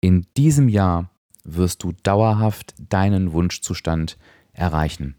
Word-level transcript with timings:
in 0.00 0.26
diesem 0.36 0.68
Jahr 0.68 1.10
wirst 1.44 1.82
du 1.82 1.92
dauerhaft 2.02 2.74
deinen 2.78 3.32
Wunschzustand 3.32 4.18
erreichen. 4.52 5.16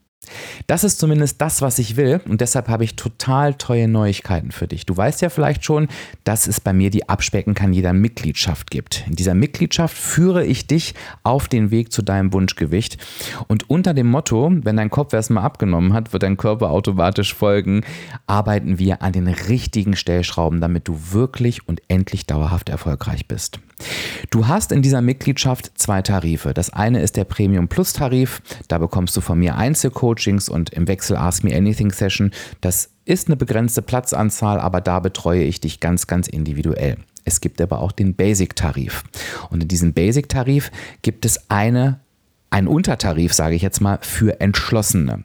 Das 0.67 0.83
ist 0.83 0.99
zumindest 0.99 1.41
das, 1.41 1.61
was 1.61 1.79
ich 1.79 1.95
will 1.95 2.21
und 2.27 2.41
deshalb 2.41 2.67
habe 2.67 2.83
ich 2.83 2.95
total 2.95 3.53
tolle 3.55 3.87
Neuigkeiten 3.87 4.51
für 4.51 4.67
dich. 4.67 4.85
Du 4.85 4.95
weißt 4.95 5.21
ja 5.21 5.29
vielleicht 5.29 5.65
schon, 5.65 5.87
dass 6.23 6.47
es 6.47 6.59
bei 6.59 6.73
mir 6.73 6.89
die 6.89 7.09
Abspecken 7.09 7.53
kann 7.53 7.73
jeder 7.73 7.93
Mitgliedschaft 7.93 8.71
gibt. 8.71 9.05
In 9.07 9.15
dieser 9.15 9.33
Mitgliedschaft 9.33 9.97
führe 9.97 10.45
ich 10.45 10.67
dich 10.67 10.93
auf 11.23 11.47
den 11.47 11.71
Weg 11.71 11.91
zu 11.91 12.01
deinem 12.01 12.33
Wunschgewicht 12.33 12.97
und 13.47 13.69
unter 13.69 13.93
dem 13.93 14.07
Motto, 14.07 14.51
wenn 14.51 14.77
dein 14.77 14.89
Kopf 14.89 15.13
erstmal 15.13 15.43
abgenommen 15.43 15.93
hat, 15.93 16.13
wird 16.13 16.23
dein 16.23 16.37
Körper 16.37 16.69
automatisch 16.69 17.33
folgen, 17.33 17.81
arbeiten 18.27 18.79
wir 18.79 19.01
an 19.01 19.13
den 19.13 19.27
richtigen 19.27 19.95
Stellschrauben, 19.95 20.61
damit 20.61 20.87
du 20.87 20.99
wirklich 21.11 21.67
und 21.67 21.81
endlich 21.87 22.25
dauerhaft 22.25 22.69
erfolgreich 22.69 23.27
bist. 23.27 23.59
Du 24.29 24.47
hast 24.47 24.71
in 24.71 24.81
dieser 24.81 25.01
Mitgliedschaft 25.01 25.71
zwei 25.75 26.01
Tarife. 26.01 26.53
Das 26.53 26.69
eine 26.69 27.01
ist 27.01 27.15
der 27.15 27.23
Premium 27.23 27.67
Plus 27.67 27.93
Tarif. 27.93 28.41
Da 28.67 28.77
bekommst 28.77 29.15
du 29.15 29.21
von 29.21 29.39
mir 29.39 29.55
Einzelcoachings 30.19 30.49
und 30.49 30.71
im 30.71 30.87
Wechsel 30.87 31.15
Ask 31.17 31.43
Me 31.43 31.55
Anything 31.55 31.91
Session. 31.91 32.31
Das 32.61 32.91
ist 33.05 33.27
eine 33.27 33.37
begrenzte 33.37 33.81
Platzanzahl, 33.81 34.59
aber 34.59 34.81
da 34.81 34.99
betreue 34.99 35.43
ich 35.43 35.61
dich 35.61 35.79
ganz, 35.79 36.07
ganz 36.07 36.27
individuell. 36.27 36.97
Es 37.25 37.41
gibt 37.41 37.61
aber 37.61 37.79
auch 37.79 37.91
den 37.91 38.15
Basic-Tarif. 38.15 39.03
Und 39.49 39.61
in 39.61 39.67
diesem 39.67 39.93
Basic-Tarif 39.93 40.71
gibt 41.01 41.25
es 41.25 41.49
eine 41.49 42.01
ein 42.51 42.67
Untertarif, 42.67 43.31
sage 43.31 43.53
ich 43.53 43.61
jetzt 43.61 43.79
mal, 43.79 43.99
für 44.01 44.41
Entschlossene. 44.41 45.23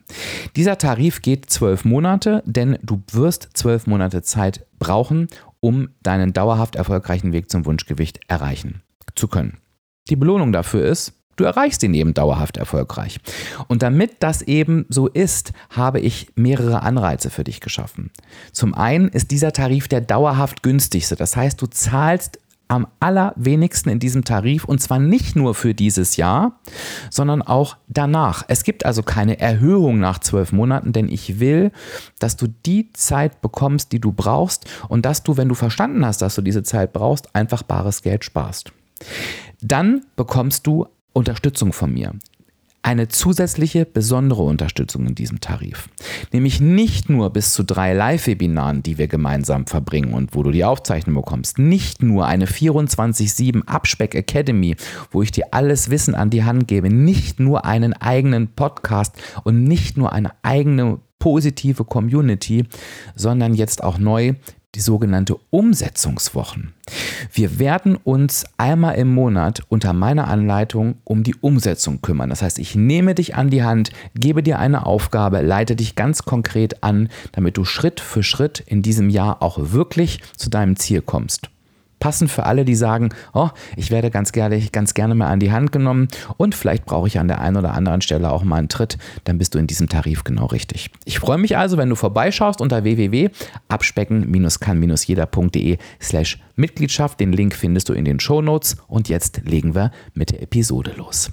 Dieser 0.56 0.76
Tarif 0.76 1.22
geht 1.22 1.48
zwölf 1.48 1.86
Monate, 1.86 2.42
denn 2.44 2.78
du 2.82 3.02
wirst 3.12 3.48
zwölf 3.54 3.86
Monate 3.86 4.20
Zeit 4.20 4.66
brauchen, 4.78 5.28
um 5.60 5.88
deinen 6.02 6.34
dauerhaft 6.34 6.76
erfolgreichen 6.76 7.32
Weg 7.32 7.50
zum 7.50 7.64
Wunschgewicht 7.64 8.20
erreichen 8.28 8.82
zu 9.14 9.28
können. 9.28 9.56
Die 10.10 10.16
Belohnung 10.16 10.52
dafür 10.52 10.84
ist, 10.84 11.14
du 11.36 11.44
erreichst 11.44 11.82
ihn 11.82 11.94
eben 11.94 12.14
dauerhaft 12.14 12.56
erfolgreich. 12.56 13.18
Und 13.68 13.82
damit 13.82 14.16
das 14.20 14.42
eben 14.42 14.86
so 14.88 15.08
ist, 15.08 15.52
habe 15.70 16.00
ich 16.00 16.28
mehrere 16.34 16.82
Anreize 16.82 17.30
für 17.30 17.44
dich 17.44 17.60
geschaffen. 17.60 18.10
Zum 18.52 18.74
einen 18.74 19.08
ist 19.08 19.30
dieser 19.30 19.52
Tarif 19.52 19.88
der 19.88 20.00
dauerhaft 20.00 20.62
günstigste. 20.62 21.16
Das 21.16 21.36
heißt, 21.36 21.60
du 21.60 21.66
zahlst 21.66 22.38
am 22.68 22.86
allerwenigsten 22.98 23.90
in 23.90 23.98
diesem 23.98 24.24
Tarif 24.24 24.64
und 24.64 24.80
zwar 24.80 24.98
nicht 24.98 25.36
nur 25.36 25.54
für 25.54 25.74
dieses 25.74 26.16
Jahr, 26.16 26.60
sondern 27.10 27.42
auch 27.42 27.76
danach. 27.88 28.44
Es 28.48 28.64
gibt 28.64 28.86
also 28.86 29.02
keine 29.02 29.38
Erhöhung 29.38 29.98
nach 30.00 30.18
zwölf 30.18 30.52
Monaten, 30.52 30.92
denn 30.92 31.08
ich 31.08 31.40
will, 31.40 31.72
dass 32.18 32.36
du 32.36 32.46
die 32.64 32.90
Zeit 32.92 33.42
bekommst, 33.42 33.92
die 33.92 34.00
du 34.00 34.12
brauchst 34.12 34.66
und 34.88 35.04
dass 35.04 35.22
du, 35.22 35.36
wenn 35.36 35.48
du 35.48 35.54
verstanden 35.54 36.04
hast, 36.06 36.22
dass 36.22 36.34
du 36.34 36.42
diese 36.42 36.62
Zeit 36.62 36.92
brauchst, 36.92 37.34
einfach 37.34 37.62
bares 37.62 38.02
Geld 38.02 38.24
sparst. 38.24 38.72
Dann 39.60 40.04
bekommst 40.16 40.66
du 40.66 40.86
Unterstützung 41.14 41.72
von 41.72 41.94
mir 41.94 42.12
eine 42.84 43.08
zusätzliche 43.08 43.86
besondere 43.86 44.42
Unterstützung 44.42 45.06
in 45.06 45.14
diesem 45.14 45.40
Tarif. 45.40 45.88
Nämlich 46.32 46.60
nicht 46.60 47.08
nur 47.08 47.30
bis 47.30 47.54
zu 47.54 47.64
drei 47.64 47.94
Live-Webinaren, 47.94 48.82
die 48.82 48.98
wir 48.98 49.08
gemeinsam 49.08 49.66
verbringen 49.66 50.12
und 50.12 50.34
wo 50.34 50.42
du 50.42 50.50
die 50.50 50.64
Aufzeichnung 50.64 51.16
bekommst. 51.16 51.58
Nicht 51.58 52.02
nur 52.02 52.26
eine 52.26 52.44
24-7 52.44 53.64
Abspeck 53.64 54.14
Academy, 54.14 54.76
wo 55.10 55.22
ich 55.22 55.32
dir 55.32 55.46
alles 55.52 55.88
Wissen 55.88 56.14
an 56.14 56.28
die 56.28 56.44
Hand 56.44 56.68
gebe. 56.68 56.92
Nicht 56.92 57.40
nur 57.40 57.64
einen 57.64 57.94
eigenen 57.94 58.48
Podcast 58.48 59.16
und 59.44 59.64
nicht 59.64 59.96
nur 59.96 60.12
eine 60.12 60.32
eigene 60.42 60.98
positive 61.18 61.86
Community, 61.86 62.66
sondern 63.14 63.54
jetzt 63.54 63.82
auch 63.82 63.96
neu 63.96 64.34
die 64.74 64.80
sogenannte 64.80 65.36
Umsetzungswochen. 65.50 66.72
Wir 67.32 67.58
werden 67.58 67.96
uns 67.96 68.44
einmal 68.58 68.96
im 68.96 69.14
Monat 69.14 69.62
unter 69.68 69.92
meiner 69.92 70.28
Anleitung 70.28 70.96
um 71.04 71.22
die 71.22 71.34
Umsetzung 71.34 72.02
kümmern. 72.02 72.30
Das 72.30 72.42
heißt, 72.42 72.58
ich 72.58 72.74
nehme 72.74 73.14
dich 73.14 73.34
an 73.34 73.50
die 73.50 73.62
Hand, 73.62 73.90
gebe 74.14 74.42
dir 74.42 74.58
eine 74.58 74.86
Aufgabe, 74.86 75.40
leite 75.40 75.76
dich 75.76 75.94
ganz 75.94 76.24
konkret 76.24 76.82
an, 76.82 77.08
damit 77.32 77.56
du 77.56 77.64
Schritt 77.64 78.00
für 78.00 78.22
Schritt 78.22 78.62
in 78.66 78.82
diesem 78.82 79.08
Jahr 79.08 79.42
auch 79.42 79.58
wirklich 79.72 80.20
zu 80.36 80.50
deinem 80.50 80.76
Ziel 80.76 81.00
kommst 81.00 81.50
passend 82.04 82.30
für 82.30 82.44
alle, 82.44 82.66
die 82.66 82.74
sagen, 82.74 83.14
oh, 83.32 83.48
ich 83.78 83.90
werde 83.90 84.10
ganz 84.10 84.32
gerne, 84.32 84.60
ganz 84.70 84.92
gerne 84.92 85.14
mal 85.14 85.28
an 85.28 85.40
die 85.40 85.52
Hand 85.52 85.72
genommen 85.72 86.08
und 86.36 86.54
vielleicht 86.54 86.84
brauche 86.84 87.08
ich 87.08 87.18
an 87.18 87.28
der 87.28 87.40
einen 87.40 87.56
oder 87.56 87.72
anderen 87.72 88.02
Stelle 88.02 88.30
auch 88.30 88.44
mal 88.44 88.56
einen 88.56 88.68
Tritt, 88.68 88.98
dann 89.24 89.38
bist 89.38 89.54
du 89.54 89.58
in 89.58 89.66
diesem 89.66 89.88
Tarif 89.88 90.22
genau 90.22 90.44
richtig. 90.44 90.90
Ich 91.06 91.18
freue 91.18 91.38
mich 91.38 91.56
also, 91.56 91.78
wenn 91.78 91.88
du 91.88 91.94
vorbeischaust 91.94 92.60
unter 92.60 92.84
www.abspecken-kann-jeder.de 92.84 95.78
slash 95.98 96.42
Mitgliedschaft. 96.56 97.20
Den 97.20 97.32
Link 97.32 97.54
findest 97.54 97.88
du 97.88 97.94
in 97.94 98.04
den 98.04 98.20
Show 98.20 98.42
Notes 98.42 98.76
und 98.86 99.08
jetzt 99.08 99.40
legen 99.46 99.74
wir 99.74 99.90
mit 100.12 100.30
der 100.30 100.42
Episode 100.42 100.92
los. 100.98 101.32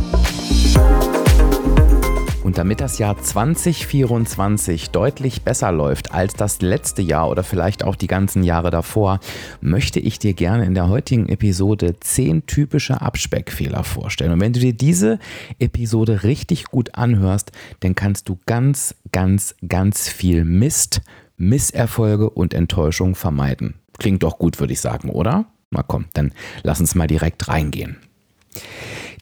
Und 2.51 2.57
damit 2.57 2.81
das 2.81 2.97
Jahr 2.97 3.17
2024 3.17 4.89
deutlich 4.89 5.43
besser 5.43 5.71
läuft 5.71 6.11
als 6.11 6.33
das 6.33 6.61
letzte 6.61 7.01
Jahr 7.01 7.29
oder 7.29 7.45
vielleicht 7.45 7.81
auch 7.81 7.95
die 7.95 8.07
ganzen 8.07 8.43
Jahre 8.43 8.71
davor, 8.71 9.21
möchte 9.61 10.01
ich 10.01 10.19
dir 10.19 10.33
gerne 10.33 10.65
in 10.65 10.73
der 10.73 10.89
heutigen 10.89 11.29
Episode 11.29 11.97
10 11.97 12.47
typische 12.47 12.99
Abspeckfehler 12.99 13.85
vorstellen. 13.85 14.33
Und 14.33 14.41
wenn 14.41 14.51
du 14.51 14.59
dir 14.59 14.73
diese 14.73 15.17
Episode 15.59 16.23
richtig 16.23 16.65
gut 16.65 16.93
anhörst, 16.93 17.53
dann 17.79 17.95
kannst 17.95 18.27
du 18.27 18.37
ganz, 18.45 18.95
ganz, 19.13 19.55
ganz 19.65 20.09
viel 20.09 20.43
Mist, 20.43 20.99
Misserfolge 21.37 22.29
und 22.29 22.53
Enttäuschung 22.53 23.15
vermeiden. 23.15 23.75
Klingt 23.97 24.23
doch 24.23 24.37
gut, 24.37 24.59
würde 24.59 24.73
ich 24.73 24.81
sagen, 24.81 25.09
oder? 25.09 25.45
Na 25.69 25.83
komm, 25.83 26.03
dann 26.11 26.33
lass 26.63 26.81
uns 26.81 26.95
mal 26.95 27.07
direkt 27.07 27.47
reingehen. 27.47 27.95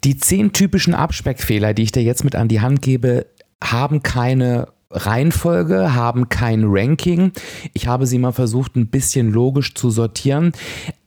Die 0.03 0.17
zehn 0.17 0.53
typischen 0.53 0.93
Abspeckfehler, 0.93 1.73
die 1.73 1.83
ich 1.83 1.91
dir 1.91 2.03
jetzt 2.03 2.23
mit 2.23 2.35
an 2.35 2.47
die 2.47 2.61
Hand 2.61 2.81
gebe, 2.81 3.25
haben 3.61 4.01
keine 4.03 4.69
Reihenfolge, 4.91 5.93
haben 5.93 6.29
kein 6.29 6.63
Ranking. 6.65 7.31
Ich 7.73 7.87
habe 7.87 8.07
sie 8.07 8.17
mal 8.17 8.31
versucht, 8.31 8.75
ein 8.75 8.87
bisschen 8.87 9.31
logisch 9.31 9.75
zu 9.75 9.91
sortieren. 9.91 10.53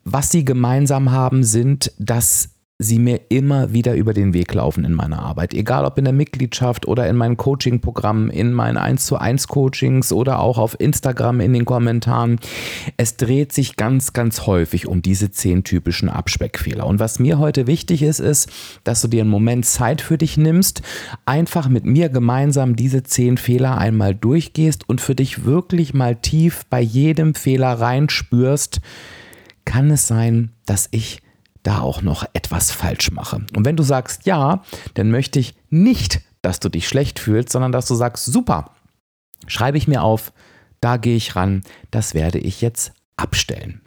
Was 0.05 0.31
sie 0.31 0.45
gemeinsam 0.45 1.11
haben, 1.11 1.45
sind, 1.45 1.93
dass 1.99 2.51
sie 2.83 2.99
mir 2.99 3.21
immer 3.29 3.73
wieder 3.73 3.95
über 3.95 4.13
den 4.13 4.35
Weg 4.35 4.53
laufen 4.55 4.85
in 4.85 4.93
meiner 4.93 5.21
Arbeit. 5.21 5.55
Egal 5.55 5.85
ob 5.85 5.99
in 5.99 6.05
der 6.05 6.13
Mitgliedschaft 6.13 6.87
oder 6.87 7.09
in 7.09 7.17
meinen 7.17 7.37
Coaching-Programmen, 7.37 8.31
in 8.31 8.53
meinen 8.53 8.77
1 8.77 9.07
zu 9.07 9.17
1 9.17 9.49
Coachings 9.49 10.13
oder 10.13 10.41
auch 10.41 10.59
auf 10.59 10.79
Instagram 10.79 11.41
in 11.41 11.53
den 11.53 11.65
Kommentaren. 11.65 12.39
Es 12.97 13.17
dreht 13.17 13.53
sich 13.53 13.77
ganz, 13.77 14.13
ganz 14.13 14.47
häufig 14.47 14.87
um 14.87 15.03
diese 15.03 15.31
zehn 15.31 15.65
typischen 15.65 16.09
Abspeckfehler. 16.09 16.87
Und 16.87 16.99
was 16.99 17.19
mir 17.19 17.39
heute 17.39 17.67
wichtig 17.67 18.03
ist, 18.03 18.21
ist, 18.21 18.51
dass 18.85 19.01
du 19.01 19.09
dir 19.09 19.23
einen 19.23 19.31
Moment 19.31 19.65
Zeit 19.65 20.01
für 20.01 20.19
dich 20.19 20.37
nimmst, 20.37 20.83
einfach 21.25 21.69
mit 21.69 21.85
mir 21.85 22.09
gemeinsam 22.09 22.77
diese 22.77 23.03
zehn 23.03 23.37
Fehler 23.37 23.79
einmal 23.79 24.15
durchgehst 24.15 24.89
und 24.89 25.01
für 25.01 25.15
dich 25.15 25.45
wirklich 25.45 25.95
mal 25.95 26.17
tief 26.17 26.65
bei 26.69 26.81
jedem 26.81 27.35
Fehler 27.35 27.73
reinspürst, 27.73 28.81
kann 29.65 29.91
es 29.91 30.07
sein, 30.07 30.51
dass 30.67 30.89
ich 30.91 31.22
da 31.63 31.81
auch 31.81 32.03
noch 32.03 32.25
etwas 32.33 32.71
falsch 32.71 33.11
mache. 33.11 33.45
Und 33.57 33.65
wenn 33.65 33.77
du 33.77 33.83
sagst 33.83 34.27
ja, 34.27 34.63
dann 34.95 35.11
möchte 35.11 35.39
ich 35.39 35.55
nicht, 35.71 36.21
dass 36.43 36.61
du 36.61 36.69
dich 36.69 36.89
schlecht 36.89 37.19
fühlst, 37.19 37.51
sondern 37.51 37.73
dass 37.73 37.87
du 37.87 37.95
sagst, 37.95 38.25
super, 38.27 38.71
schreibe 39.47 39.79
ich 39.79 39.89
mir 39.89 40.03
auf, 40.03 40.33
da 40.81 40.97
gehe 40.97 41.17
ich 41.17 41.37
ran, 41.37 41.63
das 41.91 42.15
werde 42.15 42.39
ich 42.39 42.61
jetzt 42.61 42.93
abstellen. 43.17 43.83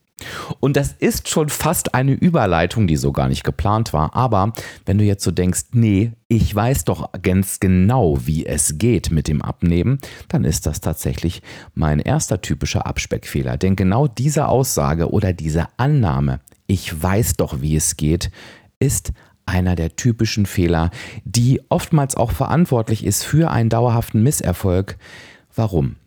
Und 0.62 0.78
das 0.78 0.94
ist 0.94 1.28
schon 1.28 1.50
fast 1.50 1.94
eine 1.94 2.14
Überleitung, 2.14 2.88
die 2.88 2.96
so 2.96 3.12
gar 3.12 3.28
nicht 3.28 3.44
geplant 3.44 3.92
war. 3.92 4.16
Aber 4.16 4.54
wenn 4.86 4.98
du 4.98 5.04
jetzt 5.04 5.24
so 5.26 5.32
denkst, 5.32 5.66
nee, 5.74 6.14
ich 6.30 6.56
weiß 6.56 6.86
doch 6.86 7.12
ganz 7.22 7.60
genau, 7.60 8.18
wie 8.26 8.46
es 8.46 8.78
geht 8.78 9.12
mit 9.12 9.28
dem 9.28 9.42
Abnehmen, 9.42 10.00
dann 10.30 10.46
ist 10.46 10.66
das 10.66 10.80
tatsächlich 10.80 11.42
mein 11.74 12.00
erster 12.00 12.42
typischer 12.42 12.86
Abspeckfehler. 12.86 13.58
Denn 13.58 13.76
genau 13.76 14.08
diese 14.08 14.48
Aussage 14.48 15.12
oder 15.12 15.34
diese 15.34 15.68
Annahme, 15.76 16.40
ich 16.68 17.02
weiß 17.02 17.36
doch, 17.38 17.62
wie 17.62 17.76
es 17.76 17.98
geht, 17.98 18.32
ist 18.80 19.14
einer 19.46 19.76
der 19.76 19.96
typischen 19.96 20.46
Fehler, 20.46 20.90
die 21.24 21.62
oftmals 21.70 22.16
auch 22.16 22.32
verantwortlich 22.32 23.06
ist 23.06 23.24
für 23.24 23.52
einen 23.52 23.70
dauerhaften 23.70 24.24
Misserfolg. 24.24 24.98
Warum? 25.54 25.98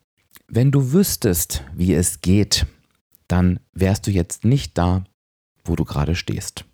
Wenn 0.48 0.72
du 0.72 0.92
wüsstest, 0.92 1.62
wie 1.74 1.94
es 1.94 2.20
geht, 2.20 2.66
dann 3.28 3.60
wärst 3.72 4.06
du 4.06 4.10
jetzt 4.10 4.44
nicht 4.44 4.76
da, 4.78 5.04
wo 5.64 5.76
du 5.76 5.84
gerade 5.84 6.14
stehst. 6.14 6.64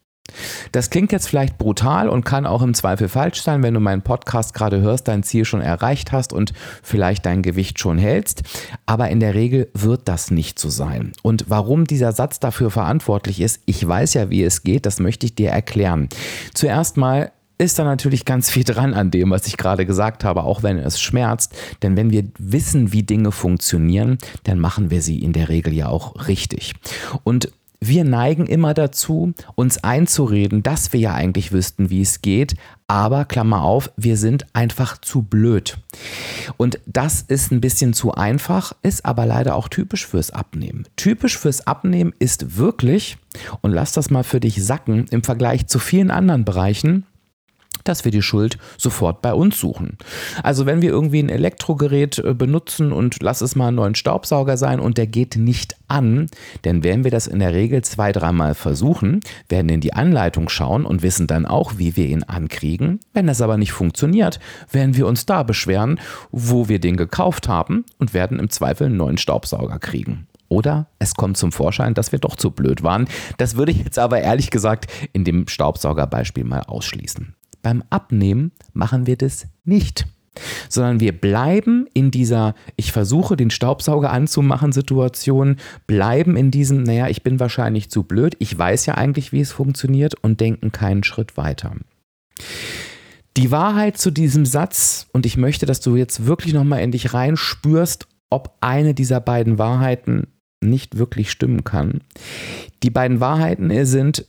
Das 0.73 0.91
klingt 0.91 1.13
jetzt 1.13 1.29
vielleicht 1.29 1.59
brutal 1.59 2.09
und 2.09 2.25
kann 2.25 2.47
auch 2.47 2.63
im 2.63 2.75
Zweifel 2.75 3.09
falsch 3.09 3.43
sein, 3.43 3.63
wenn 3.63 3.75
du 3.75 3.81
meinen 3.81 4.03
Podcast 4.03 4.55
gerade 4.55 4.81
hörst, 4.81 5.09
dein 5.09 5.23
Ziel 5.23 5.45
schon 5.45 5.61
erreicht 5.61 6.13
hast 6.13 6.33
und 6.33 6.53
vielleicht 6.83 7.27
dein 7.27 7.43
Gewicht 7.43 7.79
schon 7.79 7.99
hältst. 7.99 8.43
Aber 8.87 9.11
in 9.11 9.21
der 9.21 9.35
Regel 9.35 9.69
wird 9.75 10.09
das 10.09 10.31
nicht 10.31 10.59
so 10.59 10.71
sein. 10.71 11.13
Und 11.23 11.45
warum 11.49 11.85
dieser 11.85 12.13
Satz 12.13 12.41
dafür 12.41 12.71
verantwortlich 12.71 13.41
ist, 13.41 13.61
ich 13.67 13.87
weiß 13.87 14.15
ja, 14.15 14.31
wie 14.31 14.43
es 14.43 14.63
geht, 14.63 14.87
das 14.87 14.99
möchte 14.99 15.27
ich 15.27 15.35
dir 15.35 15.51
erklären. 15.51 16.09
Zuerst 16.55 16.97
mal 16.97 17.31
ist 17.57 17.79
da 17.79 17.85
natürlich 17.85 18.25
ganz 18.25 18.51
viel 18.51 18.65
dran 18.65 18.95
an 18.95 19.11
dem, 19.11 19.31
was 19.31 19.47
ich 19.47 19.57
gerade 19.57 19.87
gesagt 19.87 20.25
habe, 20.25 20.43
auch 20.43 20.63
wenn 20.63 20.79
es 20.79 21.01
schmerzt. 21.01 21.55
Denn 21.83 21.97
wenn 21.97 22.11
wir 22.11 22.25
wissen, 22.39 22.93
wie 22.93 23.05
Dinge 23.05 23.31
funktionieren, 23.31 24.19
dann 24.43 24.59
machen 24.59 24.91
wir 24.91 25.03
sie 25.03 25.23
in 25.23 25.33
der 25.33 25.49
Regel 25.49 25.73
ja 25.73 25.89
auch 25.89 26.27
richtig. 26.27 26.75
Und 27.23 27.53
wir 27.87 28.05
neigen 28.05 28.47
immer 28.47 28.75
dazu, 28.75 29.33
uns 29.55 29.83
einzureden, 29.83 30.63
dass 30.63 30.93
wir 30.93 31.01
ja 31.01 31.15
eigentlich 31.15 31.53
wüssten, 31.53 31.91
wie 31.91 32.03
es 32.03 32.23
geht, 32.23 32.55
aber 32.87 33.25
Klammer 33.25 33.63
auf, 33.63 33.91
wir 33.97 34.17
sind 34.17 34.47
einfach 34.53 34.99
zu 34.99 35.23
blöd. 35.23 35.79
Und 36.57 36.79
das 36.87 37.23
ist 37.23 37.51
ein 37.51 37.61
bisschen 37.61 37.95
zu 37.95 38.13
einfach, 38.13 38.75
ist 38.83 39.05
aber 39.05 39.27
leider 39.27 39.55
auch 39.55 39.69
typisch 39.69 40.07
fürs 40.07 40.31
Abnehmen. 40.31 40.87
Typisch 40.97 41.39
fürs 41.39 41.67
Abnehmen 41.67 42.13
ist 42.19 42.57
wirklich, 42.57 43.17
und 43.63 43.73
lass 43.73 43.93
das 43.93 44.11
mal 44.11 44.25
für 44.25 44.41
dich 44.41 44.63
sacken, 44.63 45.07
im 45.11 45.23
Vergleich 45.23 45.67
zu 45.67 45.79
vielen 45.79 46.11
anderen 46.11 46.45
Bereichen, 46.45 47.07
dass 47.85 48.05
wir 48.05 48.13
die 48.13 48.23
Schuld 48.23 48.59
sofort 48.77 49.23
bei 49.23 49.33
uns 49.33 49.59
suchen. 49.59 49.99
Also 50.43 50.67
wenn 50.67 50.83
wir 50.83 50.91
irgendwie 50.91 51.23
ein 51.23 51.29
Elektrogerät 51.29 52.19
äh, 52.19 52.35
benutzen 52.35 52.93
und 52.93 53.23
lass 53.23 53.41
es 53.41 53.57
mal 53.57 53.69
einen 53.69 53.77
neuen 53.77 53.95
Staubsauger 53.95 54.57
sein 54.57 54.81
und 54.81 54.99
der 54.99 55.07
geht 55.07 55.37
nicht 55.37 55.77
an, 55.89 56.27
dann 56.63 56.83
werden 56.83 57.05
wir 57.05 57.11
das 57.11 57.27
in 57.27 57.39
der 57.39 57.55
Regel 57.55 57.83
zwei, 57.83 58.13
dreimal 58.13 58.55
versuchen, 58.55 59.21
werden 59.49 59.69
in 59.69 59.81
die 59.81 59.93
Anleitung 59.93 60.49
schauen 60.49 60.85
und 60.85 61.03
wissen 61.03 61.27
dann 61.27 61.47
auch, 61.47 61.75
wie 61.77 61.97
wir 61.97 62.07
ihn 62.07 62.25
ankriegen. 62.25 63.01
Wenn 63.13 63.27
das 63.27 63.41
aber 63.41 63.57
nicht 63.57 63.73
funktioniert, 63.73 64.41
werden 64.71 64.97
wir 64.97 65.07
uns 65.07 65.27
da 65.27 65.43
beschweren, 65.43 66.01
wo 66.31 66.69
wir 66.69 66.81
den 66.81 66.97
gekauft 66.97 67.49
haben 67.49 67.85
und 67.99 68.15
werden 68.15 68.39
im 68.39 68.51
Zweifel 68.51 68.87
einen 68.87 68.97
neuen 68.97 69.19
Staubsauger 69.19 69.79
kriegen. 69.79 70.27
Oder 70.49 70.87
es 70.99 71.15
kommt 71.15 71.37
zum 71.37 71.53
Vorschein, 71.53 71.95
dass 71.95 72.13
wir 72.13 72.19
doch 72.19 72.37
zu 72.37 72.51
blöd 72.51 72.83
waren. 72.83 73.09
Das 73.39 73.57
würde 73.57 73.73
ich 73.73 73.79
jetzt 73.79 73.99
aber 73.99 74.21
ehrlich 74.21 74.51
gesagt 74.51 74.87
in 75.13 75.25
dem 75.25 75.49
Staubsaugerbeispiel 75.49 76.45
mal 76.45 76.61
ausschließen. 76.61 77.35
Beim 77.65 77.83
Abnehmen 77.91 78.53
machen 78.75 79.09
wir 79.09 79.17
das 79.17 79.49
nicht 79.65 80.07
sondern 80.69 81.01
wir 81.01 81.13
bleiben 81.13 81.87
in 81.95 82.11
dieser, 82.11 82.55
ich 82.77 82.93
versuche 82.93 83.37
den 83.37 83.51
Staubsauger 83.51 84.11
anzumachen 84.11 84.73
Situation, 84.73 85.57
bleiben 85.87 86.37
in 86.37 86.51
diesem, 86.51 86.83
naja, 86.83 87.09
ich 87.09 87.23
bin 87.23 87.39
wahrscheinlich 87.41 87.91
zu 87.91 88.03
blöd, 88.03 88.35
ich 88.41 88.57
weiß 88.59 88.87
ja 88.87 88.95
eigentlich, 88.95 89.33
wie 89.33 89.41
es 89.41 89.53
funktioniert 89.53 90.15
und 90.23 90.41
denken 90.41 90.73
keinen 90.73 91.05
Schritt 91.05 91.37
weiter. 91.37 91.77
Die 93.37 93.51
Wahrheit 93.51 93.97
zu 93.97 94.11
diesem 94.11 94.45
Satz, 94.45 95.07
und 95.13 95.27
ich 95.27 95.37
möchte, 95.37 95.67
dass 95.67 95.81
du 95.81 95.97
jetzt 95.97 96.27
wirklich 96.27 96.53
nochmal 96.53 96.83
in 96.83 96.93
dich 96.93 97.15
reinspürst, 97.15 98.09
ob 98.31 98.57
eine 98.61 98.95
dieser 98.95 99.21
beiden 99.21 99.59
Wahrheiten 99.59 100.27
nicht 100.61 100.99
wirklich 100.99 101.31
stimmen 101.31 101.63
kann. 101.63 102.01
Die 102.83 102.91
beiden 102.91 103.21
Wahrheiten 103.21 103.71
sind 103.87 104.27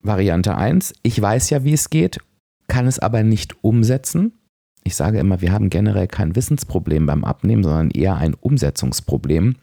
Variante 0.00 0.56
1, 0.56 0.94
ich 1.02 1.20
weiß 1.20 1.50
ja, 1.50 1.64
wie 1.64 1.72
es 1.72 1.90
geht 1.90 2.18
kann 2.68 2.86
es 2.86 2.98
aber 2.98 3.22
nicht 3.22 3.62
umsetzen. 3.62 4.32
Ich 4.84 4.96
sage 4.96 5.18
immer, 5.18 5.40
wir 5.40 5.52
haben 5.52 5.70
generell 5.70 6.08
kein 6.08 6.34
Wissensproblem 6.34 7.06
beim 7.06 7.24
Abnehmen, 7.24 7.62
sondern 7.62 7.90
eher 7.90 8.16
ein 8.16 8.34
Umsetzungsproblem. 8.34 9.56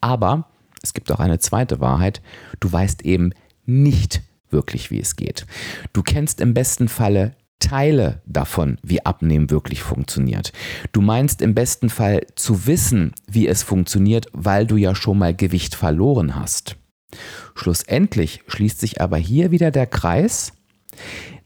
Aber 0.00 0.48
es 0.82 0.92
gibt 0.92 1.10
auch 1.10 1.20
eine 1.20 1.38
zweite 1.38 1.80
Wahrheit. 1.80 2.20
Du 2.60 2.70
weißt 2.70 3.04
eben 3.04 3.32
nicht 3.64 4.22
wirklich, 4.50 4.90
wie 4.90 5.00
es 5.00 5.16
geht. 5.16 5.46
Du 5.92 6.02
kennst 6.02 6.40
im 6.40 6.54
besten 6.54 6.88
Falle 6.88 7.34
Teile 7.60 8.22
davon, 8.24 8.78
wie 8.82 9.04
Abnehmen 9.04 9.50
wirklich 9.50 9.82
funktioniert. 9.82 10.52
Du 10.92 11.00
meinst 11.00 11.42
im 11.42 11.54
besten 11.54 11.90
Fall 11.90 12.26
zu 12.36 12.66
wissen, 12.66 13.12
wie 13.26 13.48
es 13.48 13.62
funktioniert, 13.62 14.26
weil 14.32 14.66
du 14.66 14.76
ja 14.76 14.94
schon 14.94 15.18
mal 15.18 15.34
Gewicht 15.34 15.74
verloren 15.74 16.36
hast. 16.36 16.76
Schlussendlich 17.54 18.42
schließt 18.46 18.78
sich 18.78 19.00
aber 19.00 19.16
hier 19.16 19.50
wieder 19.50 19.70
der 19.70 19.86
Kreis, 19.86 20.52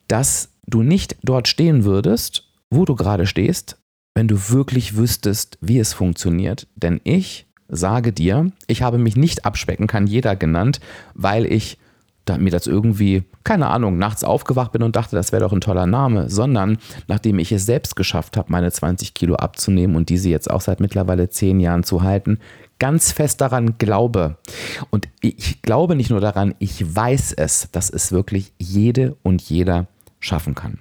dass 0.06 0.51
du 0.72 0.82
nicht 0.82 1.16
dort 1.22 1.48
stehen 1.48 1.84
würdest, 1.84 2.48
wo 2.70 2.84
du 2.84 2.94
gerade 2.94 3.26
stehst, 3.26 3.78
wenn 4.14 4.28
du 4.28 4.36
wirklich 4.50 4.96
wüsstest, 4.96 5.58
wie 5.60 5.78
es 5.78 5.92
funktioniert. 5.92 6.66
Denn 6.74 7.00
ich 7.04 7.46
sage 7.68 8.12
dir, 8.12 8.52
ich 8.66 8.82
habe 8.82 8.98
mich 8.98 9.16
nicht 9.16 9.44
abspecken 9.44 9.86
kann 9.86 10.06
jeder 10.06 10.36
genannt, 10.36 10.80
weil 11.14 11.46
ich 11.46 11.78
da 12.24 12.38
mir 12.38 12.50
das 12.50 12.66
irgendwie, 12.66 13.24
keine 13.42 13.66
Ahnung, 13.68 13.98
nachts 13.98 14.22
aufgewacht 14.22 14.72
bin 14.72 14.82
und 14.82 14.94
dachte, 14.94 15.16
das 15.16 15.32
wäre 15.32 15.42
doch 15.42 15.52
ein 15.52 15.60
toller 15.60 15.86
Name, 15.86 16.30
sondern 16.30 16.78
nachdem 17.08 17.38
ich 17.38 17.50
es 17.50 17.66
selbst 17.66 17.96
geschafft 17.96 18.36
habe, 18.36 18.52
meine 18.52 18.70
20 18.70 19.14
Kilo 19.14 19.34
abzunehmen 19.34 19.96
und 19.96 20.08
diese 20.08 20.28
jetzt 20.28 20.48
auch 20.48 20.60
seit 20.60 20.78
mittlerweile 20.78 21.30
10 21.30 21.58
Jahren 21.58 21.82
zu 21.82 22.02
halten, 22.02 22.38
ganz 22.78 23.10
fest 23.10 23.40
daran 23.40 23.76
glaube. 23.78 24.36
Und 24.90 25.08
ich 25.20 25.62
glaube 25.62 25.96
nicht 25.96 26.10
nur 26.10 26.20
daran, 26.20 26.54
ich 26.60 26.94
weiß 26.94 27.32
es, 27.32 27.68
dass 27.72 27.90
es 27.90 28.12
wirklich 28.12 28.52
jede 28.58 29.16
und 29.22 29.42
jeder 29.42 29.88
schaffen 30.22 30.54
kann. 30.54 30.78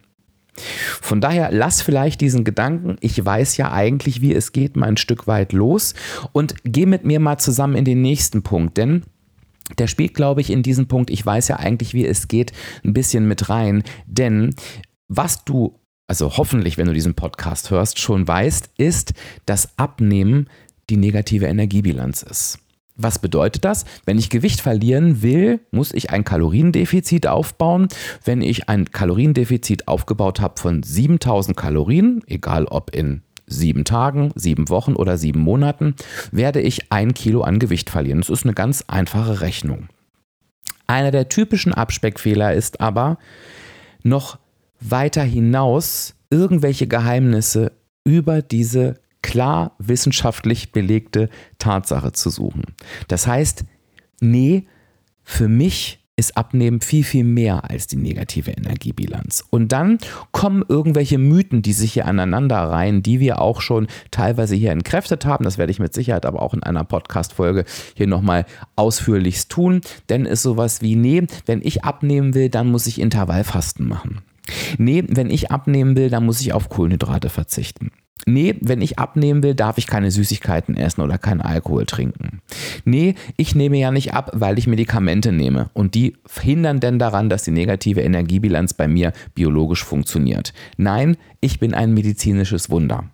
Von 1.01 1.21
daher 1.21 1.51
lass 1.51 1.81
vielleicht 1.81 2.21
diesen 2.21 2.43
Gedanken, 2.43 2.97
ich 2.99 3.23
weiß 3.23 3.57
ja 3.57 3.71
eigentlich, 3.71 4.21
wie 4.21 4.33
es 4.33 4.51
geht, 4.51 4.75
mal 4.75 4.88
ein 4.88 4.97
Stück 4.97 5.27
weit 5.27 5.53
los 5.53 5.93
und 6.33 6.55
geh 6.63 6.85
mit 6.85 7.05
mir 7.05 7.19
mal 7.19 7.38
zusammen 7.38 7.75
in 7.75 7.85
den 7.85 8.01
nächsten 8.01 8.43
Punkt, 8.43 8.77
denn 8.77 9.03
der 9.77 9.88
spielt, 9.88 10.13
glaube 10.13 10.41
ich, 10.41 10.49
in 10.49 10.63
diesem 10.63 10.88
Punkt, 10.88 11.09
ich 11.09 11.25
weiß 11.25 11.47
ja 11.47 11.57
eigentlich, 11.57 11.93
wie 11.93 12.05
es 12.05 12.27
geht, 12.27 12.51
ein 12.83 12.93
bisschen 12.93 13.27
mit 13.27 13.49
rein, 13.49 13.83
denn 14.05 14.53
was 15.07 15.45
du, 15.45 15.79
also 16.07 16.38
hoffentlich, 16.38 16.77
wenn 16.77 16.88
du 16.88 16.93
diesen 16.93 17.15
Podcast 17.15 17.71
hörst, 17.71 17.99
schon 17.99 18.27
weißt, 18.27 18.71
ist, 18.77 19.13
dass 19.45 19.77
Abnehmen 19.77 20.49
die 20.89 20.97
negative 20.97 21.45
Energiebilanz 21.45 22.23
ist. 22.23 22.59
Was 22.95 23.19
bedeutet 23.19 23.65
das? 23.65 23.85
Wenn 24.05 24.19
ich 24.19 24.29
Gewicht 24.29 24.61
verlieren 24.61 25.21
will, 25.21 25.59
muss 25.71 25.93
ich 25.93 26.09
ein 26.11 26.23
Kaloriendefizit 26.23 27.27
aufbauen. 27.27 27.88
Wenn 28.23 28.41
ich 28.41 28.69
ein 28.69 28.91
Kaloriendefizit 28.91 29.88
aufgebaut 29.88 30.39
habe 30.39 30.59
von 30.59 30.83
7000 30.83 31.55
Kalorien, 31.57 32.21
egal 32.27 32.65
ob 32.65 32.93
in 32.95 33.21
sieben 33.47 33.85
Tagen, 33.85 34.31
sieben 34.35 34.69
Wochen 34.69 34.95
oder 34.95 35.17
sieben 35.17 35.39
Monaten, 35.39 35.95
werde 36.31 36.61
ich 36.61 36.91
ein 36.91 37.13
Kilo 37.13 37.41
an 37.41 37.59
Gewicht 37.59 37.89
verlieren. 37.89 38.21
Das 38.21 38.29
ist 38.29 38.45
eine 38.45 38.53
ganz 38.53 38.85
einfache 38.88 39.41
Rechnung. 39.41 39.89
Einer 40.88 41.11
der 41.11 41.29
typischen 41.29 41.74
Abspeckfehler 41.74 42.53
ist 42.53 42.81
aber, 42.81 43.17
noch 44.03 44.39
weiter 44.79 45.24
hinaus 45.24 46.15
irgendwelche 46.29 46.88
Geheimnisse 46.88 47.74
über 48.03 48.41
diese 48.41 49.00
klar 49.22 49.75
wissenschaftlich 49.80 50.72
belegte 50.72 51.30
Tatsache 51.60 52.12
zu 52.12 52.30
suchen. 52.30 52.63
Das 53.08 53.28
heißt, 53.28 53.66
nee, 54.20 54.68
für 55.24 55.48
mich 55.48 56.01
ist 56.22 56.38
Abnehmen 56.38 56.82
viel, 56.82 57.04
viel 57.04 57.24
mehr 57.24 57.70
als 57.70 57.88
die 57.88 57.96
negative 57.96 58.51
Energiebilanz. 58.51 59.44
Und 59.50 59.72
dann 59.72 59.98
kommen 60.32 60.63
irgendwelche 60.68 61.18
Mythen, 61.18 61.63
die 61.63 61.74
sich 61.74 61.94
hier 61.94 62.06
aneinander 62.06 62.58
reihen, 62.58 63.01
die 63.01 63.20
wir 63.20 63.42
auch 63.42 63.62
schon 63.62 63.88
teilweise 64.12 64.56
hier 64.56 64.72
entkräftet 64.72 65.25
haben. 65.25 65.46
Das 65.46 65.58
werde 65.58 65.72
ich 65.72 65.80
mit 65.80 65.94
Sicherheit 65.94 66.25
aber 66.25 66.42
auch 66.42 66.54
in 66.54 66.62
einer 66.62 66.84
Podcast-Folge 66.84 67.66
hier 67.96 68.08
nochmal 68.08 68.46
ausführlichst 68.75 69.50
tun. 69.50 69.82
Denn 70.10 70.25
ist 70.25 70.44
sowas 70.44 70.82
wie, 70.82 70.96
nee, 70.96 71.25
wenn 71.46 71.62
ich 71.63 71.84
abnehmen 71.84 72.36
will, 72.36 72.50
dann 72.50 72.70
muss 72.70 72.88
ich 72.88 73.01
Intervallfasten 73.01 73.88
machen. 73.88 74.20
Nee, 74.78 75.04
wenn 75.08 75.30
ich 75.30 75.50
abnehmen 75.50 75.96
will, 75.96 76.10
dann 76.10 76.25
muss 76.25 76.42
ich 76.42 76.54
auf 76.54 76.70
Kohlenhydrate 76.70 77.30
verzichten. 77.30 77.92
Nee, 78.25 78.56
wenn 78.62 78.82
ich 78.82 79.00
abnehmen 79.00 79.44
will, 79.44 79.56
darf 79.56 79.78
ich 79.78 79.88
keine 79.88 80.12
Süßigkeiten 80.12 80.75
essen 80.75 81.01
oder 81.01 81.18
keinen 81.18 81.42
Alkohol 81.42 81.86
trinken. 81.86 82.42
Nee, 82.86 83.16
ich 83.38 83.56
nehme 83.56 83.78
ja 83.78 83.92
nicht 83.92 84.13
ab, 84.13 84.32
weil 84.34 84.60
ich 84.60 84.68
Medikamente 84.68 85.32
nehme. 85.32 85.70
Und 85.74 85.96
die 85.96 86.18
hindern 86.40 86.80
denn 86.80 87.00
daran, 87.00 87.30
dass 87.30 87.44
die 87.44 87.51
negative 87.51 88.01
Energiebilanz 88.01 88.74
bei 88.74 88.88
mir 88.88 89.13
biologisch 89.34 89.84
funktioniert. 89.84 90.54
Nein, 90.78 91.18
ich 91.40 91.60
bin 91.60 91.74
ein 91.74 91.94
medizinisches 91.94 92.70
Wunder. 92.70 93.06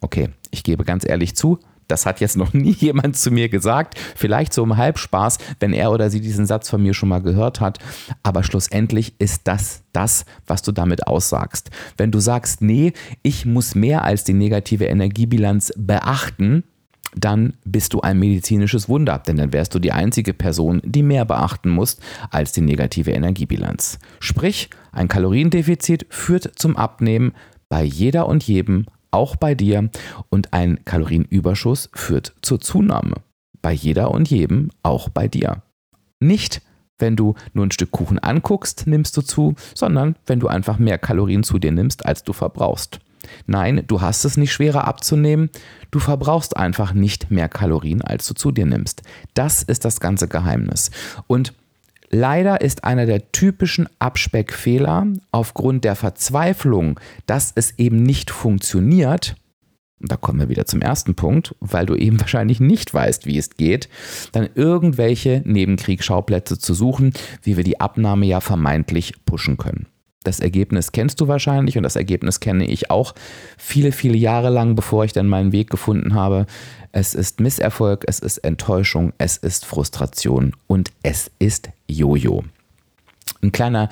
Okay, 0.00 0.30
ich 0.50 0.62
gebe 0.62 0.84
ganz 0.84 1.08
ehrlich 1.08 1.34
zu, 1.34 1.58
das 1.88 2.06
hat 2.06 2.20
jetzt 2.20 2.36
noch 2.36 2.52
nie 2.52 2.72
jemand 2.72 3.16
zu 3.16 3.30
mir 3.30 3.48
gesagt. 3.48 3.98
Vielleicht 4.14 4.52
so 4.52 4.62
im 4.62 4.76
Halbspaß, 4.76 5.38
wenn 5.60 5.72
er 5.72 5.90
oder 5.90 6.10
sie 6.10 6.20
diesen 6.20 6.46
Satz 6.46 6.68
von 6.68 6.82
mir 6.82 6.94
schon 6.94 7.08
mal 7.08 7.22
gehört 7.22 7.60
hat. 7.60 7.78
Aber 8.22 8.42
schlussendlich 8.42 9.14
ist 9.18 9.42
das 9.44 9.82
das, 9.92 10.24
was 10.46 10.62
du 10.62 10.70
damit 10.70 11.06
aussagst. 11.06 11.70
Wenn 11.96 12.12
du 12.12 12.20
sagst, 12.20 12.62
nee, 12.62 12.92
ich 13.22 13.46
muss 13.46 13.74
mehr 13.74 14.04
als 14.04 14.24
die 14.24 14.34
negative 14.34 14.84
Energiebilanz 14.84 15.72
beachten, 15.76 16.62
dann 17.16 17.54
bist 17.64 17.94
du 17.94 18.00
ein 18.00 18.18
medizinisches 18.18 18.88
Wunder, 18.88 19.18
denn 19.18 19.36
dann 19.36 19.52
wärst 19.52 19.74
du 19.74 19.78
die 19.78 19.92
einzige 19.92 20.34
Person, 20.34 20.82
die 20.84 21.02
mehr 21.02 21.24
beachten 21.24 21.70
muss 21.70 21.98
als 22.30 22.52
die 22.52 22.60
negative 22.60 23.12
Energiebilanz. 23.12 23.98
Sprich, 24.20 24.68
ein 24.92 25.08
Kaloriendefizit 25.08 26.06
führt 26.10 26.52
zum 26.56 26.76
Abnehmen 26.76 27.32
bei 27.68 27.82
jeder 27.82 28.26
und 28.26 28.44
jedem 28.44 28.86
auch 29.10 29.36
bei 29.36 29.54
dir 29.54 29.90
und 30.28 30.52
ein 30.52 30.84
Kalorienüberschuss 30.84 31.90
führt 31.94 32.34
zur 32.42 32.60
Zunahme. 32.60 33.16
Bei 33.62 33.72
jeder 33.72 34.10
und 34.10 34.30
jedem, 34.30 34.70
auch 34.82 35.08
bei 35.08 35.28
dir. 35.28 35.62
Nicht, 36.20 36.62
wenn 36.98 37.16
du 37.16 37.34
nur 37.52 37.66
ein 37.66 37.70
Stück 37.70 37.90
Kuchen 37.90 38.18
anguckst, 38.18 38.86
nimmst 38.86 39.16
du 39.16 39.22
zu, 39.22 39.54
sondern 39.74 40.16
wenn 40.26 40.40
du 40.40 40.48
einfach 40.48 40.78
mehr 40.78 40.98
Kalorien 40.98 41.42
zu 41.42 41.58
dir 41.58 41.72
nimmst, 41.72 42.06
als 42.06 42.24
du 42.24 42.32
verbrauchst. 42.32 43.00
Nein, 43.46 43.84
du 43.86 44.00
hast 44.00 44.24
es 44.24 44.36
nicht 44.36 44.52
schwerer 44.52 44.86
abzunehmen, 44.86 45.50
du 45.90 45.98
verbrauchst 45.98 46.56
einfach 46.56 46.92
nicht 46.92 47.30
mehr 47.30 47.48
Kalorien, 47.48 48.02
als 48.02 48.26
du 48.26 48.34
zu 48.34 48.52
dir 48.52 48.66
nimmst. 48.66 49.02
Das 49.34 49.62
ist 49.62 49.84
das 49.84 50.00
ganze 50.00 50.28
Geheimnis. 50.28 50.90
Und 51.26 51.52
leider 52.10 52.60
ist 52.60 52.84
einer 52.84 53.06
der 53.06 53.32
typischen 53.32 53.88
Abspeckfehler 53.98 55.06
aufgrund 55.30 55.84
der 55.84 55.96
Verzweiflung, 55.96 56.98
dass 57.26 57.52
es 57.54 57.78
eben 57.78 58.02
nicht 58.02 58.30
funktioniert, 58.30 59.36
und 60.00 60.12
da 60.12 60.16
kommen 60.16 60.38
wir 60.38 60.48
wieder 60.48 60.64
zum 60.64 60.80
ersten 60.80 61.14
Punkt, 61.16 61.54
weil 61.60 61.86
du 61.86 61.94
eben 61.94 62.20
wahrscheinlich 62.20 62.60
nicht 62.60 62.92
weißt, 62.92 63.26
wie 63.26 63.38
es 63.38 63.50
geht, 63.50 63.88
dann 64.32 64.48
irgendwelche 64.54 65.42
Nebenkriegsschauplätze 65.44 66.58
zu 66.58 66.74
suchen, 66.74 67.12
wie 67.42 67.56
wir 67.56 67.64
die 67.64 67.80
Abnahme 67.80 68.26
ja 68.26 68.40
vermeintlich 68.40 69.14
pushen 69.24 69.56
können. 69.56 69.86
Das 70.28 70.40
Ergebnis 70.40 70.92
kennst 70.92 71.22
du 71.22 71.26
wahrscheinlich 71.26 71.78
und 71.78 71.84
das 71.84 71.96
Ergebnis 71.96 72.38
kenne 72.38 72.66
ich 72.66 72.90
auch 72.90 73.14
viele, 73.56 73.92
viele 73.92 74.18
Jahre 74.18 74.50
lang, 74.50 74.74
bevor 74.74 75.06
ich 75.06 75.14
dann 75.14 75.26
meinen 75.26 75.52
Weg 75.52 75.70
gefunden 75.70 76.12
habe. 76.12 76.44
Es 76.92 77.14
ist 77.14 77.40
Misserfolg, 77.40 78.04
es 78.06 78.18
ist 78.18 78.36
Enttäuschung, 78.38 79.14
es 79.16 79.38
ist 79.38 79.64
Frustration 79.64 80.52
und 80.66 80.92
es 81.02 81.30
ist 81.38 81.70
Jojo. 81.86 82.44
Ein 83.40 83.52
kleiner 83.52 83.88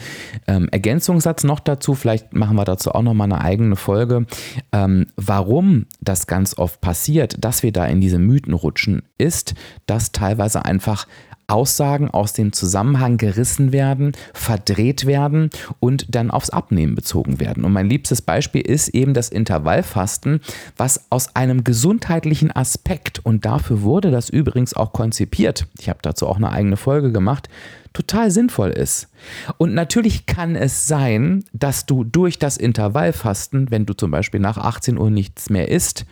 ähm, 0.47 0.69
Ergänzungssatz 0.73 1.43
noch 1.43 1.61
dazu, 1.61 1.95
vielleicht 1.95 2.35
machen 2.35 2.57
wir 2.57 2.67
dazu 2.67 2.93
auch 2.93 3.03
noch 3.03 3.15
mal 3.15 3.25
eine 3.25 3.41
eigene 3.41 3.77
Folge. 3.77 4.27
Ähm, 4.73 5.07
warum 5.17 5.87
das 6.03 6.27
ganz 6.27 6.59
oft 6.59 6.83
passiert, 6.83 7.43
dass 7.43 7.63
wir 7.63 7.73
da 7.73 7.87
in 7.87 8.03
diese 8.03 8.19
Mythen 8.19 8.53
rutschen, 8.53 9.05
ist, 9.17 9.55
dass 9.87 10.13
teilweise 10.13 10.67
einfach 10.67 11.07
Aussagen 11.49 12.11
aus 12.11 12.33
dem 12.33 12.53
Zusammenhang 12.53 13.17
gerissen 13.17 13.73
werden, 13.73 14.13
verdreht 14.35 15.07
werden 15.07 15.51
und 15.81 16.15
dann 16.15 16.31
aufs 16.31 16.51
Abnehmen 16.51 16.95
bezogen 16.95 17.41
werden. 17.41 17.65
Und 17.65 17.73
mein 17.73 17.89
liebstes 17.89 18.23
Beispiel 18.23 18.63
ist 18.63 18.89
eben 18.89 19.15
das 19.15 19.29
Intervallfasten, 19.29 20.41
was 20.77 21.07
aus 21.11 21.37
einem 21.37 21.65
gesundheitlichen 21.65 22.51
Aspekt, 22.51 23.21
und 23.25 23.45
dafür 23.45 23.83
wurde 23.83 24.11
das 24.11 24.29
übrigens 24.29 24.75
auch 24.75 24.93
konzipiert, 24.93 25.67
ich 25.79 25.89
habe 25.89 26.01
dazu 26.03 26.27
auch 26.27 26.37
eine 26.37 26.51
eigene 26.51 26.77
Folge 26.77 27.13
gemacht, 27.13 27.49
total 27.97 28.31
sinnvoll 28.31 28.71
ist. 28.71 29.09
Und 29.57 29.73
natürlich 29.73 30.27
kann 30.27 30.55
es 30.55 30.87
sein, 30.87 31.45
dass 31.55 31.87
du 31.87 32.05
durch 32.05 32.39
das 32.39 32.59
Intervallfasten, 32.59 33.71
wenn 33.71 33.87
du 33.87 33.95
zum 33.95 34.11
Beispiel 34.11 34.39
nach 34.39 34.59
18 34.59 34.99
Uhr 34.99 35.11
nichts 35.11 35.49
mehr 35.49 35.71
isst, 35.71 36.05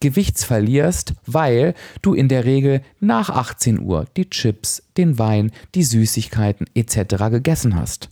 Gewichts 0.00 0.42
verlierst, 0.42 1.14
weil 1.26 1.74
du 2.02 2.12
in 2.14 2.28
der 2.28 2.44
Regel 2.44 2.82
nach 2.98 3.30
18 3.30 3.80
Uhr 3.80 4.06
die 4.16 4.28
Chips, 4.28 4.82
den 4.96 5.18
Wein, 5.20 5.52
die 5.76 5.84
Süßigkeiten 5.84 6.66
etc. 6.74 7.30
gegessen 7.30 7.76
hast. 7.76 8.08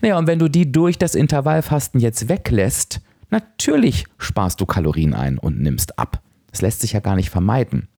Naja, 0.00 0.16
und 0.16 0.26
wenn 0.26 0.38
du 0.38 0.48
die 0.48 0.72
durch 0.72 0.96
das 0.96 1.14
Intervallfasten 1.14 2.00
jetzt 2.00 2.30
weglässt, 2.30 3.02
natürlich 3.28 4.06
sparst 4.16 4.62
du 4.62 4.66
Kalorien 4.66 5.12
ein 5.12 5.36
und 5.36 5.60
nimmst 5.60 5.98
ab. 5.98 6.22
Das 6.50 6.62
lässt 6.62 6.80
sich 6.80 6.92
ja 6.92 7.00
gar 7.00 7.16
nicht 7.16 7.30
vermeiden. 7.30 7.88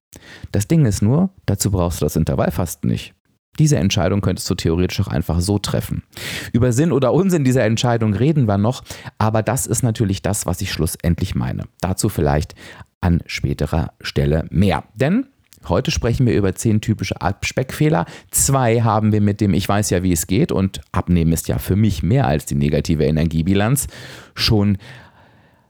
Das 0.51 0.67
Ding 0.67 0.85
ist 0.85 1.01
nur, 1.01 1.29
dazu 1.45 1.71
brauchst 1.71 2.01
du 2.01 2.05
das 2.05 2.17
Intervallfasten 2.17 2.89
nicht. 2.89 3.14
Diese 3.59 3.77
Entscheidung 3.77 4.21
könntest 4.21 4.49
du 4.49 4.55
theoretisch 4.55 4.99
auch 5.01 5.07
einfach 5.07 5.39
so 5.39 5.59
treffen. 5.59 6.03
Über 6.53 6.71
Sinn 6.73 6.91
oder 6.91 7.13
Unsinn 7.13 7.43
dieser 7.43 7.63
Entscheidung 7.63 8.13
reden 8.13 8.47
wir 8.47 8.57
noch, 8.57 8.83
aber 9.17 9.43
das 9.43 9.65
ist 9.65 9.83
natürlich 9.83 10.21
das, 10.21 10.45
was 10.45 10.61
ich 10.61 10.71
schlussendlich 10.71 11.35
meine. 11.35 11.63
Dazu 11.81 12.09
vielleicht 12.09 12.55
an 13.01 13.21
späterer 13.25 13.93
Stelle 14.01 14.45
mehr. 14.49 14.83
Denn 14.95 15.27
Heute 15.67 15.89
sprechen 15.89 16.27
wir 16.27 16.35
über 16.35 16.53
zehn 16.53 16.79
typische 16.79 17.21
Abspeckfehler. 17.21 18.05
Zwei 18.29 18.81
haben 18.81 19.11
wir 19.11 19.21
mit 19.21 19.41
dem 19.41 19.53
Ich 19.53 19.67
weiß 19.67 19.89
ja, 19.89 20.03
wie 20.03 20.11
es 20.11 20.27
geht 20.27 20.51
und 20.51 20.81
Abnehmen 20.91 21.31
ist 21.31 21.47
ja 21.47 21.57
für 21.57 21.75
mich 21.75 22.03
mehr 22.03 22.27
als 22.27 22.45
die 22.45 22.55
negative 22.55 23.03
Energiebilanz 23.05 23.87
schon 24.35 24.77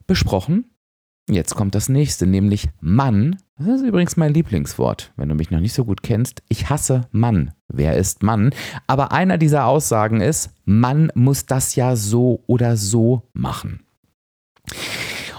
besprochen. 0.05 0.65
Jetzt 1.29 1.55
kommt 1.55 1.75
das 1.75 1.89
nächste, 1.89 2.27
nämlich 2.27 2.67
Mann. 2.81 3.37
Das 3.57 3.67
ist 3.67 3.83
übrigens 3.83 4.17
mein 4.17 4.33
Lieblingswort, 4.33 5.13
wenn 5.15 5.29
du 5.29 5.35
mich 5.35 5.49
noch 5.49 5.61
nicht 5.61 5.73
so 5.73 5.85
gut 5.85 6.03
kennst. 6.03 6.43
Ich 6.49 6.69
hasse 6.69 7.07
Mann. 7.11 7.51
Wer 7.69 7.95
ist 7.95 8.21
Mann? 8.21 8.53
Aber 8.85 9.13
einer 9.13 9.37
dieser 9.37 9.65
Aussagen 9.65 10.19
ist, 10.19 10.49
Mann 10.65 11.09
muss 11.15 11.45
das 11.45 11.75
ja 11.75 11.95
so 11.95 12.43
oder 12.47 12.75
so 12.75 13.29
machen. 13.31 13.79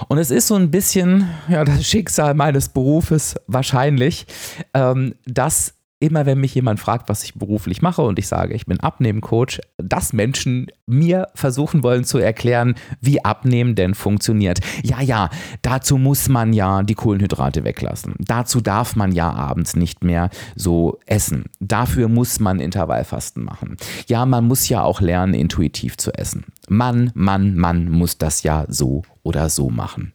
Und 0.09 0.17
es 0.17 0.31
ist 0.31 0.47
so 0.47 0.55
ein 0.55 0.71
bisschen 0.71 1.29
ja, 1.49 1.65
das 1.65 1.85
Schicksal 1.87 2.33
meines 2.33 2.71
Berufes 2.71 3.35
wahrscheinlich, 3.49 4.27
ähm, 4.73 5.15
dass 5.27 5.75
immer 5.99 6.27
wenn 6.27 6.41
mich 6.41 6.55
jemand 6.55 6.79
fragt, 6.79 7.09
was 7.09 7.25
ich 7.25 7.35
beruflich 7.35 7.81
mache 7.81 8.03
und 8.03 8.19
ich 8.19 8.29
sage, 8.29 8.55
ich 8.55 8.67
bin 8.67 8.81
Abnehmcoach, 8.81 9.61
dass 9.79 10.13
Menschen 10.13 10.67
mir 10.87 11.29
versuchen 11.35 11.83
wollen 11.83 12.05
zu 12.05 12.19
erklären, 12.19 12.75
wie 13.01 13.25
Abnehmen 13.25 13.75
denn 13.75 13.95
funktioniert. 13.95 14.61
Ja, 14.83 15.01
ja, 15.01 15.31
dazu 15.63 15.97
muss 15.97 16.29
man 16.29 16.53
ja 16.53 16.83
die 16.83 16.95
Kohlenhydrate 16.95 17.65
weglassen. 17.65 18.15
Dazu 18.19 18.61
darf 18.61 18.95
man 18.95 19.13
ja 19.13 19.33
abends 19.33 19.75
nicht 19.75 20.05
mehr 20.05 20.31
so 20.55 20.99
essen. 21.07 21.47
Dafür 21.61 22.09
muss 22.09 22.41
man 22.41 22.61
Intervallfasten 22.61 23.43
machen. 23.43 23.77
Ja, 24.07 24.27
man 24.27 24.45
muss 24.45 24.69
ja 24.69 24.83
auch 24.83 25.01
lernen, 25.01 25.35
intuitiv 25.35 25.97
zu 25.97 26.13
essen. 26.13 26.45
Mann, 26.69 27.11
Mann, 27.15 27.57
Mann 27.57 27.89
muss 27.91 28.19
das 28.19 28.43
ja 28.43 28.65
so 28.69 29.03
oder 29.27 29.49
so 29.49 29.71
machen. 29.71 30.13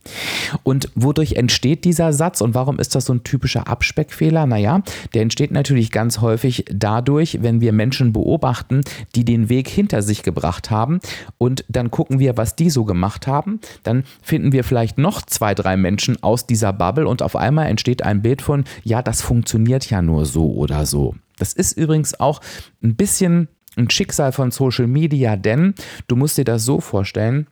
Und 0.63 0.89
wodurch 0.95 1.33
entsteht 1.33 1.83
dieser 1.83 2.13
Satz 2.13 2.39
und 2.41 2.55
warum 2.55 2.79
ist 2.79 2.95
das 2.95 3.05
so 3.05 3.13
ein 3.13 3.23
typischer 3.23 3.67
Abspeckfehler? 3.67 4.45
Naja, 4.45 4.81
der 5.13 5.21
entsteht 5.21 5.51
natürlich 5.51 5.91
ganz 5.91 6.21
häufig 6.21 6.65
dadurch, 6.71 7.39
wenn 7.41 7.59
wir 7.59 7.73
Menschen 7.73 8.13
beobachten, 8.13 8.81
die 9.15 9.25
den 9.25 9.49
Weg 9.49 9.67
hinter 9.67 10.01
sich 10.01 10.23
gebracht 10.23 10.71
haben 10.71 10.99
und 11.37 11.65
dann 11.67 11.91
gucken 11.91 12.19
wir, 12.19 12.37
was 12.37 12.55
die 12.55 12.69
so 12.69 12.85
gemacht 12.85 13.27
haben. 13.27 13.59
Dann 13.83 14.03
finden 14.21 14.53
wir 14.53 14.63
vielleicht 14.63 14.97
noch 14.97 15.21
zwei, 15.21 15.53
drei 15.53 15.75
Menschen 15.75 16.23
aus 16.23 16.47
dieser 16.47 16.71
Bubble 16.71 17.07
und 17.07 17.21
auf 17.21 17.35
einmal 17.35 17.67
entsteht 17.67 18.03
ein 18.03 18.21
Bild 18.21 18.41
von, 18.41 18.63
ja, 18.83 19.01
das 19.01 19.21
funktioniert 19.21 19.89
ja 19.89 20.01
nur 20.01 20.25
so 20.25 20.53
oder 20.53 20.85
so. 20.85 21.15
Das 21.37 21.53
ist 21.53 21.75
übrigens 21.75 22.19
auch 22.19 22.39
ein 22.83 22.95
bisschen 22.95 23.47
ein 23.75 23.89
Schicksal 23.89 24.31
von 24.31 24.51
Social 24.51 24.87
Media, 24.87 25.35
denn 25.35 25.73
du 26.07 26.15
musst 26.15 26.37
dir 26.37 26.45
das 26.45 26.65
so 26.65 26.79
vorstellen, 26.79 27.47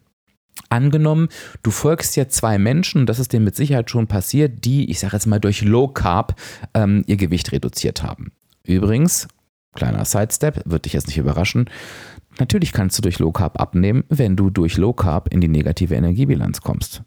Angenommen, 0.68 1.30
du 1.64 1.72
folgst 1.72 2.16
ja 2.16 2.28
zwei 2.28 2.58
Menschen, 2.58 3.02
und 3.02 3.06
das 3.08 3.20
ist 3.20 3.32
dir 3.32 3.40
mit 3.40 3.56
Sicherheit 3.56 3.90
schon 3.90 4.08
passiert, 4.08 4.66
die, 4.66 4.90
ich 4.90 5.00
sage 5.00 5.16
jetzt 5.16 5.26
mal, 5.26 5.40
durch 5.40 5.62
Low 5.62 5.88
Carb 5.88 6.36
ähm, 6.74 7.04
ihr 7.08 7.18
Gewicht 7.18 7.52
reduziert 7.52 8.04
haben. 8.04 8.34
Übrigens, 8.66 9.28
kleiner 9.74 10.06
Sidestep, 10.06 10.62
wird 10.66 10.86
dich 10.86 10.94
jetzt 10.94 11.08
nicht 11.08 11.18
überraschen, 11.18 11.70
natürlich 12.40 12.72
kannst 12.72 12.98
du 12.98 13.02
durch 13.02 13.20
Low 13.20 13.32
Carb 13.32 13.60
abnehmen, 13.60 14.04
wenn 14.10 14.36
du 14.36 14.50
durch 14.50 14.78
Low 14.78 14.94
Carb 14.94 15.34
in 15.34 15.42
die 15.42 15.48
negative 15.48 15.96
Energiebilanz 15.96 16.62
kommst. 16.62 17.04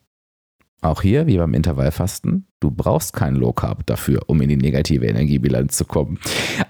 Auch 0.82 1.00
hier, 1.00 1.28
wie 1.28 1.38
beim 1.38 1.54
Intervallfasten, 1.54 2.48
du 2.58 2.72
brauchst 2.72 3.12
kein 3.12 3.36
Low 3.36 3.52
Carb 3.52 3.86
dafür, 3.86 4.22
um 4.26 4.40
in 4.40 4.48
die 4.48 4.56
negative 4.56 5.06
Energiebilanz 5.06 5.76
zu 5.76 5.84
kommen. 5.84 6.18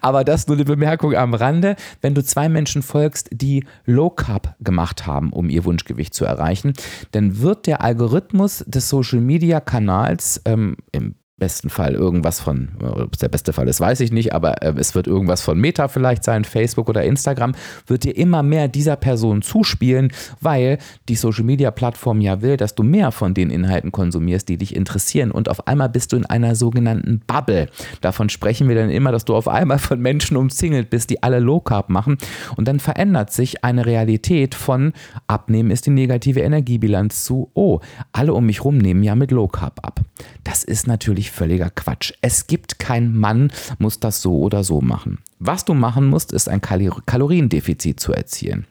Aber 0.03 0.23
das 0.23 0.47
nur 0.47 0.59
eine 0.59 0.67
Bemerkung 0.67 1.15
am 1.15 1.33
Rande. 1.33 1.77
Wenn 2.03 2.15
du 2.15 2.23
zwei 2.23 2.51
Menschen 2.51 2.83
folgst, 2.83 3.31
die 3.33 3.65
Low 3.87 4.11
Carb 4.11 4.55
gemacht 4.61 5.07
haben, 5.07 5.33
um 5.33 5.49
ihr 5.49 5.65
Wunschgewicht 5.65 6.13
zu 6.13 6.27
erreichen, 6.27 6.75
dann 7.13 7.41
wird 7.41 7.67
der 7.67 7.81
Algorithmus 7.81 8.63
des 8.67 8.91
Social 8.91 9.21
Media 9.21 9.61
Kanals 9.61 10.43
ähm, 10.45 10.77
im 10.93 11.15
besten 11.43 11.71
Fall 11.71 11.95
irgendwas 11.95 12.39
von, 12.39 12.69
ob 12.81 13.15
es 13.15 13.19
der 13.19 13.29
beste 13.29 13.53
Fall 13.53 13.67
ist, 13.67 13.81
weiß 13.81 13.99
ich 13.99 14.13
nicht, 14.13 14.33
aber 14.33 14.63
äh, 14.63 14.73
es 14.79 14.95
wird 14.95 15.09
irgendwas 15.09 15.43
von 15.43 15.59
Meta 15.59 15.89
vielleicht 15.89 16.23
sein, 16.23 16.45
Facebook 16.45 16.89
oder 16.89 17.03
Instagram, 17.03 17.57
wird 17.89 18.05
dir 18.05 18.17
immer 18.17 18.45
mehr 18.45 18.69
dieser 18.69 18.95
Person 18.95 19.43
zuspielen, 19.43 20.13
weil 20.41 20.79
die 21.09 21.17
Social 21.17 21.43
Media 21.43 21.73
Plattform 21.73 22.21
ja 22.21 22.43
will, 22.43 22.57
dass 22.57 22.77
du 22.77 22.85
mehr 22.85 23.11
von 23.11 23.35
den 23.35 23.51
Inhalten 23.51 23.91
konsumierst, 23.91 24.49
die 24.49 24.57
dich 24.57 24.77
interessieren. 24.77 25.33
Und 25.33 25.49
auf 25.49 25.67
einmal 25.67 25.89
bist 25.89 26.13
du 26.13 26.17
in 26.17 26.27
einer 26.27 26.55
sogenannten 26.55 27.23
Bubble. 27.27 27.69
Davon 28.03 28.29
sprechen 28.29 28.69
wir 28.69 28.77
dann 28.77 28.91
immer, 28.91 29.11
dass 29.11 29.25
du 29.25 29.35
auf 29.35 29.49
einmal 29.49 29.81
von 29.81 30.01
Menschen 30.01 30.37
umzingelt 30.37 30.91
bist, 30.91 31.11
die 31.11 31.25
alle 31.25 31.41
Low 31.41 31.59
Carb 31.59 31.89
machen. 31.89 32.19
Und 32.55 32.69
dann 32.69 32.79
verändert 32.79 33.33
sich 33.33 33.65
eine 33.65 33.85
Realität 33.85 34.55
von 34.55 34.93
Abnehmen 35.27 35.73
ist 35.73 35.87
die 35.87 35.91
negative 35.91 36.39
Energiebilanz 36.39 37.25
zu, 37.25 37.51
oh, 37.55 37.81
alle 38.13 38.33
um 38.33 38.47
mich 38.47 38.65
rum 38.65 38.79
nehmen 38.79 39.03
ja 39.03 39.17
mit 39.17 39.33
Low 39.33 39.49
Carb 39.49 39.85
ab. 39.85 40.01
Das 40.45 40.63
ist 40.63 40.87
natürlich 40.87 41.32
völliger 41.33 41.71
Quatsch. 41.71 42.13
Es 42.21 42.47
gibt 42.47 42.79
kein 42.79 43.17
Mann, 43.17 43.51
muss 43.79 43.99
das 43.99 44.23
so 44.23 44.39
oder 44.39 44.63
so 44.63 44.81
machen. 44.81 45.19
Was 45.39 45.65
du 45.65 45.75
machen 45.75 46.07
musst, 46.07 46.33
ist 46.33 46.49
ein 46.49 46.61
Kaloriendefizit 46.61 47.99
zu 47.99 48.13
erzielen. 48.13 48.67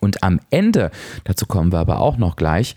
Und 0.00 0.22
am 0.22 0.40
Ende, 0.50 0.90
dazu 1.24 1.46
kommen 1.46 1.72
wir 1.72 1.78
aber 1.78 2.00
auch 2.00 2.16
noch 2.16 2.36
gleich, 2.36 2.76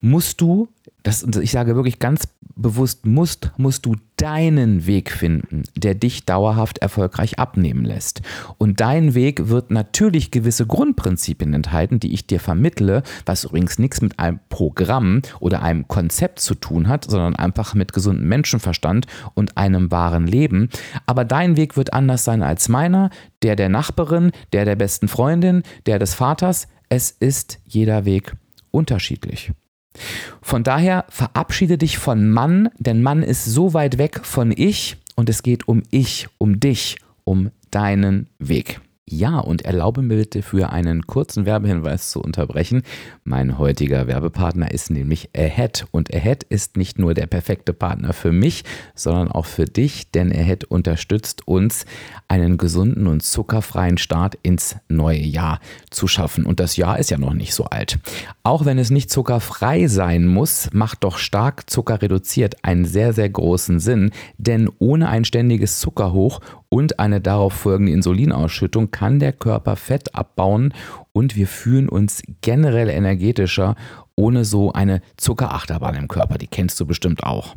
musst 0.00 0.40
du, 0.40 0.68
das, 1.02 1.22
ich 1.22 1.50
sage 1.50 1.74
wirklich 1.74 1.98
ganz 1.98 2.28
bewusst 2.56 3.06
musst, 3.06 3.52
musst 3.56 3.86
du 3.86 3.96
deinen 4.16 4.86
Weg 4.86 5.10
finden, 5.10 5.64
der 5.76 5.94
dich 5.94 6.24
dauerhaft 6.24 6.78
erfolgreich 6.78 7.38
abnehmen 7.38 7.84
lässt. 7.84 8.22
Und 8.58 8.80
dein 8.80 9.14
Weg 9.14 9.48
wird 9.48 9.70
natürlich 9.70 10.30
gewisse 10.30 10.66
Grundprinzipien 10.66 11.54
enthalten, 11.54 11.98
die 11.98 12.12
ich 12.12 12.26
dir 12.26 12.38
vermittle, 12.38 13.02
was 13.26 13.44
übrigens 13.44 13.78
nichts 13.78 14.00
mit 14.00 14.18
einem 14.18 14.38
Programm 14.48 15.22
oder 15.40 15.62
einem 15.62 15.88
Konzept 15.88 16.40
zu 16.40 16.54
tun 16.54 16.88
hat, 16.88 17.04
sondern 17.04 17.36
einfach 17.36 17.74
mit 17.74 17.92
gesundem 17.92 18.28
Menschenverstand 18.28 19.06
und 19.34 19.56
einem 19.56 19.90
wahren 19.90 20.26
Leben. 20.26 20.68
Aber 21.06 21.24
dein 21.24 21.56
Weg 21.56 21.76
wird 21.76 21.92
anders 21.92 22.24
sein 22.24 22.42
als 22.42 22.68
meiner, 22.68 23.10
der 23.42 23.56
der 23.56 23.68
Nachbarin, 23.68 24.30
der 24.52 24.64
der 24.64 24.76
besten 24.76 25.08
Freundin, 25.08 25.62
der 25.86 25.98
des 25.98 26.14
Vaters. 26.14 26.68
Es 26.88 27.10
ist 27.10 27.58
jeder 27.66 28.04
Weg 28.04 28.34
unterschiedlich. 28.70 29.52
Von 30.40 30.64
daher 30.64 31.04
verabschiede 31.08 31.78
dich 31.78 31.98
von 31.98 32.30
Mann, 32.30 32.68
denn 32.78 33.02
Mann 33.02 33.22
ist 33.22 33.44
so 33.44 33.74
weit 33.74 33.98
weg 33.98 34.20
von 34.24 34.52
ich 34.54 34.96
und 35.14 35.28
es 35.28 35.42
geht 35.42 35.68
um 35.68 35.82
ich, 35.90 36.28
um 36.38 36.60
dich, 36.60 36.96
um 37.24 37.50
deinen 37.70 38.28
Weg. 38.38 38.80
Ja, 39.12 39.40
und 39.40 39.60
erlaube 39.60 40.00
mir 40.00 40.16
bitte 40.16 40.40
für 40.40 40.70
einen 40.70 41.06
kurzen 41.06 41.44
Werbehinweis 41.44 42.10
zu 42.10 42.22
unterbrechen. 42.22 42.82
Mein 43.24 43.58
heutiger 43.58 44.06
Werbepartner 44.06 44.70
ist 44.70 44.88
nämlich 44.88 45.28
Ahead. 45.36 45.84
Und 45.90 46.14
Ahead 46.14 46.44
ist 46.44 46.78
nicht 46.78 46.98
nur 46.98 47.12
der 47.12 47.26
perfekte 47.26 47.74
Partner 47.74 48.14
für 48.14 48.32
mich, 48.32 48.64
sondern 48.94 49.30
auch 49.30 49.44
für 49.44 49.66
dich, 49.66 50.10
denn 50.12 50.32
Ahead 50.32 50.64
unterstützt 50.64 51.46
uns, 51.46 51.84
einen 52.28 52.56
gesunden 52.56 53.06
und 53.06 53.22
zuckerfreien 53.22 53.98
Start 53.98 54.38
ins 54.42 54.76
neue 54.88 55.20
Jahr 55.20 55.60
zu 55.90 56.08
schaffen. 56.08 56.46
Und 56.46 56.58
das 56.58 56.78
Jahr 56.78 56.98
ist 56.98 57.10
ja 57.10 57.18
noch 57.18 57.34
nicht 57.34 57.52
so 57.52 57.64
alt. 57.64 57.98
Auch 58.44 58.64
wenn 58.64 58.78
es 58.78 58.88
nicht 58.88 59.10
zuckerfrei 59.10 59.88
sein 59.88 60.26
muss, 60.26 60.70
macht 60.72 61.04
doch 61.04 61.18
stark 61.18 61.68
zuckerreduziert 61.68 62.64
einen 62.64 62.86
sehr, 62.86 63.12
sehr 63.12 63.28
großen 63.28 63.78
Sinn, 63.78 64.10
denn 64.38 64.70
ohne 64.78 65.10
ein 65.10 65.26
ständiges 65.26 65.80
Zuckerhoch 65.80 66.40
und 66.70 66.98
eine 66.98 67.20
darauf 67.20 67.52
folgende 67.52 67.92
Insulinausschüttung 67.92 68.90
kann 68.90 69.01
der 69.18 69.32
Körper 69.32 69.76
Fett 69.76 70.14
abbauen 70.14 70.72
und 71.12 71.36
wir 71.36 71.46
fühlen 71.46 71.88
uns 71.88 72.22
generell 72.40 72.88
energetischer 72.88 73.74
ohne 74.14 74.44
so 74.44 74.72
eine 74.72 75.00
Zuckerachterbahn 75.16 75.94
im 75.94 76.08
Körper. 76.08 76.38
Die 76.38 76.46
kennst 76.46 76.78
du 76.80 76.86
bestimmt 76.86 77.24
auch. 77.24 77.56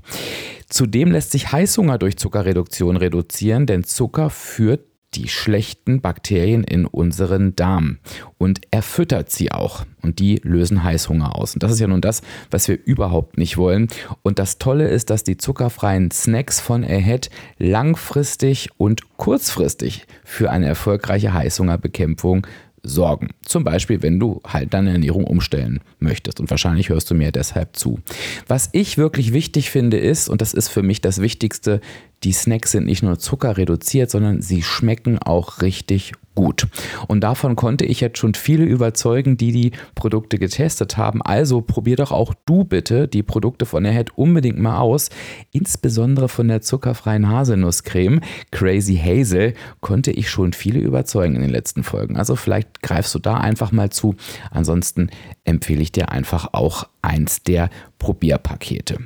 Zudem 0.67 1.11
lässt 1.11 1.31
sich 1.31 1.51
Heißhunger 1.51 1.97
durch 1.97 2.17
Zuckerreduktion 2.17 2.97
reduzieren, 2.97 3.65
denn 3.65 3.83
Zucker 3.83 4.29
führt 4.29 4.81
die 5.15 5.27
schlechten 5.27 6.01
Bakterien 6.01 6.63
in 6.63 6.85
unseren 6.85 7.55
Darm 7.55 7.97
und 8.37 8.61
er 8.71 8.81
füttert 8.81 9.29
sie 9.31 9.51
auch 9.51 9.85
und 10.01 10.19
die 10.19 10.39
lösen 10.43 10.83
Heißhunger 10.83 11.35
aus. 11.35 11.53
Und 11.53 11.63
das 11.63 11.71
ist 11.71 11.79
ja 11.79 11.87
nun 11.87 12.01
das, 12.01 12.21
was 12.51 12.67
wir 12.67 12.77
überhaupt 12.85 13.37
nicht 13.37 13.57
wollen. 13.57 13.87
Und 14.21 14.39
das 14.39 14.57
Tolle 14.57 14.87
ist, 14.87 15.09
dass 15.09 15.23
die 15.23 15.37
zuckerfreien 15.37 16.11
Snacks 16.11 16.59
von 16.59 16.83
Ahead 16.83 17.29
langfristig 17.57 18.69
und 18.77 19.17
kurzfristig 19.17 20.05
für 20.23 20.51
eine 20.51 20.67
erfolgreiche 20.67 21.33
Heißhungerbekämpfung 21.33 22.45
sorgen. 22.85 23.29
Zum 23.43 23.63
Beispiel, 23.63 24.01
wenn 24.01 24.19
du 24.19 24.41
halt 24.45 24.73
deine 24.73 24.91
Ernährung 24.91 25.25
umstellen 25.25 25.81
möchtest. 25.99 26.39
Und 26.39 26.49
wahrscheinlich 26.49 26.89
hörst 26.89 27.09
du 27.09 27.15
mir 27.15 27.31
deshalb 27.31 27.75
zu. 27.75 27.99
Was 28.47 28.69
ich 28.71 28.97
wirklich 28.97 29.33
wichtig 29.33 29.71
finde 29.71 29.97
ist, 29.97 30.29
und 30.29 30.41
das 30.41 30.53
ist 30.53 30.69
für 30.69 30.83
mich 30.83 31.01
das 31.01 31.19
Wichtigste, 31.19 31.81
die 32.23 32.31
Snacks 32.31 32.71
sind 32.71 32.85
nicht 32.85 33.03
nur 33.03 33.19
zuckerreduziert, 33.19 34.09
sondern 34.09 34.41
sie 34.41 34.63
schmecken 34.63 35.19
auch 35.19 35.61
richtig 35.61 36.13
gut. 36.35 36.67
Und 37.07 37.21
davon 37.21 37.55
konnte 37.55 37.85
ich 37.85 38.01
jetzt 38.01 38.19
schon 38.19 38.33
viele 38.33 38.65
überzeugen, 38.65 39.37
die 39.37 39.51
die 39.51 39.71
Produkte 39.95 40.37
getestet 40.37 40.97
haben. 40.97 41.21
Also 41.21 41.61
probier 41.61 41.95
doch 41.95 42.11
auch 42.11 42.33
du 42.45 42.65
bitte 42.65 43.07
die 43.07 43.23
Produkte 43.23 43.65
von 43.65 43.85
Ahead 43.85 44.17
unbedingt 44.17 44.59
mal 44.59 44.79
aus. 44.79 45.09
Insbesondere 45.51 46.29
von 46.29 46.47
der 46.47 46.61
zuckerfreien 46.61 47.29
Haselnusscreme 47.29 48.21
Crazy 48.51 48.97
Hazel 48.97 49.53
konnte 49.79 50.11
ich 50.11 50.29
schon 50.29 50.53
viele 50.53 50.79
überzeugen 50.79 51.35
in 51.35 51.41
den 51.41 51.51
letzten 51.51 51.83
Folgen. 51.83 52.17
Also 52.17 52.35
vielleicht 52.35 52.81
greifst 52.81 53.15
du 53.15 53.19
da 53.19 53.35
einfach 53.37 53.71
mal 53.71 53.89
zu. 53.89 54.15
Ansonsten 54.51 55.09
empfehle 55.45 55.81
ich 55.81 55.91
dir 55.91 56.09
einfach 56.09 56.53
auch 56.53 56.87
eins 57.01 57.43
der 57.43 57.69
Probierpakete. 57.97 58.97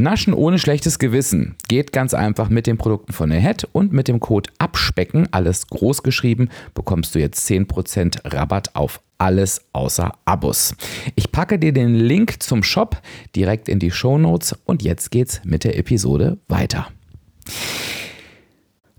Naschen 0.00 0.34
ohne 0.34 0.58
schlechtes 0.58 0.98
Gewissen 0.98 1.56
geht 1.68 1.92
ganz 1.92 2.14
einfach 2.14 2.48
mit 2.48 2.66
den 2.66 2.78
Produkten 2.78 3.12
von 3.12 3.32
Ahead 3.32 3.68
und 3.72 3.92
mit 3.92 4.08
dem 4.08 4.20
Code 4.20 4.50
Abspecken, 4.58 5.28
alles 5.32 5.66
groß 5.66 6.02
geschrieben, 6.02 6.48
bekommst 6.74 7.14
du 7.14 7.18
jetzt 7.18 7.48
10% 7.48 8.20
Rabatt 8.24 8.74
auf 8.74 9.00
alles 9.18 9.62
außer 9.72 10.12
Abos. 10.24 10.74
Ich 11.16 11.32
packe 11.32 11.58
dir 11.58 11.72
den 11.72 11.94
Link 11.94 12.42
zum 12.42 12.62
Shop 12.62 13.00
direkt 13.34 13.68
in 13.68 13.80
die 13.80 13.90
Show 13.90 14.16
Notes 14.18 14.56
und 14.64 14.82
jetzt 14.82 15.10
geht's 15.10 15.40
mit 15.44 15.64
der 15.64 15.76
Episode 15.76 16.38
weiter. 16.48 16.88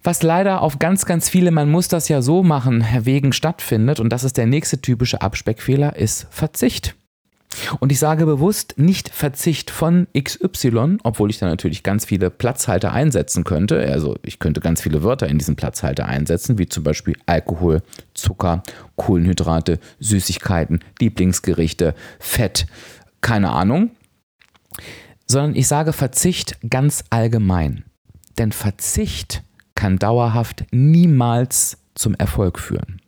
Was 0.04 0.24
leider 0.24 0.62
auf 0.62 0.80
ganz, 0.80 1.06
ganz 1.06 1.30
viele, 1.30 1.52
man 1.52 1.70
muss 1.70 1.88
das 1.88 2.08
ja 2.10 2.22
so 2.22 2.42
machen, 2.42 2.86
wegen 3.02 3.34
stattfindet, 3.34 4.00
und 4.00 4.10
das 4.10 4.24
ist 4.24 4.38
der 4.38 4.46
nächste 4.46 4.82
typische 4.82 5.22
Abspeckfehler, 5.22 5.96
ist 5.96 6.28
Verzicht. 6.32 6.96
Und 7.80 7.92
ich 7.92 8.00
sage 8.00 8.26
bewusst 8.26 8.76
nicht 8.78 9.10
Verzicht 9.10 9.72
von 9.72 10.08
XY, 10.18 10.98
obwohl 11.04 11.30
ich 11.30 11.40
da 11.40 11.48
natürlich 11.48 11.84
ganz 11.84 12.06
viele 12.06 12.30
Platzhalter 12.30 12.92
einsetzen 12.92 13.44
könnte. 13.44 13.80
Also 13.92 14.16
ich 14.24 14.40
könnte 14.40 14.62
ganz 14.62 14.82
viele 14.82 15.04
Wörter 15.04 15.28
in 15.28 15.38
diesen 15.38 15.56
Platzhalter 15.56 16.06
einsetzen, 16.06 16.58
wie 16.58 16.68
zum 16.68 16.84
Beispiel 16.84 17.16
Alkohol, 17.26 17.82
Zucker, 18.14 18.64
Kohlenhydrate, 18.96 19.80
Süßigkeiten, 20.00 20.80
Lieblingsgerichte, 21.00 21.96
Fett, 22.20 22.68
keine 23.22 23.52
Ahnung. 23.52 23.92
Sondern 25.28 25.56
ich 25.56 25.68
sage 25.68 25.94
Verzicht 25.94 26.58
ganz 26.70 27.04
allgemein. 27.10 27.84
Denn 28.38 28.52
Verzicht 28.52 29.44
kann 29.76 30.00
dauerhaft 30.00 30.66
niemals 30.72 31.78
zum 31.94 32.16
Erfolg 32.16 32.60
führen. 32.60 33.02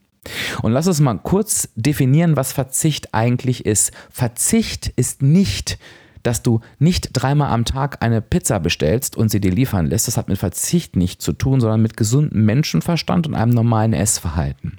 Und 0.61 0.71
lass 0.71 0.87
uns 0.87 0.99
mal 0.99 1.17
kurz 1.17 1.69
definieren, 1.75 2.35
was 2.35 2.53
Verzicht 2.53 3.13
eigentlich 3.13 3.65
ist. 3.65 3.91
Verzicht 4.09 4.87
ist 4.95 5.21
nicht, 5.21 5.79
dass 6.23 6.43
du 6.43 6.59
nicht 6.77 7.09
dreimal 7.13 7.51
am 7.51 7.65
Tag 7.65 8.03
eine 8.03 8.21
Pizza 8.21 8.59
bestellst 8.59 9.17
und 9.17 9.29
sie 9.29 9.39
dir 9.39 9.51
liefern 9.51 9.87
lässt. 9.87 10.07
Das 10.07 10.17
hat 10.17 10.29
mit 10.29 10.37
Verzicht 10.37 10.95
nichts 10.95 11.23
zu 11.23 11.33
tun, 11.33 11.59
sondern 11.59 11.81
mit 11.81 11.97
gesundem 11.97 12.45
Menschenverstand 12.45 13.27
und 13.27 13.35
einem 13.35 13.53
normalen 13.53 13.93
Essverhalten. 13.93 14.77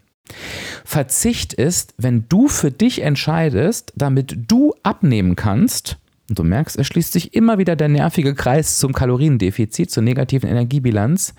Verzicht 0.84 1.52
ist, 1.52 1.94
wenn 1.98 2.26
du 2.28 2.48
für 2.48 2.70
dich 2.70 3.02
entscheidest, 3.02 3.92
damit 3.96 4.36
du 4.48 4.74
abnehmen 4.82 5.36
kannst, 5.36 5.98
und 6.28 6.38
du 6.38 6.44
merkst, 6.44 6.78
es 6.78 6.86
schließt 6.86 7.12
sich 7.12 7.34
immer 7.34 7.58
wieder 7.58 7.76
der 7.76 7.88
nervige 7.88 8.34
Kreis 8.34 8.78
zum 8.78 8.94
Kaloriendefizit, 8.94 9.90
zur 9.90 10.02
negativen 10.02 10.48
Energiebilanz. 10.48 11.34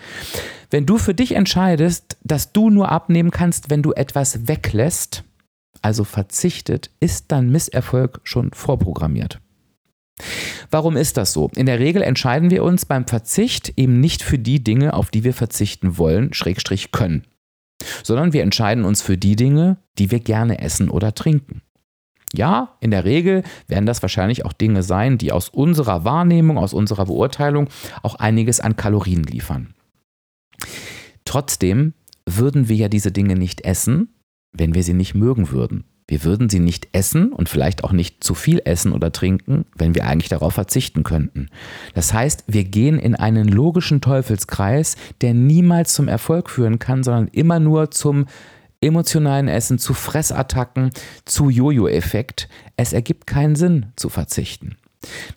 Wenn 0.74 0.88
du 0.88 0.98
für 0.98 1.14
dich 1.14 1.36
entscheidest, 1.36 2.18
dass 2.24 2.52
du 2.52 2.72
nur 2.72 2.92
abnehmen 2.92 3.30
kannst, 3.30 3.70
wenn 3.70 3.84
du 3.84 3.94
etwas 3.94 4.48
weglässt, 4.48 5.24
also 5.84 6.04
verzichtet, 6.04 6.90
ist 7.00 7.26
dein 7.32 7.52
Misserfolg 7.52 8.22
schon 8.24 8.52
vorprogrammiert. 8.54 9.40
Warum 10.72 10.98
ist 10.98 11.18
das 11.18 11.32
so? 11.32 11.52
In 11.56 11.68
der 11.68 11.78
Regel 11.78 12.02
entscheiden 12.02 12.50
wir 12.50 12.64
uns 12.64 12.86
beim 12.86 13.06
Verzicht 13.06 13.74
eben 13.78 14.00
nicht 14.00 14.24
für 14.24 14.40
die 14.40 14.64
Dinge, 14.64 14.96
auf 14.96 15.12
die 15.12 15.24
wir 15.24 15.36
verzichten 15.36 16.00
wollen, 16.00 16.34
Schrägstrich 16.34 16.92
können, 16.92 17.28
sondern 18.02 18.34
wir 18.34 18.42
entscheiden 18.42 18.84
uns 18.84 19.04
für 19.04 19.16
die 19.16 19.36
Dinge, 19.36 19.78
die 20.00 20.10
wir 20.10 20.22
gerne 20.22 20.58
essen 20.58 20.90
oder 20.90 21.14
trinken. 21.14 21.62
Ja, 22.34 22.78
in 22.80 22.90
der 22.90 23.06
Regel 23.06 23.44
werden 23.68 23.86
das 23.86 24.02
wahrscheinlich 24.02 24.44
auch 24.44 24.54
Dinge 24.54 24.82
sein, 24.82 25.20
die 25.20 25.32
aus 25.32 25.50
unserer 25.50 26.04
Wahrnehmung, 26.04 26.58
aus 26.58 26.74
unserer 26.74 27.06
Beurteilung 27.06 27.68
auch 28.02 28.16
einiges 28.16 28.60
an 28.60 28.76
Kalorien 28.76 29.22
liefern. 29.22 29.76
Trotzdem 31.26 31.94
würden 32.26 32.70
wir 32.70 32.76
ja 32.76 32.90
diese 32.90 33.12
Dinge 33.12 33.36
nicht 33.36 33.62
essen, 33.62 34.10
wenn 34.52 34.76
wir 34.76 34.84
sie 34.84 34.94
nicht 34.94 35.16
mögen 35.16 35.52
würden. 35.52 35.86
Wir 36.08 36.24
würden 36.26 36.50
sie 36.50 36.60
nicht 36.60 36.90
essen 36.92 37.32
und 37.32 37.48
vielleicht 37.48 37.84
auch 37.84 37.94
nicht 37.94 38.24
zu 38.24 38.36
viel 38.36 38.62
essen 38.66 38.92
oder 38.92 39.12
trinken, 39.12 39.66
wenn 39.76 39.96
wir 39.96 40.06
eigentlich 40.06 40.30
darauf 40.30 40.54
verzichten 40.54 41.04
könnten. 41.04 41.48
Das 41.94 42.14
heißt, 42.14 42.44
wir 42.48 42.66
gehen 42.66 43.00
in 43.00 43.16
einen 43.16 43.48
logischen 43.48 44.02
Teufelskreis, 44.02 44.96
der 45.22 45.34
niemals 45.34 45.94
zum 45.94 46.08
Erfolg 46.08 46.50
führen 46.50 46.78
kann, 46.78 47.04
sondern 47.04 47.30
immer 47.30 47.60
nur 47.60 47.90
zum 47.92 48.26
emotionalen 48.82 49.48
Essen, 49.48 49.80
zu 49.80 49.94
Fressattacken, 49.94 50.92
zu 51.24 51.50
Jojo-Effekt. 51.50 52.50
Es 52.76 52.92
ergibt 52.92 53.26
keinen 53.26 53.56
Sinn 53.56 53.88
zu 53.96 54.10
verzichten. 54.10 54.76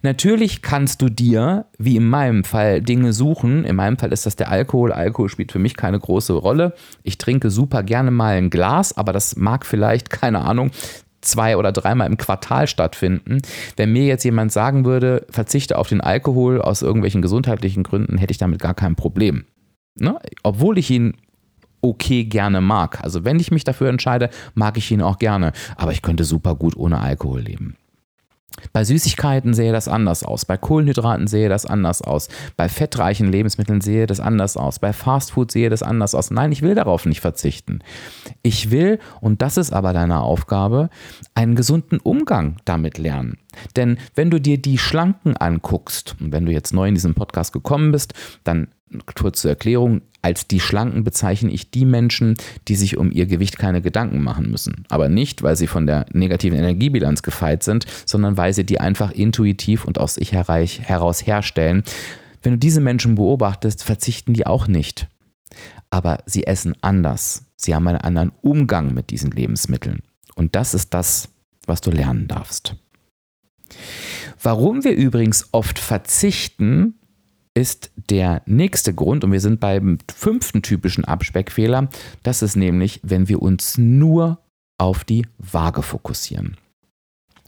Natürlich 0.02 0.62
kannst 0.62 1.02
du 1.02 1.08
dir, 1.08 1.66
wie 1.78 1.96
in 1.96 2.08
meinem 2.08 2.44
Fall, 2.44 2.80
Dinge 2.80 3.12
suchen. 3.12 3.64
In 3.64 3.76
meinem 3.76 3.98
Fall 3.98 4.12
ist 4.12 4.26
das 4.26 4.36
der 4.36 4.50
Alkohol. 4.50 4.92
Alkohol 4.92 5.28
spielt 5.28 5.52
für 5.52 5.58
mich 5.58 5.76
keine 5.76 5.98
große 5.98 6.32
Rolle. 6.32 6.74
Ich 7.02 7.18
trinke 7.18 7.50
super 7.50 7.82
gerne 7.82 8.10
mal 8.10 8.36
ein 8.36 8.50
Glas, 8.50 8.96
aber 8.96 9.12
das 9.12 9.36
mag 9.36 9.66
vielleicht, 9.66 10.10
keine 10.16 10.40
Ahnung, 10.42 10.70
zwei 11.20 11.56
oder 11.56 11.72
dreimal 11.72 12.06
im 12.06 12.16
Quartal 12.16 12.66
stattfinden. 12.66 13.42
Wenn 13.76 13.92
mir 13.92 14.06
jetzt 14.06 14.24
jemand 14.24 14.52
sagen 14.52 14.84
würde, 14.84 15.26
verzichte 15.30 15.78
auf 15.78 15.88
den 15.88 16.00
Alkohol 16.00 16.60
aus 16.60 16.82
irgendwelchen 16.82 17.22
gesundheitlichen 17.22 17.82
Gründen, 17.82 18.18
hätte 18.18 18.30
ich 18.30 18.38
damit 18.38 18.60
gar 18.60 18.74
kein 18.74 18.96
Problem. 18.96 19.44
Ne? 19.98 20.18
Obwohl 20.42 20.78
ich 20.78 20.90
ihn 20.90 21.14
okay 21.82 22.24
gerne 22.24 22.60
mag. 22.60 23.02
Also 23.02 23.24
wenn 23.24 23.40
ich 23.40 23.50
mich 23.50 23.64
dafür 23.64 23.88
entscheide, 23.88 24.30
mag 24.54 24.76
ich 24.76 24.90
ihn 24.90 25.02
auch 25.02 25.18
gerne. 25.18 25.52
Aber 25.76 25.92
ich 25.92 26.02
könnte 26.02 26.24
super 26.24 26.54
gut 26.54 26.76
ohne 26.76 27.00
Alkohol 27.00 27.40
leben. 27.40 27.76
Bei 28.72 28.84
Süßigkeiten 28.84 29.54
sehe 29.54 29.72
das 29.72 29.88
anders 29.88 30.22
aus. 30.22 30.44
Bei 30.44 30.56
Kohlenhydraten 30.56 31.26
sehe 31.26 31.48
das 31.48 31.66
anders 31.66 32.00
aus. 32.02 32.28
Bei 32.56 32.68
fettreichen 32.68 33.30
Lebensmitteln 33.30 33.80
sehe 33.80 34.06
das 34.06 34.20
anders 34.20 34.56
aus. 34.56 34.78
Bei 34.78 34.92
Fastfood 34.92 35.52
sehe 35.52 35.68
das 35.68 35.82
anders 35.82 36.14
aus. 36.14 36.30
Nein, 36.30 36.52
ich 36.52 36.62
will 36.62 36.74
darauf 36.74 37.06
nicht 37.06 37.20
verzichten. 37.20 37.80
Ich 38.42 38.70
will, 38.70 38.98
und 39.20 39.42
das 39.42 39.56
ist 39.56 39.72
aber 39.72 39.92
deine 39.92 40.20
Aufgabe, 40.20 40.88
einen 41.34 41.54
gesunden 41.54 41.98
Umgang 42.00 42.56
damit 42.64 42.98
lernen. 42.98 43.38
Denn 43.76 43.98
wenn 44.14 44.30
du 44.30 44.40
dir 44.40 44.58
die 44.58 44.78
Schlanken 44.78 45.36
anguckst, 45.36 46.16
und 46.20 46.32
wenn 46.32 46.46
du 46.46 46.52
jetzt 46.52 46.72
neu 46.72 46.88
in 46.88 46.94
diesem 46.94 47.14
Podcast 47.14 47.52
gekommen 47.52 47.92
bist, 47.92 48.14
dann 48.44 48.68
kurz 49.14 49.42
zur 49.42 49.50
Erklärung, 49.50 50.02
als 50.26 50.48
die 50.48 50.58
Schlanken 50.58 51.04
bezeichne 51.04 51.52
ich 51.52 51.70
die 51.70 51.84
Menschen, 51.84 52.36
die 52.66 52.74
sich 52.74 52.96
um 52.96 53.12
ihr 53.12 53.26
Gewicht 53.26 53.60
keine 53.60 53.80
Gedanken 53.80 54.24
machen 54.24 54.50
müssen. 54.50 54.84
Aber 54.88 55.08
nicht, 55.08 55.44
weil 55.44 55.54
sie 55.54 55.68
von 55.68 55.86
der 55.86 56.04
negativen 56.12 56.58
Energiebilanz 56.58 57.22
gefeit 57.22 57.62
sind, 57.62 57.86
sondern 58.06 58.36
weil 58.36 58.52
sie 58.52 58.64
die 58.64 58.80
einfach 58.80 59.12
intuitiv 59.12 59.84
und 59.84 60.00
aus 60.00 60.14
sich 60.14 60.32
heraus 60.32 61.26
herstellen. 61.28 61.84
Wenn 62.42 62.54
du 62.54 62.58
diese 62.58 62.80
Menschen 62.80 63.14
beobachtest, 63.14 63.84
verzichten 63.84 64.34
die 64.34 64.48
auch 64.48 64.66
nicht. 64.66 65.06
Aber 65.90 66.18
sie 66.26 66.44
essen 66.44 66.74
anders. 66.80 67.44
Sie 67.54 67.72
haben 67.76 67.86
einen 67.86 67.98
anderen 67.98 68.32
Umgang 68.42 68.94
mit 68.94 69.10
diesen 69.10 69.30
Lebensmitteln. 69.30 70.00
Und 70.34 70.56
das 70.56 70.74
ist 70.74 70.92
das, 70.92 71.28
was 71.66 71.80
du 71.82 71.92
lernen 71.92 72.26
darfst. 72.26 72.74
Warum 74.42 74.82
wir 74.82 74.96
übrigens 74.96 75.50
oft 75.52 75.78
verzichten, 75.78 76.95
ist 77.56 77.90
der 78.10 78.42
nächste 78.44 78.92
Grund, 78.92 79.24
und 79.24 79.32
wir 79.32 79.40
sind 79.40 79.60
beim 79.60 79.98
fünften 80.14 80.60
typischen 80.60 81.04
Abspeckfehler, 81.04 81.88
das 82.22 82.42
ist 82.42 82.54
nämlich, 82.54 83.00
wenn 83.02 83.28
wir 83.28 83.40
uns 83.40 83.78
nur 83.78 84.40
auf 84.78 85.04
die 85.04 85.26
Waage 85.38 85.82
fokussieren. 85.82 86.58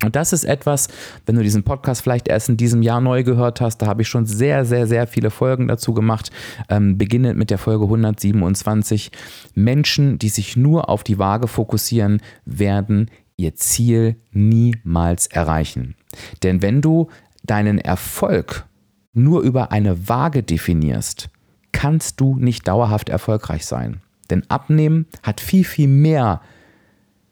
Und 0.02 0.16
das 0.16 0.32
ist 0.32 0.44
etwas, 0.44 0.88
wenn 1.26 1.34
du 1.34 1.42
diesen 1.42 1.64
Podcast 1.64 2.02
vielleicht 2.02 2.28
erst 2.28 2.48
in 2.48 2.56
diesem 2.56 2.82
Jahr 2.82 3.00
neu 3.00 3.22
gehört 3.24 3.60
hast, 3.60 3.78
da 3.78 3.86
habe 3.86 4.02
ich 4.02 4.08
schon 4.08 4.26
sehr, 4.26 4.64
sehr, 4.64 4.86
sehr 4.86 5.06
viele 5.06 5.30
Folgen 5.30 5.68
dazu 5.68 5.92
gemacht, 5.92 6.30
ähm, 6.70 6.96
beginnend 6.96 7.36
mit 7.36 7.50
der 7.50 7.58
Folge 7.58 7.84
127. 7.84 9.10
Menschen, 9.54 10.18
die 10.18 10.28
sich 10.28 10.56
nur 10.56 10.88
auf 10.88 11.02
die 11.02 11.18
Waage 11.18 11.48
fokussieren, 11.48 12.22
werden 12.44 13.10
ihr 13.36 13.56
Ziel 13.56 14.16
niemals 14.30 15.26
erreichen. 15.26 15.96
Denn 16.44 16.62
wenn 16.62 16.80
du 16.80 17.08
deinen 17.44 17.78
Erfolg 17.78 18.67
nur 19.12 19.42
über 19.42 19.72
eine 19.72 20.08
Waage 20.08 20.42
definierst, 20.42 21.30
kannst 21.72 22.20
du 22.20 22.36
nicht 22.36 22.68
dauerhaft 22.68 23.08
erfolgreich 23.08 23.66
sein. 23.66 24.00
Denn 24.30 24.48
Abnehmen 24.48 25.06
hat 25.22 25.40
viel, 25.40 25.64
viel 25.64 25.88
mehr 25.88 26.40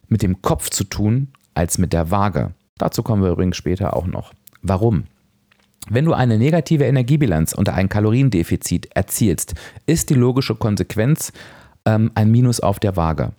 mit 0.09 0.23
dem 0.23 0.43
Kopf 0.43 0.71
zu 0.71 0.85
tun 0.85 1.29
als 1.55 1.79
mit 1.79 1.93
der 1.93 2.11
Waage. 2.11 2.55
Dazu 2.79 3.03
kommen 3.03 3.23
wir 3.23 3.31
übrigens 3.31 3.57
später 3.57 3.97
auch 3.97 4.07
noch. 4.07 4.33
Warum? 4.62 5.05
Wenn 5.89 6.05
du 6.05 6.12
eine 6.12 6.39
negative 6.39 6.85
Energiebilanz 6.85 7.53
und 7.53 7.69
ein 7.69 7.89
Kaloriendefizit 7.89 8.89
erzielst, 8.95 9.55
ist 9.87 10.11
die 10.11 10.15
logische 10.15 10.57
Konsequenz 10.57 11.33
ähm, 11.85 12.11
ein 12.15 12.31
Minus 12.31 12.61
auf 12.61 12.81
der 12.81 12.97
Waage. 12.97 13.33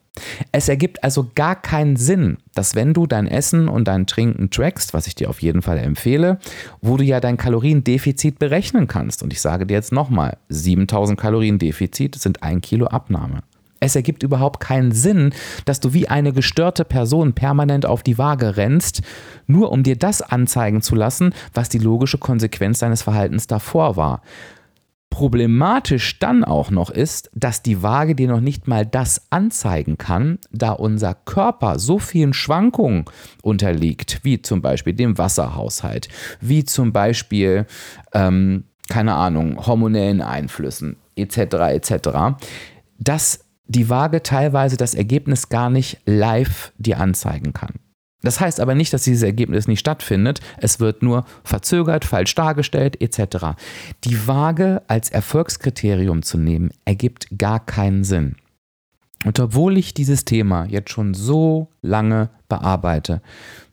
Es 0.51 0.69
ergibt 0.69 1.03
also 1.03 1.32
gar 1.36 1.56
keinen 1.62 1.95
Sinn, 1.95 2.38
dass 2.53 2.75
wenn 2.75 2.93
du 2.93 3.08
dein 3.08 3.27
Essen 3.27 3.67
und 3.67 3.88
dein 3.88 4.08
Trinken 4.08 4.49
trackst, 4.49 4.93
was 4.93 5.08
ich 5.08 5.15
dir 5.15 5.30
auf 5.30 5.41
jeden 5.41 5.62
Fall 5.62 5.77
empfehle, 5.77 6.39
wo 6.82 6.97
du 6.97 7.03
ja 7.03 7.19
dein 7.19 7.38
Kaloriendefizit 7.38 8.39
berechnen 8.39 8.88
kannst. 8.88 9.23
Und 9.23 9.34
ich 9.34 9.41
sage 9.41 9.65
dir 9.65 9.73
jetzt 9.73 9.91
nochmal, 9.91 10.38
7000 10.49 11.19
Kaloriendefizit 11.19 12.15
sind 12.15 12.43
ein 12.43 12.62
Kilo 12.62 12.88
Abnahme. 12.88 13.41
Es 13.80 13.95
ergibt 13.95 14.23
überhaupt 14.23 14.60
keinen 14.60 14.91
Sinn, 14.91 15.34
dass 15.65 15.80
du 15.80 15.93
wie 15.93 16.08
eine 16.08 16.34
gestörte 16.34 16.84
Person 16.84 17.34
permanent 17.34 17.86
auf 17.86 18.01
die 18.01 18.17
Waage 18.17 18.58
rennst, 18.58 19.01
nur 19.45 19.71
um 19.71 19.84
dir 19.84 19.95
das 19.95 20.21
anzeigen 20.21 20.82
zu 20.82 20.95
lassen, 20.95 21.34
was 21.53 21.69
die 21.69 21.77
logische 21.77 22.17
Konsequenz 22.17 22.80
deines 22.80 23.03
Verhaltens 23.03 23.45
davor 23.45 23.95
war. 23.95 24.21
Problematisch 25.10 26.20
dann 26.20 26.43
auch 26.43 26.70
noch 26.70 26.89
ist, 26.89 27.32
dass 27.34 27.63
die 27.63 27.82
Waage 27.82 28.13
dir 28.13 28.28
noch 28.28 28.41
nicht 28.41 28.67
mal 28.67 28.86
das 28.86 29.32
anzeigen 29.32 29.98
kann, 29.98 30.38
da 30.52 30.72
unser 30.72 31.15
Körper 31.15 31.80
so 31.80 31.98
vielen 31.98 32.34
Schwankungen 32.34 33.06
unterliegt, 33.41 34.20
wie 34.24 34.41
zum 34.41 34.62
Beispiel 34.62 34.93
dem 34.93 35.17
Wasserhaushalt, 35.17 36.10
wie 36.39 36.65
zum 36.65 36.93
Beispiel, 36.93 37.65
ähm, 38.13 38.65
keine 38.89 39.15
Ahnung, 39.15 39.65
hormonellen 39.65 40.22
Einflüssen 40.22 40.98
etc. 41.15 41.38
etc., 41.72 42.10
dass 43.00 43.46
die 43.65 43.89
Waage 43.89 44.24
teilweise 44.24 44.78
das 44.78 44.93
Ergebnis 44.93 45.50
gar 45.50 45.70
nicht 45.70 46.00
live 46.06 46.74
dir 46.78 47.00
anzeigen 47.00 47.54
kann. 47.54 47.80
Das 48.23 48.39
heißt 48.39 48.60
aber 48.60 48.73
nicht, 48.73 48.93
dass 48.93 49.03
dieses 49.03 49.23
Ergebnis 49.23 49.67
nicht 49.67 49.80
stattfindet. 49.80 50.39
Es 50.58 50.80
wird 50.80 51.03
nur 51.03 51.25
verzögert, 51.43 52.03
falsch 52.03 52.34
dargestellt 52.36 52.99
etc. 53.01 53.58
Die 54.03 54.27
Waage 54.27 54.82
als 54.88 55.10
Erfolgskriterium 55.10 56.23
zu 56.23 56.38
nehmen, 56.38 56.71
ergibt 56.86 57.27
gar 57.38 57.63
keinen 57.63 58.03
Sinn. 58.03 58.36
Und 59.25 59.39
obwohl 59.39 59.77
ich 59.77 59.93
dieses 59.93 60.25
Thema 60.25 60.65
jetzt 60.65 60.91
schon 60.91 61.13
so 61.13 61.69
lange 61.82 62.30
bearbeite, 62.49 63.21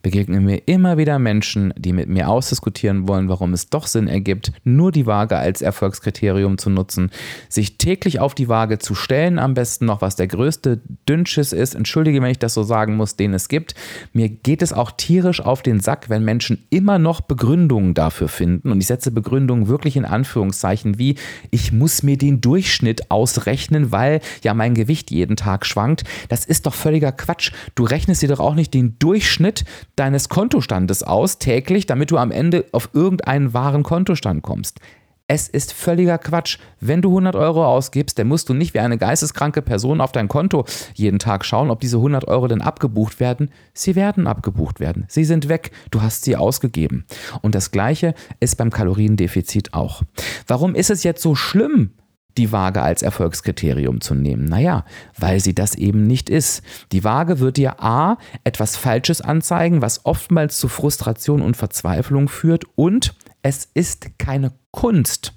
begegnen 0.03 0.45
mir 0.45 0.59
immer 0.67 0.99
wieder 0.99 1.19
Menschen, 1.19 1.73
die 1.77 1.93
mit 1.93 2.09
mir 2.09 2.29
ausdiskutieren 2.29 3.09
wollen, 3.09 3.29
warum 3.29 3.55
es 3.55 3.71
doch 3.71 3.87
Sinn 3.87 4.07
ergibt, 4.07 4.53
nur 4.63 4.93
die 4.93 5.07
Waage 5.07 5.37
als 5.37 5.63
Erfolgskriterium 5.63 6.59
zu 6.59 6.69
nutzen, 6.71 7.11
sich 7.49 7.79
täglich 7.79 8.21
auf 8.21 8.35
die 8.35 8.49
Waage 8.49 8.79
zu 8.79 8.95
stellen, 8.95 9.39
am 9.39 9.55
besten 9.55 9.87
noch, 9.87 10.03
was 10.03 10.15
der 10.15 10.27
größte 10.27 10.81
Dünnschiss 11.09 11.53
ist, 11.53 11.75
entschuldige, 11.75 12.21
wenn 12.21 12.31
ich 12.31 12.39
das 12.39 12.55
so 12.55 12.63
sagen 12.63 12.97
muss, 12.97 13.17
den 13.17 13.33
es 13.33 13.49
gibt. 13.49 13.75
Mir 14.13 14.29
geht 14.29 14.61
es 14.61 14.73
auch 14.75 14.91
tierisch 14.91 15.41
auf 15.41 15.63
den 15.63 15.81
Sack, 15.81 16.11
wenn 16.11 16.23
Menschen 16.23 16.67
immer 16.69 16.99
noch 16.99 17.23
Begründungen 17.23 17.95
dafür 17.95 18.29
finden, 18.29 18.71
und 18.71 18.81
ich 18.81 18.87
setze 18.87 19.11
Begründungen 19.11 19.69
wirklich 19.69 19.97
in 19.97 20.05
Anführungszeichen, 20.05 20.99
wie 20.99 21.17
ich 21.51 21.73
muss 21.73 22.03
mir 22.03 22.19
den 22.19 22.43
Durchschnitt 22.43 23.11
ausrechnen, 23.11 23.91
weil 23.91 24.21
ja 24.43 24.53
mein 24.53 24.75
Gewicht 24.75 25.11
jeden 25.11 25.37
Tag 25.37 25.65
schwankt. 25.65 26.05
Das 26.29 26.45
ist 26.45 26.67
doch 26.67 26.75
völliger 26.75 27.13
Quatsch. 27.13 27.53
Du 27.75 27.85
rechnest 27.85 28.21
dir 28.21 28.29
doch 28.29 28.41
auch 28.41 28.55
nicht 28.55 28.64
den 28.71 28.99
Durchschnitt 28.99 29.65
deines 29.97 30.29
Kontostandes 30.29 31.03
aus 31.03 31.39
täglich, 31.39 31.87
damit 31.87 32.11
du 32.11 32.19
am 32.19 32.31
Ende 32.31 32.65
auf 32.73 32.91
irgendeinen 32.93 33.55
wahren 33.55 33.83
Kontostand 33.83 34.43
kommst. 34.43 34.81
Es 35.27 35.49
ist 35.49 35.73
völliger 35.73 36.19
Quatsch. 36.19 36.59
Wenn 36.81 37.01
du 37.01 37.09
100 37.09 37.35
Euro 37.35 37.65
ausgibst, 37.65 38.19
dann 38.19 38.29
musst 38.29 38.51
du 38.51 38.55
nicht 38.55 38.75
wie 38.75 38.81
eine 38.81 38.99
geisteskranke 38.99 39.63
Person 39.63 40.03
auf 40.03 40.13
dein 40.13 40.29
Konto 40.29 40.67
jeden 40.93 41.19
Tag 41.19 41.47
schauen, 41.47 41.71
ob 41.71 41.81
diese 41.81 41.97
100 41.97 42.29
Euro 42.29 42.47
denn 42.47 42.61
abgebucht 42.61 43.21
werden. 43.21 43.51
Sie 43.73 43.97
werden 43.97 44.27
abgebucht 44.27 44.81
werden. 44.81 45.07
Sie 45.09 45.25
sind 45.25 45.49
weg. 45.49 45.71
Du 45.91 46.03
hast 46.03 46.25
sie 46.25 46.37
ausgegeben. 46.37 47.07
Und 47.41 47.55
das 47.55 47.71
Gleiche 47.71 48.15
ist 48.41 48.57
beim 48.59 48.69
Kaloriendefizit 48.71 49.73
auch. 49.73 50.03
Warum 50.47 50.75
ist 50.75 50.91
es 50.91 51.05
jetzt 51.05 51.23
so 51.23 51.35
schlimm, 51.35 51.93
die 52.37 52.53
Waage 52.53 52.83
als 52.83 53.03
Erfolgskriterium 53.03 54.01
zu 54.01 54.15
nehmen? 54.15 54.45
Naja, 54.45 54.85
weil 55.19 55.41
sie 55.41 55.55
das 55.55 55.75
eben 55.75 56.07
nicht 56.07 56.31
ist. 56.31 56.63
Die 56.93 57.05
Waage 57.05 57.41
wird 57.41 57.57
dir 57.57 57.83
A 57.83 58.19
etwas 58.45 58.77
Falsches 58.77 59.21
anzeigen, 59.21 59.83
was 59.83 60.05
oftmals 60.05 60.59
zu 60.59 60.69
Frustration 60.69 61.43
und 61.43 61.57
Verzweiflung 61.57 62.29
führt 62.29 62.65
und 62.77 63.15
es 63.43 63.69
ist 63.75 64.19
keine 64.19 64.53
Kunst. 64.71 65.33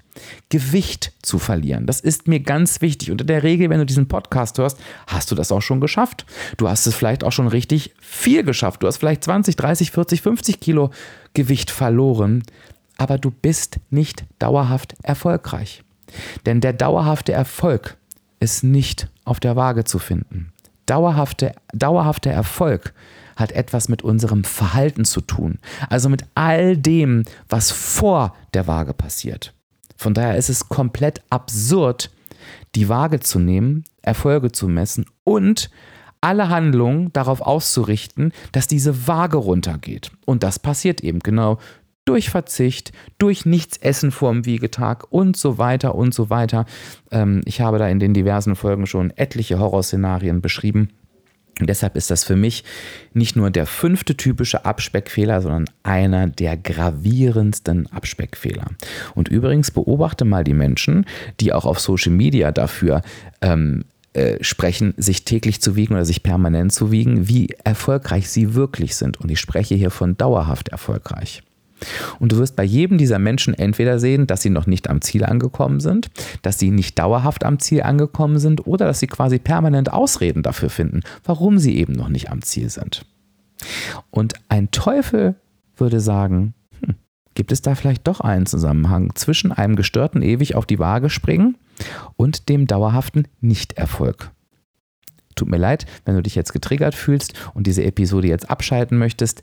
Gewicht 0.48 1.12
zu 1.22 1.38
verlieren. 1.38 1.86
Das 1.86 2.00
ist 2.00 2.26
mir 2.26 2.40
ganz 2.40 2.80
wichtig. 2.80 3.10
Unter 3.10 3.24
der 3.24 3.42
Regel, 3.42 3.70
wenn 3.70 3.78
du 3.78 3.86
diesen 3.86 4.08
Podcast 4.08 4.58
hörst, 4.58 4.78
hast 5.06 5.30
du 5.30 5.34
das 5.34 5.52
auch 5.52 5.62
schon 5.62 5.80
geschafft. 5.80 6.26
Du 6.56 6.68
hast 6.68 6.86
es 6.86 6.94
vielleicht 6.94 7.24
auch 7.24 7.32
schon 7.32 7.48
richtig 7.48 7.94
viel 8.00 8.42
geschafft. 8.42 8.82
Du 8.82 8.86
hast 8.86 8.96
vielleicht 8.96 9.24
20, 9.24 9.56
30, 9.56 9.90
40, 9.90 10.22
50 10.22 10.60
Kilo 10.60 10.90
Gewicht 11.34 11.70
verloren, 11.70 12.42
aber 12.96 13.18
du 13.18 13.30
bist 13.30 13.78
nicht 13.90 14.24
dauerhaft 14.38 14.96
erfolgreich. 15.02 15.84
Denn 16.46 16.60
der 16.60 16.72
dauerhafte 16.72 17.32
Erfolg 17.32 17.96
ist 18.40 18.64
nicht 18.64 19.08
auf 19.24 19.40
der 19.40 19.56
Waage 19.56 19.84
zu 19.84 19.98
finden. 19.98 20.52
Dauerhafte, 20.86 21.54
dauerhafter 21.72 22.30
Erfolg 22.30 22.94
hat 23.36 23.52
etwas 23.52 23.88
mit 23.88 24.02
unserem 24.02 24.42
Verhalten 24.44 25.04
zu 25.04 25.20
tun. 25.20 25.58
Also 25.88 26.08
mit 26.08 26.24
all 26.34 26.76
dem, 26.76 27.24
was 27.48 27.70
vor 27.70 28.34
der 28.54 28.66
Waage 28.66 28.94
passiert. 28.94 29.54
Von 29.96 30.14
daher 30.14 30.36
ist 30.36 30.48
es 30.48 30.68
komplett 30.68 31.22
absurd, 31.30 32.10
die 32.74 32.88
Waage 32.88 33.20
zu 33.20 33.38
nehmen, 33.38 33.84
Erfolge 34.02 34.52
zu 34.52 34.68
messen 34.68 35.06
und 35.24 35.70
alle 36.20 36.48
Handlungen 36.48 37.12
darauf 37.12 37.40
auszurichten, 37.40 38.32
dass 38.52 38.66
diese 38.66 39.06
Waage 39.06 39.36
runtergeht. 39.36 40.10
Und 40.24 40.42
das 40.42 40.58
passiert 40.58 41.02
eben 41.02 41.20
genau 41.20 41.58
durch 42.08 42.30
Verzicht, 42.30 42.92
durch 43.18 43.44
Nichtsessen 43.44 44.10
vorm 44.10 44.46
Wiegetag 44.46 45.04
und 45.10 45.36
so 45.36 45.58
weiter 45.58 45.94
und 45.94 46.14
so 46.14 46.30
weiter. 46.30 46.64
Ähm, 47.10 47.42
ich 47.44 47.60
habe 47.60 47.78
da 47.78 47.86
in 47.86 48.00
den 48.00 48.14
diversen 48.14 48.56
Folgen 48.56 48.86
schon 48.86 49.10
etliche 49.16 49.58
Horrorszenarien 49.58 50.40
beschrieben. 50.40 50.88
Und 51.60 51.68
deshalb 51.68 51.96
ist 51.96 52.10
das 52.10 52.24
für 52.24 52.36
mich 52.36 52.64
nicht 53.12 53.36
nur 53.36 53.50
der 53.50 53.66
fünfte 53.66 54.16
typische 54.16 54.64
Abspeckfehler, 54.64 55.42
sondern 55.42 55.66
einer 55.82 56.28
der 56.28 56.56
gravierendsten 56.56 57.92
Abspeckfehler. 57.92 58.68
Und 59.14 59.28
übrigens 59.28 59.70
beobachte 59.70 60.24
mal 60.24 60.44
die 60.44 60.54
Menschen, 60.54 61.04
die 61.40 61.52
auch 61.52 61.66
auf 61.66 61.78
Social 61.78 62.12
Media 62.12 62.52
dafür 62.52 63.02
ähm, 63.42 63.84
äh, 64.14 64.42
sprechen, 64.42 64.94
sich 64.96 65.24
täglich 65.24 65.60
zu 65.60 65.76
wiegen 65.76 65.92
oder 65.92 66.06
sich 66.06 66.22
permanent 66.22 66.72
zu 66.72 66.90
wiegen, 66.90 67.28
wie 67.28 67.48
erfolgreich 67.64 68.30
sie 68.30 68.54
wirklich 68.54 68.96
sind. 68.96 69.20
Und 69.20 69.30
ich 69.30 69.40
spreche 69.40 69.74
hier 69.74 69.90
von 69.90 70.16
dauerhaft 70.16 70.68
erfolgreich. 70.68 71.42
Und 72.18 72.32
du 72.32 72.38
wirst 72.38 72.56
bei 72.56 72.64
jedem 72.64 72.98
dieser 72.98 73.18
Menschen 73.18 73.54
entweder 73.54 73.98
sehen, 73.98 74.26
dass 74.26 74.42
sie 74.42 74.50
noch 74.50 74.66
nicht 74.66 74.90
am 74.90 75.00
Ziel 75.00 75.24
angekommen 75.24 75.80
sind, 75.80 76.10
dass 76.42 76.58
sie 76.58 76.70
nicht 76.70 76.98
dauerhaft 76.98 77.44
am 77.44 77.58
Ziel 77.58 77.82
angekommen 77.82 78.38
sind 78.38 78.66
oder 78.66 78.86
dass 78.86 79.00
sie 79.00 79.06
quasi 79.06 79.38
permanent 79.38 79.92
Ausreden 79.92 80.42
dafür 80.42 80.70
finden, 80.70 81.00
warum 81.24 81.58
sie 81.58 81.76
eben 81.76 81.92
noch 81.92 82.08
nicht 82.08 82.30
am 82.30 82.42
Ziel 82.42 82.68
sind. 82.70 83.04
Und 84.10 84.34
ein 84.48 84.70
Teufel 84.70 85.36
würde 85.76 86.00
sagen, 86.00 86.54
hm, 86.80 86.94
gibt 87.34 87.52
es 87.52 87.62
da 87.62 87.74
vielleicht 87.74 88.06
doch 88.06 88.20
einen 88.20 88.46
Zusammenhang 88.46 89.14
zwischen 89.14 89.52
einem 89.52 89.76
gestörten 89.76 90.22
ewig 90.22 90.54
auf 90.54 90.66
die 90.66 90.78
Waage 90.78 91.10
springen 91.10 91.56
und 92.16 92.48
dem 92.48 92.66
dauerhaften 92.66 93.28
Nichterfolg? 93.40 94.30
Tut 95.34 95.48
mir 95.48 95.56
leid, 95.56 95.86
wenn 96.04 96.16
du 96.16 96.22
dich 96.22 96.34
jetzt 96.34 96.52
getriggert 96.52 96.96
fühlst 96.96 97.34
und 97.54 97.68
diese 97.68 97.84
Episode 97.84 98.26
jetzt 98.26 98.50
abschalten 98.50 98.98
möchtest. 98.98 99.42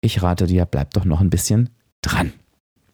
Ich 0.00 0.22
rate 0.22 0.46
dir, 0.46 0.66
bleib 0.66 0.92
doch 0.94 1.04
noch 1.04 1.20
ein 1.20 1.30
bisschen 1.30 1.70
dran. 2.06 2.32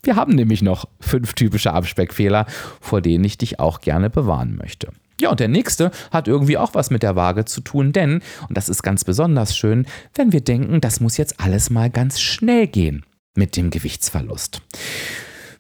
Wir 0.03 0.17
haben 0.17 0.35
nämlich 0.35 0.63
noch 0.63 0.89
fünf 1.01 1.35
typische 1.35 1.73
Abspeckfehler, 1.73 2.47
vor 2.81 3.01
denen 3.01 3.25
ich 3.25 3.39
dich 3.39 3.61
auch 3.61 3.81
gerne 3.81 4.11
bewahren 4.11 4.57
möchte. 4.57 4.89
Ja, 5.21 5.31
und 5.31 5.39
der 5.39 5.49
nächste 5.49 5.93
hat 6.11 6.27
irgendwie 6.27 6.59
auch 6.59 6.75
was 6.75 6.91
mit 6.91 7.05
der 7.05 7.15
Waage 7.15 7.45
zu 7.45 7.61
tun, 7.61 7.93
denn, 7.93 8.23
und 8.49 8.57
das 8.57 8.69
ist 8.69 8.83
ganz 8.83 9.05
besonders 9.05 9.57
schön, 9.57 9.87
wenn 10.15 10.33
wir 10.33 10.41
denken, 10.41 10.81
das 10.81 10.99
muss 10.99 11.17
jetzt 11.17 11.39
alles 11.39 11.71
mal 11.71 11.91
ganz 11.91 12.21
schnell 12.21 12.67
gehen 12.67 13.05
mit 13.37 13.57
dem 13.57 13.71
Gewichtsverlust. 13.71 14.61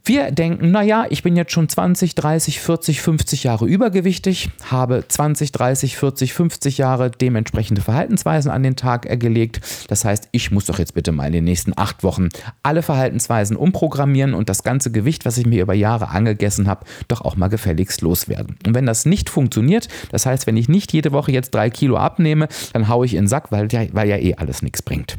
Wir 0.05 0.33
denken, 0.33 0.73
naja, 0.73 1.07
ich 1.11 1.23
bin 1.23 1.37
jetzt 1.37 1.53
schon 1.53 1.69
20, 1.69 2.17
30, 2.17 2.59
40, 2.59 3.01
50 3.01 3.45
Jahre 3.45 3.67
übergewichtig, 3.67 4.51
habe 4.69 5.05
20, 5.07 5.53
30, 5.53 5.97
40, 5.97 6.35
50 6.35 6.79
Jahre 6.79 7.13
dementsprechende 7.13 7.83
Verhaltensweisen 7.83 8.51
an 8.51 8.65
den 8.65 8.75
Tag 8.75 9.03
gelegt. 9.21 9.61
Das 9.87 10.05
heißt, 10.05 10.29
ich 10.33 10.51
muss 10.51 10.65
doch 10.65 10.81
jetzt 10.81 10.95
bitte 10.95 11.13
mal 11.13 11.27
in 11.27 11.33
den 11.35 11.45
nächsten 11.45 11.73
acht 11.77 12.03
Wochen 12.03 12.31
alle 12.65 12.83
Verhaltensweisen 12.83 13.57
umprogrammieren 13.57 14.35
und 14.35 14.49
das 14.49 14.65
ganze 14.65 14.91
Gewicht, 14.91 15.25
was 15.25 15.39
ich 15.39 15.47
mir 15.47 15.63
über 15.63 15.75
Jahre 15.75 16.09
angegessen 16.09 16.67
habe, 16.67 16.85
doch 17.07 17.21
auch 17.21 17.37
mal 17.37 17.49
gefälligst 17.49 18.01
loswerden. 18.01 18.59
Und 18.67 18.75
wenn 18.75 18.87
das 18.87 19.07
nicht 19.07 19.31
funktioniert, 19.31 19.87
das 20.11 20.27
heißt, 20.27 20.49
wenn 20.49 20.57
ich 20.57 20.69
nicht 20.69 20.93
jede 20.93 21.13
Woche 21.13 21.31
jetzt 21.31 21.55
drei 21.55 21.71
Kilo 21.71 21.97
abnehme, 21.97 22.49
dann 22.73 22.89
haue 22.89 23.07
ich 23.07 23.15
in 23.15 23.23
den 23.23 23.29
Sack, 23.29 23.53
weil 23.53 23.69
ja, 23.71 23.87
weil 23.93 24.09
ja 24.09 24.17
eh 24.17 24.35
alles 24.35 24.63
nichts 24.63 24.83
bringt. 24.83 25.17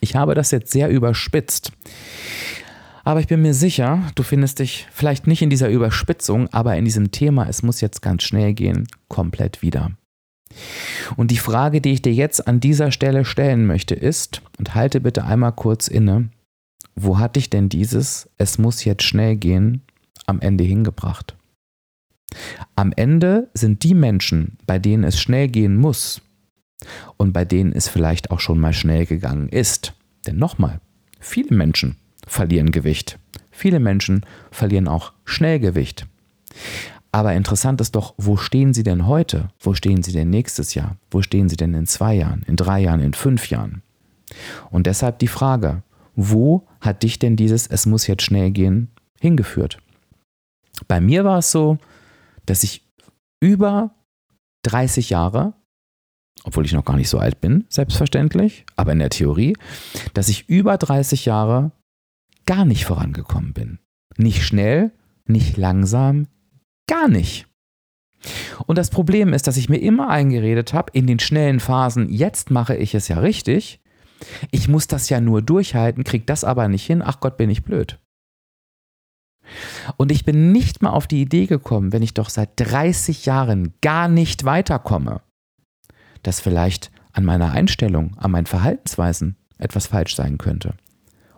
Ich 0.00 0.14
habe 0.14 0.36
das 0.36 0.52
jetzt 0.52 0.70
sehr 0.70 0.88
überspitzt. 0.88 1.72
Aber 3.06 3.20
ich 3.20 3.28
bin 3.28 3.40
mir 3.40 3.54
sicher, 3.54 4.02
du 4.16 4.24
findest 4.24 4.58
dich 4.58 4.88
vielleicht 4.90 5.28
nicht 5.28 5.40
in 5.40 5.48
dieser 5.48 5.70
Überspitzung, 5.70 6.48
aber 6.52 6.76
in 6.76 6.84
diesem 6.84 7.12
Thema, 7.12 7.48
es 7.48 7.62
muss 7.62 7.80
jetzt 7.80 8.02
ganz 8.02 8.24
schnell 8.24 8.52
gehen, 8.52 8.88
komplett 9.06 9.62
wieder. 9.62 9.92
Und 11.16 11.30
die 11.30 11.36
Frage, 11.36 11.80
die 11.80 11.92
ich 11.92 12.02
dir 12.02 12.12
jetzt 12.12 12.48
an 12.48 12.58
dieser 12.58 12.90
Stelle 12.90 13.24
stellen 13.24 13.64
möchte, 13.64 13.94
ist, 13.94 14.42
und 14.58 14.74
halte 14.74 15.00
bitte 15.00 15.24
einmal 15.24 15.52
kurz 15.52 15.86
inne, 15.86 16.30
wo 16.96 17.20
hat 17.20 17.36
dich 17.36 17.48
denn 17.48 17.68
dieses 17.68 18.28
Es 18.38 18.58
muss 18.58 18.84
jetzt 18.84 19.04
schnell 19.04 19.36
gehen 19.36 19.82
am 20.26 20.40
Ende 20.40 20.64
hingebracht? 20.64 21.36
Am 22.74 22.90
Ende 22.90 23.50
sind 23.54 23.84
die 23.84 23.94
Menschen, 23.94 24.58
bei 24.66 24.80
denen 24.80 25.04
es 25.04 25.20
schnell 25.20 25.46
gehen 25.46 25.76
muss 25.76 26.22
und 27.18 27.32
bei 27.32 27.44
denen 27.44 27.72
es 27.72 27.86
vielleicht 27.86 28.32
auch 28.32 28.40
schon 28.40 28.58
mal 28.58 28.72
schnell 28.72 29.06
gegangen 29.06 29.48
ist. 29.48 29.94
Denn 30.26 30.38
nochmal, 30.38 30.80
viele 31.20 31.54
Menschen 31.54 31.98
verlieren 32.26 32.72
Gewicht. 32.72 33.18
Viele 33.50 33.80
Menschen 33.80 34.26
verlieren 34.50 34.88
auch 34.88 35.12
schnell 35.24 35.58
Gewicht. 35.58 36.06
Aber 37.12 37.32
interessant 37.32 37.80
ist 37.80 37.94
doch, 37.94 38.14
wo 38.18 38.36
stehen 38.36 38.74
sie 38.74 38.82
denn 38.82 39.06
heute? 39.06 39.48
Wo 39.58 39.72
stehen 39.72 40.02
sie 40.02 40.12
denn 40.12 40.28
nächstes 40.28 40.74
Jahr? 40.74 40.96
Wo 41.10 41.22
stehen 41.22 41.48
sie 41.48 41.56
denn 41.56 41.72
in 41.72 41.86
zwei 41.86 42.14
Jahren, 42.14 42.44
in 42.46 42.56
drei 42.56 42.80
Jahren, 42.80 43.00
in 43.00 43.14
fünf 43.14 43.48
Jahren? 43.48 43.82
Und 44.70 44.86
deshalb 44.86 45.18
die 45.20 45.28
Frage, 45.28 45.82
wo 46.14 46.66
hat 46.80 47.02
dich 47.02 47.18
denn 47.18 47.36
dieses 47.36 47.66
Es 47.66 47.86
muss 47.86 48.06
jetzt 48.06 48.22
schnell 48.22 48.50
gehen 48.50 48.90
hingeführt? 49.20 49.78
Bei 50.88 51.00
mir 51.00 51.24
war 51.24 51.38
es 51.38 51.50
so, 51.50 51.78
dass 52.44 52.62
ich 52.64 52.82
über 53.40 53.94
30 54.64 55.10
Jahre, 55.10 55.54
obwohl 56.44 56.66
ich 56.66 56.72
noch 56.72 56.84
gar 56.84 56.96
nicht 56.96 57.08
so 57.08 57.18
alt 57.18 57.40
bin, 57.40 57.64
selbstverständlich, 57.68 58.66
aber 58.76 58.92
in 58.92 58.98
der 58.98 59.10
Theorie, 59.10 59.56
dass 60.12 60.28
ich 60.28 60.48
über 60.48 60.76
30 60.76 61.24
Jahre 61.24 61.70
gar 62.46 62.64
nicht 62.64 62.84
vorangekommen 62.84 63.52
bin. 63.52 63.78
Nicht 64.16 64.44
schnell, 64.44 64.92
nicht 65.26 65.56
langsam, 65.56 66.28
gar 66.88 67.08
nicht. 67.08 67.46
Und 68.66 68.78
das 68.78 68.90
Problem 68.90 69.32
ist, 69.32 69.46
dass 69.46 69.56
ich 69.56 69.68
mir 69.68 69.78
immer 69.78 70.08
eingeredet 70.08 70.72
habe, 70.72 70.90
in 70.92 71.06
den 71.06 71.18
schnellen 71.18 71.60
Phasen, 71.60 72.08
jetzt 72.08 72.50
mache 72.50 72.76
ich 72.76 72.94
es 72.94 73.08
ja 73.08 73.18
richtig. 73.18 73.80
Ich 74.50 74.68
muss 74.68 74.86
das 74.86 75.08
ja 75.08 75.20
nur 75.20 75.42
durchhalten, 75.42 76.04
krieg 76.04 76.26
das 76.26 76.42
aber 76.42 76.68
nicht 76.68 76.86
hin. 76.86 77.02
Ach 77.04 77.20
Gott, 77.20 77.36
bin 77.36 77.50
ich 77.50 77.64
blöd. 77.64 77.98
Und 79.96 80.10
ich 80.10 80.24
bin 80.24 80.50
nicht 80.52 80.82
mal 80.82 80.90
auf 80.90 81.06
die 81.06 81.20
Idee 81.20 81.46
gekommen, 81.46 81.92
wenn 81.92 82.02
ich 82.02 82.14
doch 82.14 82.30
seit 82.30 82.50
30 82.56 83.26
Jahren 83.26 83.74
gar 83.80 84.08
nicht 84.08 84.44
weiterkomme, 84.44 85.20
dass 86.22 86.40
vielleicht 86.40 86.90
an 87.12 87.24
meiner 87.24 87.52
Einstellung, 87.52 88.16
an 88.16 88.32
meinen 88.32 88.46
Verhaltensweisen 88.46 89.36
etwas 89.58 89.86
falsch 89.86 90.16
sein 90.16 90.38
könnte. 90.38 90.74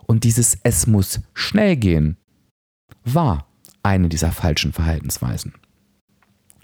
Und 0.09 0.23
dieses 0.23 0.57
Es 0.63 0.87
muss 0.87 1.21
schnell 1.35 1.75
gehen 1.75 2.17
war 3.05 3.45
eine 3.83 4.09
dieser 4.09 4.31
falschen 4.31 4.73
Verhaltensweisen. 4.73 5.53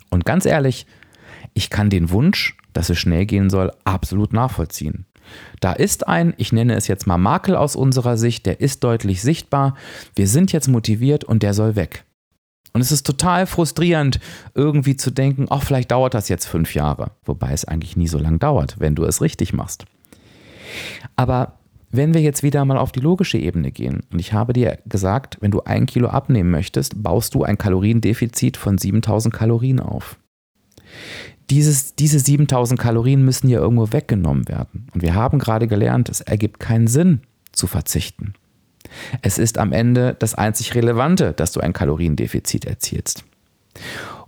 Und 0.10 0.26
ganz 0.26 0.48
ehrlich, 0.48 0.88
ich 1.54 1.70
kann 1.70 1.92
den 1.92 2.10
Wunsch, 2.10 2.58
dass 2.74 2.90
es 2.90 2.98
schnell 2.98 3.28
gehen 3.28 3.52
soll, 3.52 3.72
absolut 3.84 4.34
nachvollziehen. 4.34 5.06
Da 5.60 5.74
ist 5.74 6.08
ein, 6.08 6.34
ich 6.38 6.54
nenne 6.54 6.74
es 6.74 6.88
jetzt 6.88 7.06
mal 7.06 7.20
Makel 7.20 7.56
aus 7.56 7.76
unserer 7.76 8.18
Sicht, 8.18 8.48
der 8.48 8.62
ist 8.62 8.84
deutlich 8.84 9.22
sichtbar. 9.22 9.76
Wir 10.16 10.28
sind 10.28 10.52
jetzt 10.52 10.68
motiviert 10.68 11.24
und 11.24 11.44
der 11.44 11.54
soll 11.54 11.76
weg. 11.76 12.04
Und 12.74 12.82
es 12.82 12.92
ist 12.92 13.06
total 13.06 13.46
frustrierend, 13.46 14.20
irgendwie 14.56 14.96
zu 14.96 15.12
denken, 15.12 15.46
ach, 15.52 15.62
vielleicht 15.62 15.92
dauert 15.92 16.16
das 16.16 16.30
jetzt 16.30 16.48
fünf 16.48 16.74
Jahre. 16.74 17.12
Wobei 17.24 17.52
es 17.52 17.66
eigentlich 17.66 17.96
nie 17.96 18.08
so 18.08 18.18
lang 18.18 18.40
dauert, 18.40 18.80
wenn 18.80 18.96
du 18.96 19.06
es 19.06 19.22
richtig 19.22 19.54
machst. 19.54 19.86
Aber 21.16 21.60
wenn 21.96 22.14
wir 22.14 22.22
jetzt 22.22 22.44
wieder 22.44 22.64
mal 22.66 22.78
auf 22.78 22.92
die 22.92 23.00
logische 23.00 23.38
Ebene 23.38 23.72
gehen, 23.72 24.02
und 24.12 24.20
ich 24.20 24.34
habe 24.34 24.54
dir 24.54 24.80
gesagt, 24.86 25.38
wenn 25.42 25.52
du 25.52 25.62
ein 25.62 25.86
Kilo 25.86 26.08
abnehmen 26.08 26.52
möchtest, 26.52 27.02
baust 27.02 27.36
du 27.36 27.44
ein 27.44 27.58
Kaloriendefizit 27.58 28.58
von 28.58 28.78
7000 28.78 29.34
Kalorien 29.34 29.80
auf. 29.80 30.18
Dieses, 31.50 31.96
diese 31.96 32.20
7000 32.20 32.80
Kalorien 32.80 33.24
müssen 33.24 33.50
ja 33.50 33.60
irgendwo 33.60 33.92
weggenommen 33.92 34.48
werden. 34.48 34.88
Und 34.94 35.04
wir 35.04 35.14
haben 35.14 35.38
gerade 35.38 35.68
gelernt, 35.68 36.10
es 36.10 36.22
ergibt 36.22 36.60
keinen 36.60 36.88
Sinn 36.88 37.22
zu 37.52 37.68
verzichten. 37.68 38.34
Es 39.22 39.38
ist 39.38 39.58
am 39.58 39.72
Ende 39.72 40.16
das 40.18 40.36
einzig 40.36 40.76
Relevante, 40.76 41.34
dass 41.34 41.52
du 41.52 41.60
ein 41.60 41.74
Kaloriendefizit 41.74 42.66
erzielst. 42.66 43.26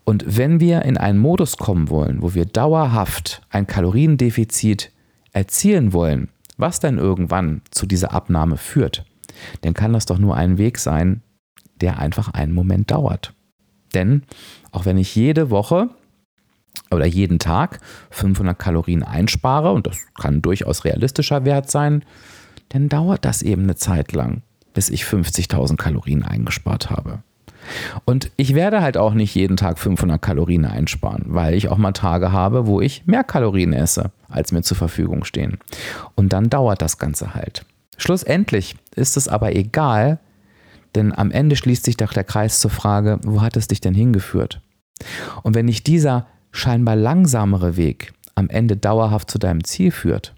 Und 0.03 0.38
wenn 0.38 0.60
wir 0.60 0.84
in 0.84 0.97
einen 0.97 1.19
Modus 1.19 1.58
kommen 1.58 1.89
wollen, 1.89 2.21
wo 2.21 2.34
wir 2.34 2.45
dauerhaft 2.45 3.41
ein 3.49 3.67
Kaloriendefizit 3.67 4.91
erzielen 5.34 5.93
wollen, 5.93 6.30
was 6.58 6.80
dann 6.80 6.98
irgendwann 6.98 7.62
zu 7.72 7.86
dieser 7.86 8.13
Abnahme 8.13 8.58
führt, 8.58 9.06
dann 9.62 9.74
kann 9.74 9.93
das 9.93 10.06
doch 10.06 10.17
nur 10.17 10.36
ein 10.36 10.58
Weg 10.58 10.80
sein, 10.80 11.22
der 11.82 12.00
einfach 12.00 12.34
einen 12.34 12.54
Moment 12.54 12.91
dauert. 12.91 13.34
Denn 13.93 14.24
auch 14.72 14.86
wenn 14.86 14.98
ich 14.98 15.15
jede 15.15 15.50
Woche 15.50 15.89
oder 16.91 17.06
jeden 17.06 17.39
Tag 17.39 17.80
500 18.12 18.58
Kalorien 18.58 19.04
einspare, 19.04 19.72
und 19.72 19.88
das 19.88 19.98
kann 20.20 20.41
durchaus 20.41 20.84
realistischer 20.86 21.46
Wert 21.46 21.70
sein, 21.70 22.04
dann 22.70 22.89
dauert 22.89 23.26
das 23.26 23.41
eben 23.41 23.63
eine 23.63 23.76
Zeit 23.76 24.12
lang, 24.12 24.41
bis 24.74 24.89
ich 24.89 25.04
50.000 25.04 25.78
Kalorien 25.78 26.24
eingespart 26.24 26.89
habe. 26.89 27.24
Und 28.06 28.32
ich 28.38 28.56
werde 28.56 28.82
halt 28.82 28.97
auch 28.97 29.13
nicht 29.13 29.36
jeden 29.36 29.58
Tag 29.58 29.80
500 29.80 30.21
Kalorien 30.21 30.65
einsparen, 30.65 31.23
weil 31.27 31.53
ich 31.53 31.69
auch 31.69 31.77
mal 31.77 31.91
Tage 31.91 32.32
habe, 32.32 32.67
wo 32.67 32.82
ich 32.82 33.06
mehr 33.06 33.23
Kalorien 33.23 33.73
esse, 33.73 34.12
als 34.30 34.51
mir 34.51 34.62
zur 34.62 34.77
Verfügung 34.77 35.23
stehen. 35.23 35.58
Und 36.15 36.34
dann 36.34 36.49
dauert 36.49 36.82
das 36.82 36.97
Ganze 36.97 37.34
halt. 37.34 37.65
Schlussendlich 37.97 38.75
ist 38.95 39.17
es 39.17 39.27
aber 39.27 39.56
egal, 39.56 40.19
denn 40.95 41.13
am 41.13 41.32
Ende 41.32 41.56
schließt 41.56 41.86
sich 41.86 41.97
doch 41.97 42.13
der 42.13 42.23
Kreis 42.23 42.60
zur 42.60 42.71
Frage, 42.71 43.19
wo 43.23 43.41
hat 43.41 43.58
es 43.58 43.67
dich 43.67 43.82
denn 43.82 43.93
hingeführt? 43.93 44.62
Und 45.43 45.56
wenn 45.56 45.65
nicht 45.65 45.88
dieser 45.88 46.27
scheinbar 46.51 46.95
langsamere 46.95 47.77
Weg 47.77 48.13
am 48.36 48.49
Ende 48.49 48.77
dauerhaft 48.77 49.30
zu 49.30 49.39
deinem 49.39 49.63
Ziel 49.63 49.91
führt, 49.91 50.34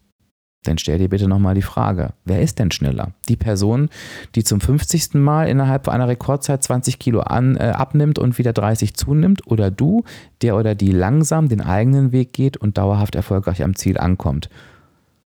dann 0.64 0.78
stell 0.78 0.98
dir 0.98 1.08
bitte 1.08 1.28
nochmal 1.28 1.56
die 1.56 1.62
Frage, 1.62 2.14
wer 2.26 2.42
ist 2.42 2.60
denn 2.60 2.72
schneller? 2.72 3.14
Die 3.30 3.38
Person, 3.38 3.90
die 4.36 4.44
zum 4.44 4.60
50. 4.60 5.14
Mal 5.14 5.48
innerhalb 5.48 5.88
einer 5.88 6.08
Rekordzeit 6.08 6.62
20 6.62 7.00
Kilo 7.00 7.22
an, 7.22 7.56
äh, 7.56 7.70
abnimmt 7.70 8.20
und 8.20 8.38
wieder 8.38 8.52
30 8.52 8.94
zunimmt 8.94 9.48
oder 9.48 9.72
du, 9.72 10.04
der 10.42 10.58
oder 10.58 10.76
die 10.76 10.92
langsam 10.92 11.48
den 11.48 11.62
eigenen 11.62 12.12
Weg 12.12 12.34
geht 12.34 12.58
und 12.58 12.78
dauerhaft 12.78 13.16
erfolgreich 13.16 13.64
am 13.64 13.76
Ziel 13.76 13.98
ankommt? 13.98 14.50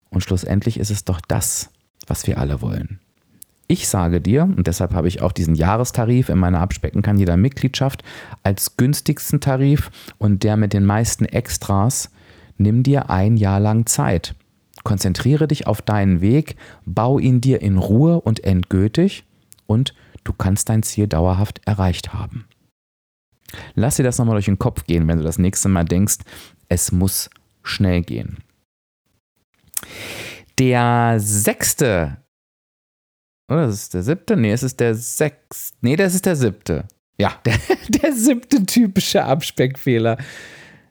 Und 0.09 0.21
schlussendlich 0.21 0.79
ist 0.79 0.91
es 0.91 1.05
doch 1.05 1.19
das, 1.21 1.71
was 2.05 2.27
wir 2.27 2.37
alle 2.37 2.61
wollen. 2.61 2.99
Ich 3.67 3.87
sage 3.87 4.21
dir, 4.21 4.43
und 4.43 4.67
deshalb 4.67 4.93
habe 4.93 5.07
ich 5.07 5.23
auch 5.23 5.31
diesen 5.31 5.55
Jahrestarif 5.55 6.29
in 6.29 6.37
meiner 6.37 6.61
Abspecken 6.61 7.01
kann 7.01 7.17
jeder 7.17 7.35
Mitgliedschaft 7.35 8.03
als 8.43 8.77
günstigsten 8.77 9.39
Tarif 9.39 9.89
und 10.19 10.43
der 10.43 10.55
mit 10.55 10.73
den 10.73 10.85
meisten 10.85 11.25
Extras, 11.25 12.11
nimm 12.59 12.83
dir 12.83 13.09
ein 13.09 13.37
Jahr 13.37 13.59
lang 13.59 13.87
Zeit. 13.87 14.35
Konzentriere 14.85 15.47
dich 15.47 15.65
auf 15.65 15.81
deinen 15.81 16.21
Weg, 16.21 16.55
bau 16.85 17.17
ihn 17.17 17.41
dir 17.41 17.59
in 17.61 17.79
Ruhe 17.79 18.21
und 18.21 18.43
endgültig 18.43 19.25
und 19.65 19.95
du 20.23 20.31
kannst 20.31 20.69
dein 20.69 20.83
Ziel 20.83 21.07
dauerhaft 21.07 21.59
erreicht 21.65 22.13
haben. 22.13 22.45
Lass 23.73 23.95
dir 23.95 24.03
das 24.03 24.19
nochmal 24.19 24.35
durch 24.35 24.45
den 24.45 24.59
Kopf 24.59 24.85
gehen, 24.85 25.07
wenn 25.07 25.17
du 25.17 25.23
das 25.23 25.39
nächste 25.39 25.69
Mal 25.69 25.85
denkst, 25.85 26.17
es 26.69 26.91
muss 26.91 27.31
schnell 27.63 28.03
gehen. 28.03 28.37
Der 30.59 31.15
sechste, 31.17 32.17
oder 33.49 33.67
ist 33.67 33.91
der 33.95 34.03
siebte? 34.03 34.37
Nee, 34.37 34.51
es 34.51 34.61
ist 34.61 34.79
der 34.79 34.93
sechste. 34.93 35.75
Nee, 35.81 35.95
das 35.95 36.13
ist 36.13 36.27
der 36.27 36.35
siebte. 36.35 36.87
Ja, 37.17 37.39
der, 37.45 37.57
der 37.89 38.13
siebte 38.13 38.63
typische 38.67 39.23
Abspeckfehler 39.23 40.17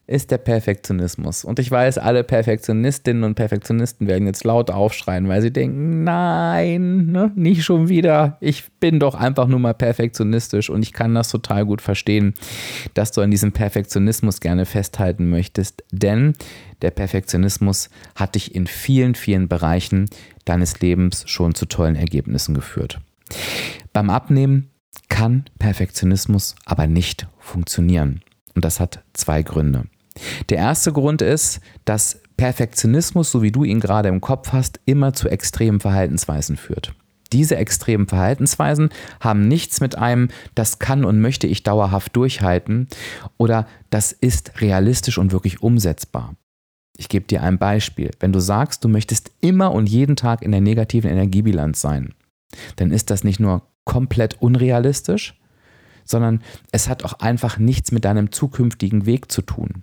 ist 0.07 0.31
der 0.31 0.39
Perfektionismus. 0.39 1.45
Und 1.45 1.59
ich 1.59 1.71
weiß, 1.71 1.97
alle 1.99 2.25
Perfektionistinnen 2.25 3.25
und 3.25 3.37
Perfektionisten 3.37 4.07
werden 4.07 4.27
jetzt 4.27 4.45
laut 4.45 4.71
aufschreien, 4.71 5.29
weil 5.29 5.41
sie 5.41 5.51
denken, 5.51 6.05
nein, 6.05 7.07
ne, 7.07 7.33
nicht 7.35 7.65
schon 7.65 7.89
wieder. 7.89 8.37
Ich 8.41 8.65
bin 8.81 9.01
doch 9.01 9.15
einfach 9.15 9.47
nur 9.47 9.61
mal 9.61 9.73
perfektionistisch 9.73 10.69
und 10.69 10.83
ich 10.83 10.93
kann 10.93 11.15
das 11.15 11.31
total 11.31 11.65
gut 11.65 11.81
verstehen, 11.81 12.35
dass 12.93 13.13
du 13.13 13.23
an 13.23 13.31
diesem 13.31 13.53
Perfektionismus 13.53 14.41
gerne 14.41 14.67
festhalten 14.67 15.31
möchtest. 15.31 15.83
Denn 15.91 16.35
der 16.83 16.91
Perfektionismus 16.91 17.89
hat 18.15 18.35
dich 18.35 18.55
in 18.55 18.67
vielen, 18.67 19.15
vielen 19.15 19.49
Bereichen 19.49 20.11
deines 20.45 20.81
Lebens 20.81 21.25
schon 21.27 21.55
zu 21.55 21.65
tollen 21.65 21.97
Ergebnissen 21.97 22.55
geführt. 22.55 23.01
Beim 23.95 24.11
Abnehmen 24.11 24.71
kann 25.09 25.45
Perfektionismus 25.59 26.57
aber 26.67 26.87
nicht 26.87 27.27
funktionieren. 27.39 28.21
Und 28.55 28.65
das 28.65 28.81
hat 28.81 29.03
zwei 29.15 29.43
Gründe. 29.43 29.85
Der 30.49 30.59
erste 30.59 30.93
Grund 30.93 31.23
ist, 31.23 31.61
dass 31.85 32.21
Perfektionismus, 32.37 33.31
so 33.31 33.43
wie 33.43 33.53
du 33.53 33.65
ihn 33.65 33.81
gerade 33.81 34.09
im 34.09 34.21
Kopf 34.21 34.53
hast, 34.53 34.81
immer 34.85 35.13
zu 35.13 35.29
extremen 35.29 35.81
Verhaltensweisen 35.81 36.57
führt. 36.57 36.95
Diese 37.33 37.57
extremen 37.57 38.07
Verhaltensweisen 38.07 38.91
haben 39.21 39.49
nichts 39.49 39.81
mit 39.81 39.99
einem, 39.99 40.29
das 40.55 40.79
kann 40.79 41.05
und 41.05 41.21
möchte 41.21 41.47
ich 41.47 41.63
dauerhaft 41.63 42.15
durchhalten 42.15 42.89
oder 43.39 43.67
das 43.91 44.13
ist 44.13 44.61
realistisch 44.61 45.19
und 45.19 45.33
wirklich 45.33 45.63
umsetzbar. 45.63 46.37
Ich 46.97 47.09
gebe 47.09 47.27
dir 47.27 47.43
ein 47.43 47.59
Beispiel. 47.59 48.13
Wenn 48.21 48.33
du 48.33 48.39
sagst, 48.39 48.85
du 48.85 48.89
möchtest 48.89 49.33
immer 49.41 49.73
und 49.73 49.89
jeden 49.89 50.15
Tag 50.15 50.43
in 50.43 50.53
der 50.53 50.61
negativen 50.61 51.11
Energiebilanz 51.11 51.81
sein, 51.81 52.15
dann 52.77 52.93
ist 52.93 53.11
das 53.11 53.25
nicht 53.25 53.41
nur 53.41 53.63
komplett 53.85 54.41
unrealistisch, 54.41 55.35
sondern 56.05 56.41
es 56.71 56.89
hat 56.89 57.05
auch 57.05 57.15
einfach 57.15 57.59
nichts 57.59 57.91
mit 57.91 58.05
deinem 58.05 58.31
zukünftigen 58.31 59.07
Weg 59.07 59.33
zu 59.33 59.43
tun. 59.43 59.83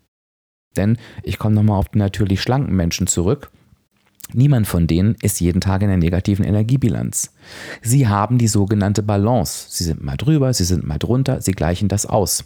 Denn 0.78 0.98
ich 1.24 1.38
komme 1.38 1.56
nochmal 1.56 1.78
auf 1.78 1.90
die 1.90 1.98
natürlich 1.98 2.42
schlanken 2.42 2.76
Menschen 2.76 3.08
zurück. 3.08 3.52
Niemand 4.34 4.68
von 4.68 4.88
denen 4.88 5.16
ist 5.22 5.42
jeden 5.42 5.60
Tag 5.60 5.82
in 5.82 5.90
der 5.90 5.98
negativen 5.98 6.46
Energiebilanz. 6.46 7.34
Sie 7.82 8.08
haben 8.08 8.38
die 8.38 8.48
sogenannte 8.48 9.04
Balance. 9.04 9.66
Sie 9.70 9.84
sind 9.84 10.04
mal 10.04 10.16
drüber, 10.16 10.54
sie 10.54 10.64
sind 10.64 10.86
mal 10.86 10.98
drunter, 10.98 11.42
sie 11.42 11.52
gleichen 11.52 11.90
das 11.90 12.06
aus. 12.06 12.46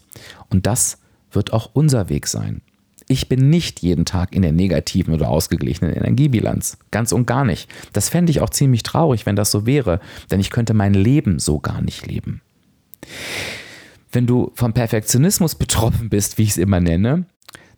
Und 0.49 0.65
das 0.65 0.97
wird 1.31 1.53
auch 1.53 1.69
unser 1.73 2.09
Weg 2.09 2.27
sein. 2.27 2.61
Ich 3.07 3.29
bin 3.29 3.51
nicht 3.51 3.81
jeden 3.81 4.05
Tag 4.05 4.35
in 4.35 4.41
der 4.41 4.51
negativen 4.51 5.13
oder 5.13 5.29
ausgeglichenen 5.29 5.93
Energiebilanz. 5.93 6.79
Ganz 6.89 7.11
und 7.11 7.27
gar 7.27 7.45
nicht. 7.45 7.69
Das 7.93 8.09
fände 8.09 8.31
ich 8.31 8.41
auch 8.41 8.49
ziemlich 8.49 8.81
traurig, 8.81 9.27
wenn 9.27 9.35
das 9.35 9.51
so 9.51 9.67
wäre, 9.67 9.99
denn 10.31 10.39
ich 10.39 10.49
könnte 10.49 10.73
mein 10.73 10.95
Leben 10.95 11.38
so 11.38 11.59
gar 11.59 11.81
nicht 11.81 12.07
leben. 12.07 12.41
Wenn 14.11 14.25
du 14.25 14.51
vom 14.55 14.73
Perfektionismus 14.73 15.53
betroffen 15.53 16.09
bist, 16.09 16.39
wie 16.39 16.43
ich 16.43 16.51
es 16.51 16.57
immer 16.57 16.79
nenne, 16.79 17.25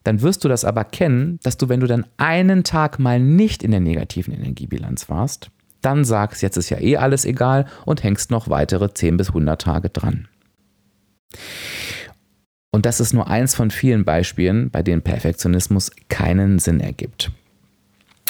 dann 0.03 0.21
wirst 0.21 0.43
du 0.43 0.47
das 0.47 0.65
aber 0.65 0.83
kennen, 0.83 1.39
dass 1.43 1.57
du, 1.57 1.69
wenn 1.69 1.79
du 1.79 1.87
dann 1.87 2.05
einen 2.17 2.63
Tag 2.63 2.99
mal 2.99 3.19
nicht 3.19 3.63
in 3.63 3.71
der 3.71 3.79
negativen 3.79 4.33
Energiebilanz 4.33 5.09
warst, 5.09 5.51
dann 5.81 6.05
sagst, 6.05 6.41
jetzt 6.41 6.57
ist 6.57 6.69
ja 6.69 6.79
eh 6.79 6.97
alles 6.97 7.25
egal 7.25 7.65
und 7.85 8.03
hängst 8.03 8.31
noch 8.31 8.49
weitere 8.49 8.93
10 8.93 9.17
bis 9.17 9.29
100 9.29 9.61
Tage 9.61 9.89
dran. 9.89 10.27
Und 12.71 12.85
das 12.85 12.99
ist 12.99 13.13
nur 13.13 13.27
eins 13.27 13.55
von 13.55 13.71
vielen 13.71 14.05
Beispielen, 14.05 14.69
bei 14.69 14.83
denen 14.83 15.01
Perfektionismus 15.01 15.91
keinen 16.09 16.59
Sinn 16.59 16.79
ergibt. 16.79 17.31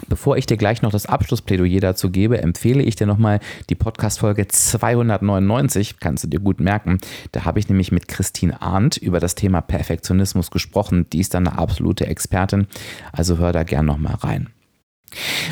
Bevor 0.07 0.37
ich 0.37 0.45
dir 0.45 0.57
gleich 0.57 0.81
noch 0.81 0.91
das 0.91 1.05
Abschlussplädoyer 1.05 1.79
dazu 1.79 2.09
gebe, 2.09 2.41
empfehle 2.41 2.83
ich 2.83 2.95
dir 2.95 3.07
nochmal 3.07 3.39
die 3.69 3.75
Podcast-Folge 3.75 4.47
299, 4.47 5.99
kannst 5.99 6.23
du 6.23 6.27
dir 6.27 6.39
gut 6.39 6.59
merken. 6.59 6.99
Da 7.31 7.45
habe 7.45 7.59
ich 7.59 7.67
nämlich 7.67 7.91
mit 7.91 8.07
Christine 8.07 8.61
Arndt 8.61 8.97
über 8.97 9.19
das 9.19 9.35
Thema 9.35 9.61
Perfektionismus 9.61 10.51
gesprochen. 10.51 11.07
Die 11.11 11.19
ist 11.19 11.33
dann 11.33 11.47
eine 11.47 11.57
absolute 11.57 12.07
Expertin, 12.07 12.67
also 13.11 13.37
hör 13.37 13.51
da 13.51 13.63
gern 13.63 13.85
nochmal 13.85 14.15
rein. 14.15 14.49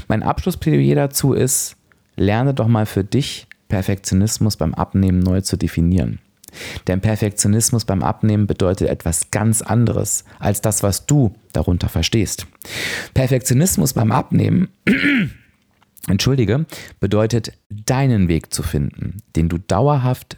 Mein 0.07 0.23
Abschlussplädoyer 0.23 0.95
dazu 0.95 1.33
ist, 1.33 1.75
lerne 2.15 2.53
doch 2.53 2.67
mal 2.67 2.85
für 2.85 3.03
dich 3.03 3.47
Perfektionismus 3.67 4.57
beim 4.57 4.73
Abnehmen 4.73 5.19
neu 5.19 5.41
zu 5.41 5.57
definieren. 5.57 6.19
Denn 6.87 7.01
Perfektionismus 7.01 7.85
beim 7.85 8.03
Abnehmen 8.03 8.47
bedeutet 8.47 8.89
etwas 8.89 9.31
ganz 9.31 9.61
anderes 9.61 10.23
als 10.39 10.61
das, 10.61 10.83
was 10.83 11.05
du 11.05 11.33
darunter 11.53 11.89
verstehst. 11.89 12.47
Perfektionismus 13.13 13.93
beim 13.93 14.11
Abnehmen 14.11 14.69
entschuldige, 16.07 16.65
bedeutet 16.99 17.53
deinen 17.69 18.27
Weg 18.27 18.53
zu 18.53 18.63
finden, 18.63 19.17
den 19.35 19.49
du 19.49 19.57
dauerhaft 19.57 20.37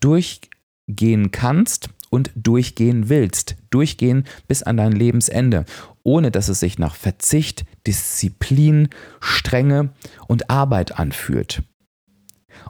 durchgehen 0.00 1.30
kannst 1.30 1.88
und 2.10 2.30
durchgehen 2.34 3.08
willst. 3.08 3.56
Durchgehen 3.70 4.24
bis 4.46 4.62
an 4.62 4.76
dein 4.76 4.92
Lebensende, 4.92 5.64
ohne 6.02 6.30
dass 6.30 6.48
es 6.48 6.60
sich 6.60 6.78
nach 6.78 6.94
Verzicht, 6.94 7.64
Disziplin, 7.86 8.90
Strenge 9.20 9.90
und 10.28 10.50
Arbeit 10.50 10.98
anfühlt. 10.98 11.62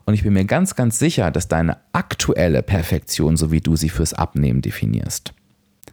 Und 0.04 0.14
ich 0.14 0.22
bin 0.22 0.32
mir 0.32 0.44
ganz, 0.44 0.74
ganz 0.74 0.98
sicher, 0.98 1.30
dass 1.30 1.48
deine 1.48 1.78
aktuelle 1.92 2.62
Perfektion, 2.62 3.36
so 3.36 3.52
wie 3.52 3.60
du 3.60 3.76
sie 3.76 3.88
fürs 3.88 4.14
Abnehmen 4.14 4.62
definierst, 4.62 5.32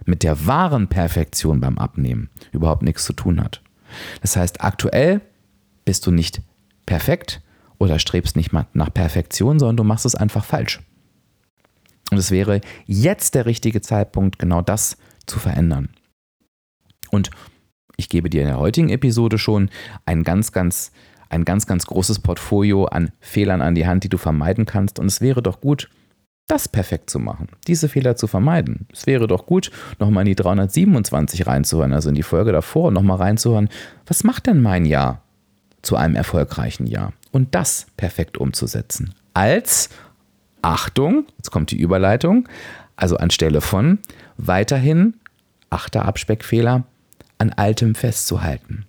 mit 0.05 0.23
der 0.23 0.45
wahren 0.47 0.87
Perfektion 0.87 1.59
beim 1.59 1.77
Abnehmen 1.77 2.29
überhaupt 2.51 2.83
nichts 2.83 3.05
zu 3.05 3.13
tun 3.13 3.41
hat. 3.41 3.61
Das 4.21 4.35
heißt, 4.35 4.61
aktuell 4.61 5.21
bist 5.85 6.05
du 6.05 6.11
nicht 6.11 6.41
perfekt 6.85 7.41
oder 7.77 7.99
strebst 7.99 8.35
nicht 8.35 8.51
mal 8.51 8.67
nach 8.73 8.93
Perfektion, 8.93 9.59
sondern 9.59 9.77
du 9.77 9.83
machst 9.83 10.05
es 10.05 10.15
einfach 10.15 10.45
falsch. 10.45 10.81
Und 12.11 12.17
es 12.17 12.31
wäre 12.31 12.61
jetzt 12.85 13.35
der 13.35 13.45
richtige 13.45 13.81
Zeitpunkt, 13.81 14.39
genau 14.39 14.61
das 14.61 14.97
zu 15.27 15.39
verändern. 15.39 15.89
Und 17.11 17.29
ich 17.97 18.09
gebe 18.09 18.29
dir 18.29 18.41
in 18.41 18.47
der 18.47 18.59
heutigen 18.59 18.89
Episode 18.89 19.37
schon 19.37 19.69
einen 20.05 20.23
ganz, 20.23 20.51
ganz 20.51 20.91
ein 21.29 21.45
ganz, 21.45 21.67
ganz 21.67 21.85
großes 21.85 22.19
Portfolio 22.19 22.85
an 22.85 23.11
Fehlern 23.19 23.61
an 23.61 23.75
die 23.75 23.87
Hand, 23.87 24.03
die 24.03 24.09
du 24.09 24.17
vermeiden 24.17 24.65
kannst. 24.65 24.99
Und 24.99 25.05
es 25.05 25.21
wäre 25.21 25.41
doch 25.41 25.61
gut, 25.61 25.89
das 26.49 26.67
perfekt 26.67 27.11
zu 27.11 27.19
machen, 27.19 27.47
diese 27.67 27.87
Fehler 27.87 28.15
zu 28.15 28.25
vermeiden. 28.25 28.87
Es 28.91 29.05
wäre 29.05 29.27
doch 29.27 29.45
gut, 29.45 29.69
nochmal 29.99 30.23
in 30.23 30.29
die 30.29 30.35
327 30.35 31.45
reinzuhören, 31.45 31.93
also 31.93 32.09
in 32.09 32.15
die 32.15 32.23
Folge 32.23 32.51
davor, 32.51 32.91
nochmal 32.91 33.17
reinzuhören, 33.17 33.69
was 34.07 34.23
macht 34.23 34.47
denn 34.47 34.61
mein 34.61 34.85
Jahr 34.85 35.21
zu 35.83 35.95
einem 35.95 36.15
erfolgreichen 36.15 36.87
Jahr? 36.87 37.13
Und 37.31 37.53
das 37.53 37.85
perfekt 37.97 38.39
umzusetzen. 38.39 39.13
Als, 39.35 39.89
Achtung, 40.63 41.25
jetzt 41.37 41.51
kommt 41.51 41.69
die 41.69 41.79
Überleitung, 41.79 42.49
also 42.95 43.17
anstelle 43.17 43.61
von 43.61 43.99
weiterhin, 44.37 45.13
achter 45.69 46.05
Abspeckfehler, 46.05 46.83
an 47.37 47.51
altem 47.51 47.93
festzuhalten. 47.93 48.85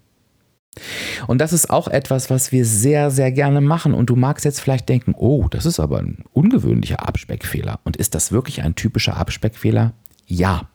Und 1.26 1.40
das 1.40 1.52
ist 1.52 1.70
auch 1.70 1.88
etwas, 1.88 2.30
was 2.30 2.52
wir 2.52 2.64
sehr, 2.64 3.10
sehr 3.10 3.32
gerne 3.32 3.60
machen. 3.60 3.92
Und 3.92 4.10
du 4.10 4.16
magst 4.16 4.44
jetzt 4.44 4.60
vielleicht 4.60 4.88
denken, 4.88 5.14
oh, 5.16 5.46
das 5.50 5.66
ist 5.66 5.80
aber 5.80 5.98
ein 5.98 6.24
ungewöhnlicher 6.32 7.06
Abspeckfehler. 7.06 7.80
Und 7.84 7.96
ist 7.96 8.14
das 8.14 8.32
wirklich 8.32 8.62
ein 8.62 8.74
typischer 8.74 9.16
Abspeckfehler? 9.16 9.92
Ja. 10.26 10.68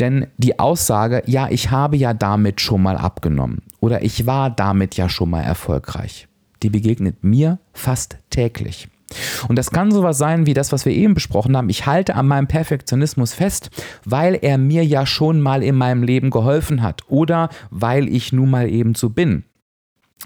Denn 0.00 0.26
die 0.38 0.58
Aussage, 0.58 1.22
ja, 1.26 1.48
ich 1.48 1.70
habe 1.70 1.96
ja 1.96 2.14
damit 2.14 2.60
schon 2.60 2.82
mal 2.82 2.96
abgenommen 2.96 3.62
oder 3.80 4.02
ich 4.02 4.26
war 4.26 4.50
damit 4.50 4.96
ja 4.96 5.08
schon 5.08 5.30
mal 5.30 5.42
erfolgreich, 5.42 6.26
die 6.62 6.70
begegnet 6.70 7.22
mir 7.22 7.58
fast 7.72 8.18
täglich. 8.30 8.88
Und 9.48 9.56
das 9.56 9.70
kann 9.70 9.92
sowas 9.92 10.18
sein 10.18 10.46
wie 10.46 10.54
das, 10.54 10.72
was 10.72 10.84
wir 10.84 10.92
eben 10.92 11.14
besprochen 11.14 11.56
haben. 11.56 11.68
Ich 11.68 11.86
halte 11.86 12.16
an 12.16 12.26
meinem 12.26 12.48
Perfektionismus 12.48 13.34
fest, 13.34 13.70
weil 14.04 14.38
er 14.40 14.58
mir 14.58 14.84
ja 14.84 15.06
schon 15.06 15.40
mal 15.40 15.62
in 15.62 15.76
meinem 15.76 16.02
Leben 16.02 16.30
geholfen 16.30 16.82
hat 16.82 17.02
oder 17.08 17.48
weil 17.70 18.08
ich 18.08 18.32
nun 18.32 18.50
mal 18.50 18.68
eben 18.68 18.94
so 18.94 19.10
bin. 19.10 19.44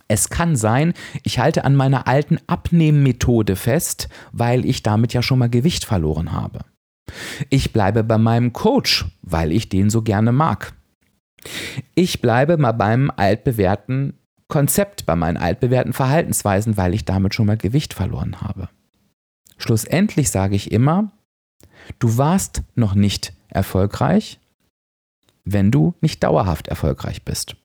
Es 0.08 0.30
kann 0.30 0.56
sein, 0.56 0.94
ich 1.22 1.38
halte 1.38 1.64
an 1.64 1.76
meiner 1.76 2.08
alten 2.08 2.38
Abnehmmethode 2.46 3.54
fest, 3.54 4.08
weil 4.32 4.64
ich 4.64 4.82
damit 4.82 5.12
ja 5.12 5.22
schon 5.22 5.38
mal 5.38 5.50
Gewicht 5.50 5.84
verloren 5.84 6.32
habe. 6.32 6.60
Ich 7.48 7.72
bleibe 7.72 8.02
bei 8.04 8.18
meinem 8.18 8.52
Coach, 8.52 9.06
weil 9.22 9.52
ich 9.52 9.68
den 9.68 9.90
so 9.90 10.02
gerne 10.02 10.32
mag. 10.32 10.72
Ich 11.94 12.20
bleibe 12.20 12.56
mal 12.56 12.72
beim 12.72 13.10
altbewährten 13.14 14.14
Konzept, 14.48 15.06
bei 15.06 15.16
meinen 15.16 15.36
altbewährten 15.36 15.92
Verhaltensweisen, 15.92 16.76
weil 16.76 16.94
ich 16.94 17.04
damit 17.04 17.34
schon 17.34 17.46
mal 17.46 17.56
Gewicht 17.56 17.94
verloren 17.94 18.40
habe. 18.40 18.68
Schlussendlich 19.60 20.30
sage 20.30 20.56
ich 20.56 20.72
immer, 20.72 21.12
du 21.98 22.16
warst 22.16 22.62
noch 22.74 22.94
nicht 22.94 23.34
erfolgreich, 23.48 24.40
wenn 25.44 25.70
du 25.70 25.94
nicht 26.00 26.24
dauerhaft 26.24 26.68
erfolgreich 26.68 27.24
bist. 27.24 27.56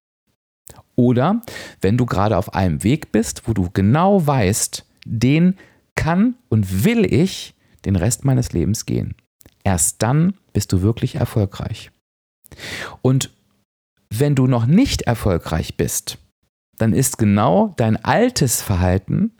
Oder 0.96 1.42
wenn 1.82 1.98
du 1.98 2.06
gerade 2.06 2.38
auf 2.38 2.54
einem 2.54 2.84
Weg 2.84 3.12
bist, 3.12 3.48
wo 3.48 3.54
du 3.54 3.70
genau 3.72 4.26
weißt, 4.28 4.86
den 5.06 5.56
kann 5.96 6.36
und 6.50 6.84
will 6.84 7.06
ich 7.06 7.56
den 7.86 7.96
Rest 7.96 8.26
meines 8.26 8.52
Lebens 8.52 8.86
gehen. 8.86 9.16
Erst 9.64 10.02
dann 10.02 10.34
bist 10.52 10.74
du 10.74 10.82
wirklich 10.82 11.16
erfolgreich. 11.16 11.92
Und 13.02 13.32
wenn 14.10 14.36
du 14.36 14.48
noch 14.48 14.66
nicht 14.66 15.04
erfolgreich 15.04 15.78
bist, 15.78 16.18
dann 16.78 16.92
ist 16.92 17.18
genau 17.18 17.74
dein 17.78 18.04
altes 18.04 18.62
Verhalten 18.62 19.32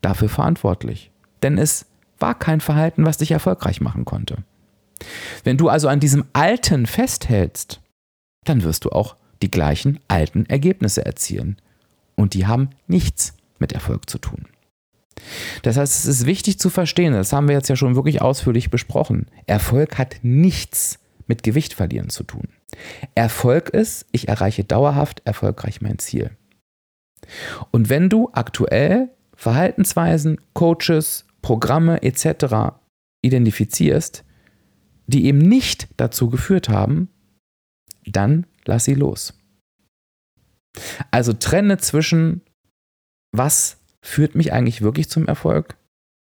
dafür 0.00 0.28
verantwortlich. 0.28 1.10
Denn 1.42 1.58
es 1.58 1.86
war 2.20 2.38
kein 2.38 2.60
Verhalten, 2.60 3.04
was 3.04 3.18
dich 3.18 3.30
erfolgreich 3.30 3.80
machen 3.80 4.04
konnte. 4.04 4.38
Wenn 5.44 5.56
du 5.56 5.68
also 5.68 5.88
an 5.88 6.00
diesem 6.00 6.24
Alten 6.32 6.86
festhältst, 6.86 7.80
dann 8.44 8.62
wirst 8.62 8.84
du 8.84 8.90
auch 8.90 9.16
die 9.42 9.50
gleichen 9.50 9.98
alten 10.08 10.46
Ergebnisse 10.46 11.04
erzielen. 11.04 11.56
Und 12.14 12.34
die 12.34 12.46
haben 12.46 12.70
nichts 12.86 13.34
mit 13.58 13.72
Erfolg 13.72 14.10
zu 14.10 14.18
tun. 14.18 14.46
Das 15.62 15.76
heißt, 15.76 15.98
es 15.98 16.06
ist 16.06 16.26
wichtig 16.26 16.58
zu 16.58 16.70
verstehen, 16.70 17.12
das 17.12 17.32
haben 17.32 17.48
wir 17.48 17.54
jetzt 17.54 17.68
ja 17.68 17.76
schon 17.76 17.94
wirklich 17.94 18.22
ausführlich 18.22 18.70
besprochen. 18.70 19.26
Erfolg 19.46 19.98
hat 19.98 20.16
nichts 20.22 20.98
mit 21.26 21.42
Gewicht 21.42 21.74
verlieren 21.74 22.10
zu 22.10 22.24
tun. 22.24 22.48
Erfolg 23.14 23.70
ist, 23.70 24.06
ich 24.12 24.28
erreiche 24.28 24.64
dauerhaft 24.64 25.22
erfolgreich 25.24 25.80
mein 25.80 25.98
Ziel. 25.98 26.30
Und 27.70 27.88
wenn 27.88 28.08
du 28.08 28.30
aktuell 28.32 29.10
Verhaltensweisen, 29.36 30.40
Coaches, 30.54 31.24
Programme 31.42 32.02
etc. 32.02 32.74
identifizierst, 33.22 34.24
die 35.06 35.26
eben 35.26 35.38
nicht 35.38 35.88
dazu 35.96 36.30
geführt 36.30 36.68
haben, 36.68 37.08
dann 38.06 38.46
lass 38.64 38.84
sie 38.84 38.94
los. 38.94 39.34
Also 41.10 41.32
trenne 41.32 41.78
zwischen, 41.78 42.42
was 43.32 43.78
führt 44.02 44.34
mich 44.34 44.52
eigentlich 44.52 44.82
wirklich 44.82 45.08
zum 45.08 45.26
Erfolg 45.26 45.76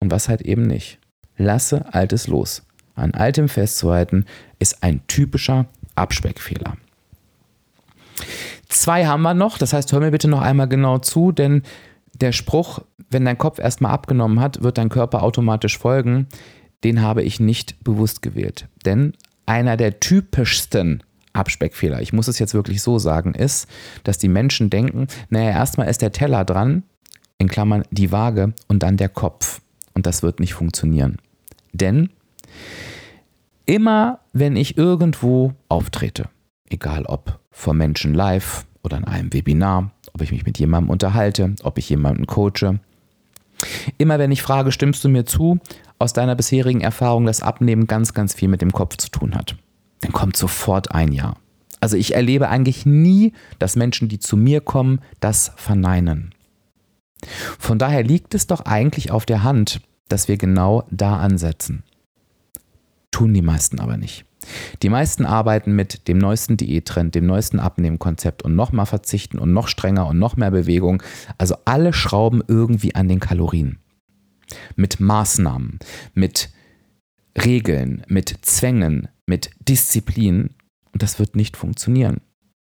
und 0.02 0.12
was 0.12 0.30
halt 0.30 0.42
eben 0.42 0.64
nicht. 0.64 1.00
Lasse 1.38 1.94
Altes 1.94 2.28
los. 2.28 2.64
An 2.96 3.14
Altem 3.14 3.50
festzuhalten 3.50 4.26
ist 4.60 4.84
ein 4.84 5.06
typischer 5.08 5.68
Abspeckfehler. 5.96 6.78
Zwei 8.68 9.06
haben 9.06 9.22
wir 9.24 9.34
noch, 9.34 9.58
das 9.58 9.74
heißt, 9.74 9.92
hör 9.92 10.00
mir 10.00 10.12
bitte 10.12 10.28
noch 10.28 10.42
einmal 10.42 10.68
genau 10.68 11.00
zu, 11.00 11.32
denn 11.32 11.64
der 12.14 12.32
Spruch, 12.32 12.80
wenn 13.14 13.26
dein 13.26 13.38
Kopf 13.38 13.60
erstmal 13.60 13.92
abgenommen 13.92 14.40
hat, 14.40 14.64
wird 14.64 14.78
dein 14.78 14.90
Körper 14.90 15.24
automatisch 15.24 15.78
folgen, 15.78 16.28
den 16.84 17.02
habe 17.02 17.24
ich 17.24 17.40
nicht 17.40 17.84
bewusst 17.84 18.22
gewählt. 18.22 18.68
Denn 18.86 19.14
einer 19.46 19.78
der 19.78 20.00
typischsten 20.00 21.04
Abspeckfehler, 21.34 22.02
ich 22.02 22.14
muss 22.14 22.28
es 22.28 22.40
jetzt 22.40 22.54
wirklich 22.54 22.82
so 22.82 23.00
sagen, 23.00 23.34
ist, 23.34 23.68
dass 24.04 24.18
die 24.18 24.28
Menschen 24.28 24.70
denken, 24.70 25.08
naja, 25.30 25.52
erstmal 25.52 25.90
ist 25.90 26.02
der 26.02 26.12
Teller 26.12 26.46
dran, 26.46 26.84
in 27.38 27.48
Klammern 27.48 27.84
die 27.92 28.12
Waage 28.12 28.54
und 28.68 28.84
dann 28.84 28.98
der 28.98 29.10
Kopf. 29.10 29.62
Und 29.94 30.06
das 30.06 30.24
wird 30.24 30.40
nicht 30.40 30.54
funktionieren. 30.54 31.18
Denn 31.72 32.10
immer 33.66 34.20
wenn 34.32 34.56
ich 34.56 34.78
irgendwo 34.78 35.54
auftrete, 35.70 36.30
egal 36.70 37.06
ob 37.06 37.40
vor 37.52 37.74
Menschen 37.74 38.14
live 38.14 38.66
oder 38.84 38.98
in 38.98 39.04
einem 39.06 39.34
Webinar, 39.34 39.92
ob 40.14 40.22
ich 40.22 40.32
mich 40.32 40.46
mit 40.46 40.60
jemandem 40.60 40.90
unterhalte, 40.90 41.56
ob 41.64 41.78
ich 41.78 41.90
jemanden 41.90 42.28
coache, 42.28 42.80
immer 43.98 44.20
wenn 44.20 44.32
ich 44.32 44.42
frage, 44.42 44.72
stimmst 44.72 45.04
du 45.04 45.10
mir 45.10 45.26
zu, 45.26 45.60
aus 46.00 46.14
deiner 46.14 46.36
bisherigen 46.36 46.82
Erfahrung, 46.82 47.26
dass 47.26 47.42
Abnehmen 47.42 47.88
ganz, 47.88 48.14
ganz 48.14 48.34
viel 48.34 48.50
mit 48.50 48.62
dem 48.62 48.72
Kopf 48.72 48.98
zu 48.98 49.10
tun 49.10 49.36
hat, 49.36 49.56
dann 50.02 50.12
kommt 50.12 50.38
sofort 50.38 50.92
ein 50.92 51.12
Ja. 51.12 51.36
Also 51.80 51.98
ich 51.98 52.16
erlebe 52.16 52.48
eigentlich 52.48 52.86
nie, 52.86 53.34
dass 53.60 53.76
Menschen, 53.76 54.08
die 54.08 54.18
zu 54.18 54.38
mir 54.38 54.62
kommen, 54.62 55.02
das 55.20 55.52
verneinen. 55.58 56.34
Von 57.60 57.78
daher 57.78 58.04
liegt 58.04 58.34
es 58.36 58.48
doch 58.48 58.62
eigentlich 58.62 59.12
auf 59.12 59.26
der 59.26 59.44
Hand, 59.44 59.82
dass 60.08 60.30
wir 60.30 60.38
genau 60.38 60.84
da 60.92 61.18
ansetzen. 61.18 61.84
Tun 63.12 63.34
die 63.34 63.42
meisten 63.42 63.80
aber 63.80 63.98
nicht. 63.98 64.26
Die 64.82 64.90
meisten 64.90 65.26
arbeiten 65.26 65.76
mit 65.76 66.08
dem 66.08 66.18
neuesten 66.18 66.58
Diättrend, 66.58 67.16
dem 67.16 67.26
neuesten 67.26 67.60
Abnehmkonzept 67.60 68.44
und 68.44 68.56
nochmal 68.56 68.86
verzichten 68.86 69.40
und 69.40 69.54
noch 69.54 69.68
strenger 69.68 70.08
und 70.08 70.20
noch 70.20 70.36
mehr 70.38 70.52
Bewegung. 70.52 71.02
Also 71.38 71.56
alle 71.66 71.94
schrauben 71.94 72.44
irgendwie 72.48 72.96
an 72.96 73.08
den 73.08 73.20
Kalorien. 73.20 73.80
Mit 74.76 75.00
Maßnahmen, 75.00 75.80
mit 76.14 76.50
Regeln, 77.38 78.04
mit 78.08 78.38
Zwängen, 78.42 79.08
mit 79.26 79.52
Disziplin. 79.68 80.52
Und 80.92 81.02
das 81.02 81.20
wird 81.20 81.36
nicht 81.36 81.58
funktionieren. 81.58 82.22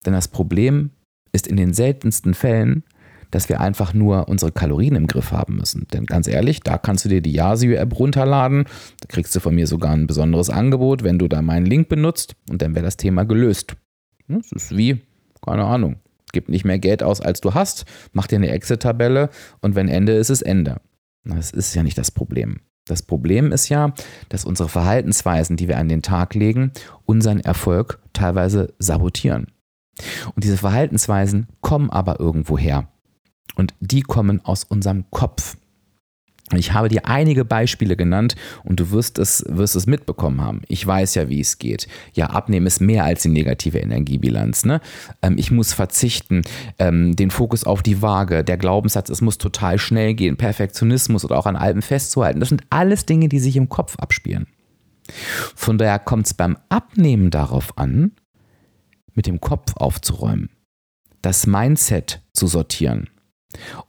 Denn 0.06 0.14
das 0.14 0.28
Problem 0.28 0.92
ist 1.32 1.48
in 1.48 1.58
den 1.58 1.74
seltensten 1.74 2.34
Fällen, 2.34 2.84
dass 3.32 3.50
wir 3.50 3.60
einfach 3.62 3.94
nur 3.94 4.28
unsere 4.28 4.52
Kalorien 4.52 4.96
im 4.96 5.08
Griff 5.08 5.32
haben 5.32 5.58
müssen. 5.58 5.88
Denn 5.94 6.06
ganz 6.06 6.28
ehrlich, 6.28 6.62
da 6.62 6.78
kannst 6.78 7.06
du 7.06 7.10
dir 7.10 7.22
die 7.22 7.34
Yasio-App 7.34 7.98
runterladen. 7.98 8.66
Da 9.02 9.08
kriegst 9.08 9.36
du 9.36 9.40
von 9.40 9.56
mir 9.56 9.68
sogar 9.68 9.92
ein 9.92 10.08
besonderes 10.08 10.50
Angebot, 10.50 11.04
wenn 11.04 11.20
du 11.20 11.28
da 11.28 11.42
meinen 11.42 11.66
Link 11.66 11.90
benutzt 11.90 12.36
und 12.50 12.62
dann 12.62 12.76
wäre 12.76 12.86
das 12.86 12.98
Thema 12.98 13.26
gelöst. 13.26 13.76
Das 14.28 14.52
ist 14.52 14.76
wie, 14.76 15.02
keine 15.46 15.66
Ahnung, 15.66 15.98
gib 16.34 16.50
nicht 16.50 16.66
mehr 16.66 16.80
Geld 16.80 17.04
aus, 17.04 17.22
als 17.22 17.42
du 17.42 17.54
hast, 17.54 17.86
mach 18.14 18.28
dir 18.28 18.38
eine 18.38 18.50
Exit-Tabelle 18.50 19.30
und 19.62 19.76
wenn 19.76 19.88
Ende 19.88 20.14
ist, 20.14 20.30
ist 20.30 20.42
Ende. 20.42 20.82
Das 21.24 21.52
ist 21.52 21.74
ja 21.76 21.84
nicht 21.84 21.98
das 21.98 22.12
Problem. 22.12 22.60
Das 22.88 23.02
Problem 23.02 23.52
ist 23.52 23.68
ja, 23.70 23.94
dass 24.30 24.46
unsere 24.46 24.70
Verhaltensweisen, 24.70 25.58
die 25.58 25.68
wir 25.68 25.78
an 25.78 25.90
den 25.90 26.02
Tag 26.02 26.36
legen, 26.36 26.72
unseren 27.06 27.42
Erfolg 27.42 28.00
teilweise 28.14 28.74
sabotieren. 28.80 29.48
Und 30.36 30.44
diese 30.44 30.58
Verhaltensweisen 30.58 31.48
kommen 31.62 31.90
aber 31.90 32.20
irgendwo 32.20 32.58
her. 32.58 32.88
Und 33.56 33.74
die 33.80 34.02
kommen 34.02 34.44
aus 34.44 34.64
unserem 34.64 35.10
Kopf. 35.10 35.58
Ich 36.56 36.72
habe 36.72 36.88
dir 36.88 37.06
einige 37.06 37.44
Beispiele 37.44 37.98
genannt 37.98 38.36
und 38.64 38.80
du 38.80 38.92
wirst 38.92 39.20
es, 39.20 39.44
wirst 39.50 39.76
es 39.76 39.86
mitbekommen 39.86 40.40
haben. 40.40 40.62
Ich 40.70 40.86
weiß 40.88 41.16
ja, 41.16 41.28
wie 41.28 41.42
es 41.42 41.58
geht. 41.58 41.90
Ja, 42.14 42.28
abnehmen 42.28 42.68
ist 42.68 42.80
mehr 42.80 43.04
als 43.04 43.24
die 43.24 43.30
negative 43.30 43.80
Energiebilanz. 43.80 44.64
Ne? 44.64 44.80
Ähm, 45.22 45.36
ich 45.38 45.52
muss 45.52 45.74
verzichten, 45.74 46.44
ähm, 46.80 47.18
den 47.18 47.32
Fokus 47.32 47.66
auf 47.66 47.84
die 47.84 48.02
Waage, 48.02 48.46
der 48.46 48.56
Glaubenssatz, 48.56 49.10
es 49.10 49.20
muss 49.20 49.38
total 49.38 49.78
schnell 49.78 50.14
gehen, 50.14 50.38
Perfektionismus 50.38 51.26
oder 51.26 51.38
auch 51.38 51.48
an 51.48 51.58
Alben 51.58 51.82
festzuhalten. 51.82 52.40
Das 52.40 52.50
sind 52.50 52.64
alles 52.70 53.06
Dinge, 53.06 53.28
die 53.28 53.40
sich 53.40 53.58
im 53.58 53.68
Kopf 53.68 53.98
abspielen. 53.98 54.48
Von 55.54 55.78
daher 55.78 56.00
kommt 56.00 56.28
es 56.28 56.34
beim 56.34 56.58
Abnehmen 56.70 57.30
darauf 57.30 57.78
an, 57.78 58.14
mit 59.14 59.28
dem 59.28 59.42
Kopf 59.42 59.76
aufzuräumen, 59.76 60.50
das 61.22 61.46
Mindset 61.46 62.22
zu 62.32 62.48
sortieren 62.48 63.10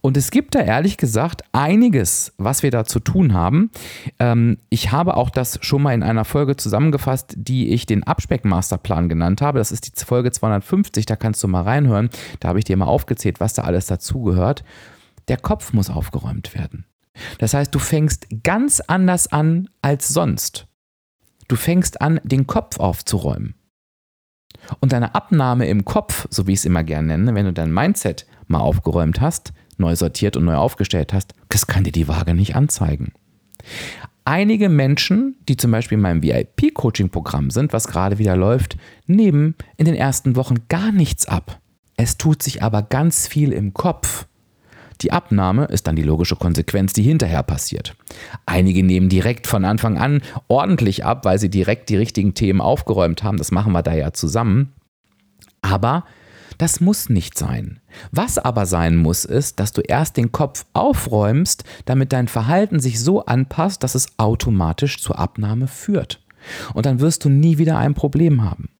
und 0.00 0.16
es 0.16 0.30
gibt 0.30 0.54
da 0.54 0.60
ehrlich 0.60 0.96
gesagt 0.96 1.42
einiges, 1.52 2.32
was 2.38 2.62
wir 2.62 2.70
da 2.70 2.84
zu 2.84 3.00
tun 3.00 3.34
haben. 3.34 3.70
Ähm, 4.18 4.58
ich 4.70 4.92
habe 4.92 5.16
auch 5.16 5.30
das 5.30 5.58
schon 5.62 5.82
mal 5.82 5.94
in 5.94 6.02
einer 6.02 6.24
Folge 6.24 6.56
zusammengefasst, 6.56 7.34
die 7.36 7.70
ich 7.70 7.84
den 7.86 8.04
Abspeck-Masterplan 8.04 9.08
genannt 9.08 9.42
habe. 9.42 9.58
Das 9.58 9.72
ist 9.72 9.86
die 9.86 10.04
Folge 10.04 10.30
250, 10.30 11.06
da 11.06 11.16
kannst 11.16 11.42
du 11.42 11.48
mal 11.48 11.62
reinhören. 11.62 12.10
Da 12.40 12.48
habe 12.48 12.58
ich 12.60 12.64
dir 12.64 12.76
mal 12.76 12.86
aufgezählt, 12.86 13.40
was 13.40 13.54
da 13.54 13.62
alles 13.62 13.86
dazugehört. 13.86 14.64
Der 15.26 15.36
Kopf 15.36 15.72
muss 15.72 15.90
aufgeräumt 15.90 16.54
werden. 16.54 16.86
Das 17.38 17.52
heißt, 17.52 17.74
du 17.74 17.80
fängst 17.80 18.28
ganz 18.44 18.80
anders 18.80 19.26
an 19.26 19.68
als 19.82 20.08
sonst. 20.08 20.68
Du 21.48 21.56
fängst 21.56 22.00
an, 22.00 22.20
den 22.22 22.46
Kopf 22.46 22.78
aufzuräumen. 22.78 23.54
Und 24.80 24.92
deine 24.92 25.14
Abnahme 25.14 25.66
im 25.66 25.84
Kopf, 25.84 26.26
so 26.30 26.46
wie 26.46 26.52
ich 26.52 26.60
es 26.60 26.64
immer 26.64 26.84
gerne 26.84 27.08
nenne, 27.08 27.34
wenn 27.34 27.46
du 27.46 27.52
dein 27.52 27.72
Mindset 27.72 28.26
mal 28.50 28.60
aufgeräumt 28.60 29.20
hast, 29.20 29.52
neu 29.76 29.94
sortiert 29.96 30.36
und 30.36 30.44
neu 30.44 30.56
aufgestellt 30.56 31.12
hast, 31.12 31.34
das 31.48 31.66
kann 31.66 31.84
dir 31.84 31.92
die 31.92 32.08
Waage 32.08 32.34
nicht 32.34 32.56
anzeigen. 32.56 33.12
Einige 34.24 34.68
Menschen, 34.68 35.36
die 35.48 35.56
zum 35.56 35.70
Beispiel 35.70 35.96
in 35.96 36.02
meinem 36.02 36.22
VIP-Coaching-Programm 36.22 37.50
sind, 37.50 37.72
was 37.72 37.88
gerade 37.88 38.18
wieder 38.18 38.36
läuft, 38.36 38.76
nehmen 39.06 39.54
in 39.78 39.86
den 39.86 39.94
ersten 39.94 40.36
Wochen 40.36 40.68
gar 40.68 40.92
nichts 40.92 41.26
ab. 41.26 41.60
Es 41.96 42.18
tut 42.18 42.42
sich 42.42 42.62
aber 42.62 42.82
ganz 42.82 43.26
viel 43.26 43.52
im 43.52 43.72
Kopf. 43.72 44.26
Die 45.00 45.12
Abnahme 45.12 45.64
ist 45.66 45.86
dann 45.86 45.96
die 45.96 46.02
logische 46.02 46.36
Konsequenz, 46.36 46.92
die 46.92 47.02
hinterher 47.02 47.42
passiert. 47.42 47.96
Einige 48.46 48.82
nehmen 48.82 49.08
direkt 49.08 49.46
von 49.46 49.64
Anfang 49.64 49.96
an 49.96 50.22
ordentlich 50.48 51.04
ab, 51.04 51.24
weil 51.24 51.38
sie 51.38 51.48
direkt 51.50 51.88
die 51.88 51.96
richtigen 51.96 52.34
Themen 52.34 52.60
aufgeräumt 52.60 53.22
haben. 53.22 53.38
Das 53.38 53.50
machen 53.50 53.72
wir 53.72 53.82
da 53.82 53.94
ja 53.94 54.12
zusammen. 54.12 54.74
Aber 55.62 56.04
das 56.58 56.80
muss 56.80 57.08
nicht 57.08 57.38
sein. 57.38 57.80
Was 58.10 58.36
aber 58.36 58.66
sein 58.66 58.96
muss, 58.96 59.24
ist, 59.24 59.60
dass 59.60 59.72
du 59.72 59.80
erst 59.80 60.16
den 60.16 60.32
Kopf 60.32 60.66
aufräumst, 60.72 61.64
damit 61.84 62.12
dein 62.12 62.28
Verhalten 62.28 62.80
sich 62.80 63.00
so 63.00 63.24
anpasst, 63.24 63.82
dass 63.82 63.94
es 63.94 64.18
automatisch 64.18 65.00
zur 65.00 65.18
Abnahme 65.18 65.68
führt. 65.68 66.20
Und 66.74 66.86
dann 66.86 67.00
wirst 67.00 67.24
du 67.24 67.28
nie 67.28 67.58
wieder 67.58 67.78
ein 67.78 67.94
Problem 67.94 68.42
haben. 68.42 68.70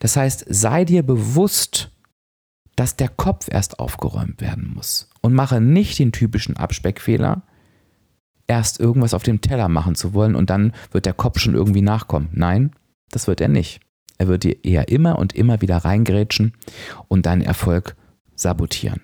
Das 0.00 0.16
heißt, 0.16 0.44
sei 0.48 0.84
dir 0.84 1.02
bewusst, 1.02 1.90
dass 2.76 2.96
der 2.96 3.08
Kopf 3.08 3.48
erst 3.50 3.78
aufgeräumt 3.80 4.40
werden 4.40 4.72
muss. 4.74 5.08
Und 5.22 5.34
mache 5.34 5.60
nicht 5.60 5.98
den 5.98 6.12
typischen 6.12 6.56
Abspeckfehler, 6.56 7.42
erst 8.46 8.80
irgendwas 8.80 9.14
auf 9.14 9.22
dem 9.22 9.40
Teller 9.40 9.68
machen 9.68 9.94
zu 9.94 10.14
wollen 10.14 10.34
und 10.34 10.50
dann 10.50 10.72
wird 10.92 11.06
der 11.06 11.14
Kopf 11.14 11.40
schon 11.40 11.54
irgendwie 11.54 11.82
nachkommen. 11.82 12.28
Nein, 12.32 12.72
das 13.10 13.26
wird 13.26 13.40
er 13.40 13.48
nicht. 13.48 13.80
Er 14.18 14.28
wird 14.28 14.44
dir 14.44 14.64
eher 14.64 14.88
immer 14.88 15.18
und 15.18 15.34
immer 15.34 15.60
wieder 15.60 15.78
reingrätschen 15.78 16.54
und 17.08 17.26
deinen 17.26 17.42
Erfolg 17.42 17.96
sabotieren. 18.34 19.00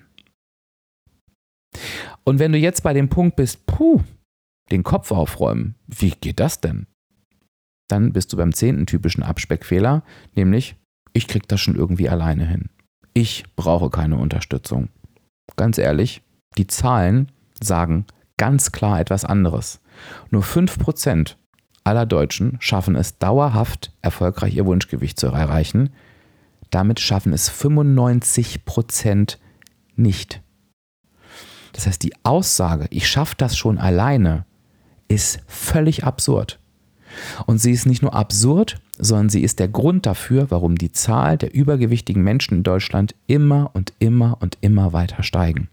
Und 2.24 2.38
wenn 2.38 2.52
du 2.52 2.58
jetzt 2.58 2.82
bei 2.82 2.92
dem 2.92 3.08
Punkt 3.08 3.36
bist, 3.36 3.66
puh, 3.66 4.00
den 4.70 4.82
Kopf 4.82 5.10
aufräumen, 5.10 5.74
wie 5.86 6.10
geht 6.10 6.40
das 6.40 6.60
denn? 6.60 6.86
Dann 7.88 8.12
bist 8.12 8.32
du 8.32 8.36
beim 8.36 8.52
zehnten 8.52 8.86
typischen 8.86 9.22
Abspeckfehler, 9.22 10.02
nämlich 10.34 10.76
ich 11.12 11.28
krieg 11.28 11.46
das 11.48 11.60
schon 11.60 11.76
irgendwie 11.76 12.08
alleine 12.08 12.46
hin. 12.46 12.70
Ich 13.12 13.44
brauche 13.56 13.90
keine 13.90 14.16
Unterstützung. 14.16 14.88
Ganz 15.56 15.76
ehrlich, 15.76 16.22
die 16.56 16.66
Zahlen 16.66 17.30
sagen 17.60 18.06
ganz 18.38 18.72
klar 18.72 19.00
etwas 19.00 19.24
anderes. 19.24 19.80
Nur 20.30 20.42
5% 20.42 21.36
aller 21.84 22.06
Deutschen 22.06 22.56
schaffen 22.60 22.96
es 22.96 23.18
dauerhaft 23.18 23.92
erfolgreich 24.02 24.54
ihr 24.54 24.66
Wunschgewicht 24.66 25.18
zu 25.18 25.26
erreichen. 25.28 25.90
Damit 26.70 27.00
schaffen 27.00 27.32
es 27.32 27.50
95% 27.50 29.36
nicht. 29.96 30.40
Das 31.72 31.86
heißt, 31.86 32.02
die 32.02 32.14
Aussage, 32.22 32.86
ich 32.90 33.08
schaffe 33.08 33.34
das 33.36 33.56
schon 33.56 33.78
alleine, 33.78 34.44
ist 35.08 35.40
völlig 35.46 36.04
absurd. 36.04 36.58
Und 37.46 37.58
sie 37.58 37.72
ist 37.72 37.86
nicht 37.86 38.02
nur 38.02 38.14
absurd, 38.14 38.80
sondern 38.98 39.28
sie 39.28 39.42
ist 39.42 39.58
der 39.58 39.68
Grund 39.68 40.06
dafür, 40.06 40.50
warum 40.50 40.76
die 40.76 40.92
Zahl 40.92 41.36
der 41.36 41.54
übergewichtigen 41.54 42.22
Menschen 42.22 42.58
in 42.58 42.62
Deutschland 42.62 43.14
immer 43.26 43.70
und 43.74 43.92
immer 43.98 44.38
und 44.40 44.56
immer 44.60 44.92
weiter 44.92 45.22
steigen. 45.22 45.68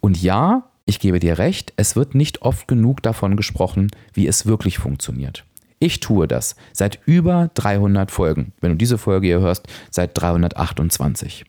Und 0.00 0.20
ja, 0.20 0.64
ich 0.86 1.00
gebe 1.00 1.18
dir 1.18 1.38
recht, 1.38 1.72
es 1.76 1.96
wird 1.96 2.14
nicht 2.14 2.42
oft 2.42 2.68
genug 2.68 3.02
davon 3.02 3.36
gesprochen, 3.36 3.90
wie 4.14 4.26
es 4.26 4.46
wirklich 4.46 4.78
funktioniert. 4.78 5.44
Ich 5.78 6.00
tue 6.00 6.26
das 6.26 6.56
seit 6.72 7.00
über 7.06 7.50
300 7.54 8.10
Folgen. 8.10 8.52
Wenn 8.60 8.70
du 8.70 8.76
diese 8.76 8.96
Folge 8.96 9.26
hier 9.26 9.40
hörst, 9.40 9.66
seit 9.90 10.12
328. 10.14 11.44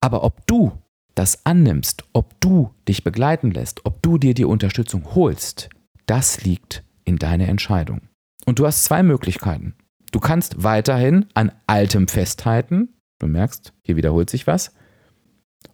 Aber 0.00 0.22
ob 0.22 0.46
du 0.46 0.72
das 1.14 1.44
annimmst, 1.44 2.04
ob 2.12 2.40
du 2.40 2.70
dich 2.86 3.02
begleiten 3.02 3.50
lässt, 3.50 3.84
ob 3.84 4.02
du 4.02 4.18
dir 4.18 4.34
die 4.34 4.44
Unterstützung 4.44 5.14
holst, 5.14 5.68
das 6.06 6.44
liegt 6.44 6.84
in 7.04 7.16
deiner 7.16 7.48
Entscheidung. 7.48 8.02
Und 8.46 8.60
du 8.60 8.66
hast 8.66 8.84
zwei 8.84 9.02
Möglichkeiten. 9.02 9.74
Du 10.12 10.20
kannst 10.20 10.62
weiterhin 10.62 11.26
an 11.34 11.52
altem 11.66 12.08
festhalten, 12.08 12.94
du 13.18 13.26
merkst, 13.26 13.74
hier 13.82 13.96
wiederholt 13.96 14.30
sich 14.30 14.46
was, 14.46 14.72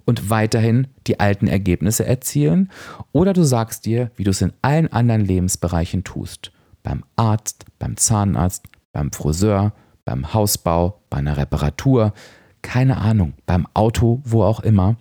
und 0.05 0.31
weiterhin 0.31 0.89
die 1.07 1.21
alten 1.21 1.47
Ergebnisse 1.47 2.05
erzielen, 2.05 2.71
oder 3.13 3.33
du 3.33 3.43
sagst 3.43 3.87
dir, 3.87 4.11
wie 4.17 4.25
du 4.25 4.31
es 4.31 4.43
in 4.43 4.53
allen 4.63 4.93
anderen 4.93 5.25
Lebensbereichen 5.25 6.05
tust, 6.05 6.53
beim 6.83 7.05
Arzt, 7.17 7.65
beim 7.79 7.97
Zahnarzt, 7.97 8.67
beim 8.93 9.13
Friseur, 9.13 9.73
beim 10.05 10.35
Hausbau, 10.35 11.01
bei 11.11 11.19
einer 11.19 11.37
Reparatur, 11.37 12.13
keine 12.63 12.99
Ahnung, 12.99 13.35
beim 13.47 13.67
Auto, 13.75 14.21
wo 14.25 14.43
auch 14.43 14.61
immer, 14.61 14.97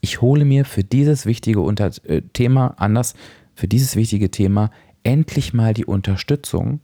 ich 0.00 0.20
hole 0.20 0.44
mir 0.44 0.64
für 0.64 0.84
dieses 0.84 1.26
wichtige 1.26 1.60
Unter 1.60 1.90
äh, 2.04 2.22
Thema, 2.22 2.74
anders, 2.78 3.14
für 3.54 3.68
dieses 3.68 3.96
wichtige 3.96 4.30
Thema 4.30 4.70
endlich 5.02 5.52
mal 5.52 5.74
die 5.74 5.84
Unterstützung, 5.84 6.80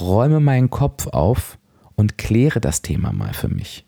räume 0.00 0.40
meinen 0.40 0.70
Kopf 0.70 1.06
auf 1.08 1.58
und 1.94 2.18
kläre 2.18 2.60
das 2.60 2.82
Thema 2.82 3.12
mal 3.12 3.32
für 3.32 3.48
mich. 3.48 3.85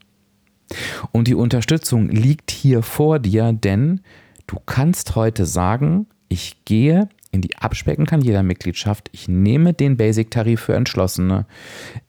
Und 1.12 1.28
die 1.28 1.34
Unterstützung 1.34 2.08
liegt 2.08 2.50
hier 2.50 2.82
vor 2.82 3.18
dir, 3.18 3.52
denn 3.52 4.00
du 4.46 4.58
kannst 4.64 5.16
heute 5.16 5.46
sagen, 5.46 6.06
ich 6.28 6.64
gehe 6.64 7.08
in 7.30 7.42
die 7.42 7.56
Abspecken 7.56 8.06
kann 8.06 8.20
jeder 8.20 8.42
Mitgliedschaft, 8.42 9.10
ich 9.12 9.28
nehme 9.28 9.74
den 9.74 9.96
Basic-Tarif 9.96 10.60
für 10.60 10.74
Entschlossene, 10.74 11.46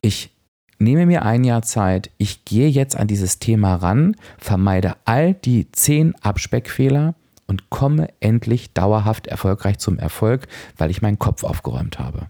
ich 0.01 0.31
nehme 0.79 1.05
mir 1.05 1.23
ein 1.23 1.43
Jahr 1.43 1.61
Zeit, 1.61 2.09
ich 2.17 2.45
gehe 2.45 2.69
jetzt 2.69 2.95
an 2.95 3.07
dieses 3.07 3.39
Thema 3.39 3.75
ran, 3.75 4.15
vermeide 4.37 4.95
all 5.05 5.33
die 5.33 5.71
zehn 5.71 6.15
Abspeckfehler 6.21 7.15
und 7.47 7.69
komme 7.69 8.09
endlich 8.21 8.73
dauerhaft 8.73 9.27
erfolgreich 9.27 9.77
zum 9.79 9.99
Erfolg, 9.99 10.47
weil 10.77 10.89
ich 10.89 11.01
meinen 11.01 11.19
Kopf 11.19 11.43
aufgeräumt 11.43 11.99
habe. 11.99 12.27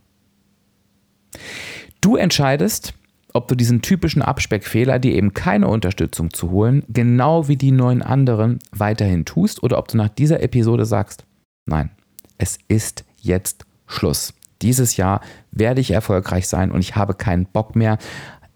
Du 2.01 2.15
entscheidest, 2.15 2.93
ob 3.34 3.47
du 3.47 3.55
diesen 3.55 3.82
typischen 3.82 4.21
Abspeckfehler, 4.21 4.99
dir 4.99 5.13
eben 5.13 5.34
keine 5.34 5.67
Unterstützung 5.67 6.34
zu 6.34 6.51
holen, 6.51 6.84
genau 6.89 7.47
wie 7.47 7.57
die 7.57 7.71
neun 7.71 8.01
anderen 8.01 8.59
weiterhin 8.71 9.25
tust 9.25 9.61
oder 9.63 9.77
ob 9.77 9.88
du 9.88 9.97
nach 9.97 10.09
dieser 10.09 10.41
Episode 10.41 10.86
sagst, 10.86 11.25
nein, 11.65 11.91
es 12.38 12.57
ist 12.67 13.05
jetzt 13.21 13.65
Schluss. 13.86 14.34
Dieses 14.61 14.97
Jahr 14.97 15.21
werde 15.51 15.82
ich 15.82 15.91
erfolgreich 15.91 16.47
sein 16.47 16.71
und 16.71 16.82
ich 16.82 16.95
habe 16.95 17.13
keinen 17.13 17.45
Bock 17.45 17.75
mehr 17.75 17.97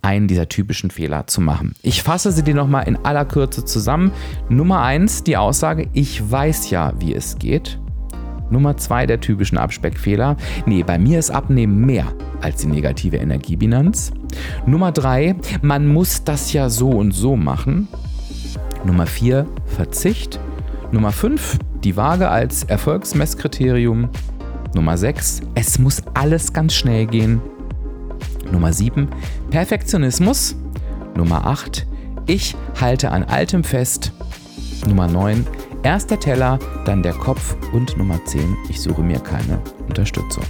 einen 0.02 0.28
dieser 0.28 0.50
typischen 0.50 0.92
Fehler 0.92 1.28
zu 1.28 1.40
machen. 1.40 1.76
Ich 1.82 2.04
fasse 2.04 2.32
sie 2.32 2.44
dir 2.44 2.56
nochmal 2.56 2.88
in 2.88 2.98
aller 2.98 3.26
Kürze 3.26 3.64
zusammen. 3.64 4.12
Nummer 4.50 4.82
eins, 4.82 5.24
die 5.24 5.38
Aussage, 5.38 5.88
ich 5.94 6.30
weiß 6.30 6.70
ja, 6.72 6.94
wie 7.00 7.14
es 7.14 7.38
geht. 7.40 7.80
Nummer 8.54 8.78
zwei, 8.78 9.06
der 9.06 9.20
typischen 9.20 9.58
Abspeckfehler. 9.58 10.38
Nee, 10.66 10.84
bei 10.84 10.98
mir 10.98 11.20
ist 11.20 11.32
Abnehmen 11.32 11.86
mehr 11.86 12.06
als 12.40 12.62
die 12.62 12.68
negative 12.68 13.18
Energiebilanz. 13.18 14.14
Nummer 14.66 14.94
drei, 14.94 15.36
man 15.62 15.88
muss 15.88 16.24
das 16.24 16.54
ja 16.54 16.70
so 16.70 16.90
und 16.90 17.12
so 17.12 17.36
machen. 17.36 17.90
Nummer 18.86 19.06
vier, 19.06 19.46
Verzicht. 19.66 20.40
Nummer 20.92 21.12
fünf, 21.12 21.58
die 21.84 21.98
Waage 21.98 22.30
als 22.30 22.64
Erfolgsmesskriterium. 22.64 24.10
Nummer 24.76 24.98
sechs, 24.98 25.42
es 25.56 25.80
muss 25.80 26.02
alles 26.14 26.54
ganz 26.54 26.74
schnell 26.74 27.08
gehen. 27.08 27.42
Nummer 28.52 28.72
7 28.72 29.08
Perfektionismus. 29.50 30.56
Nummer 31.16 31.46
8 31.48 31.88
Ich 32.28 32.56
halte 32.80 33.12
an 33.12 33.24
Altem 33.24 33.64
fest. 33.64 34.12
Nummer 34.88 35.08
9 35.08 35.46
Erst 35.84 36.12
der 36.12 36.20
Teller, 36.20 36.60
dann 36.86 37.04
der 37.04 37.14
Kopf 37.14 37.58
und 37.74 37.98
Nummer 37.98 38.24
10 38.24 38.56
Ich 38.70 38.80
suche 38.80 39.02
mir 39.04 39.20
keine 39.20 39.62
Unterstützung. 39.90 40.46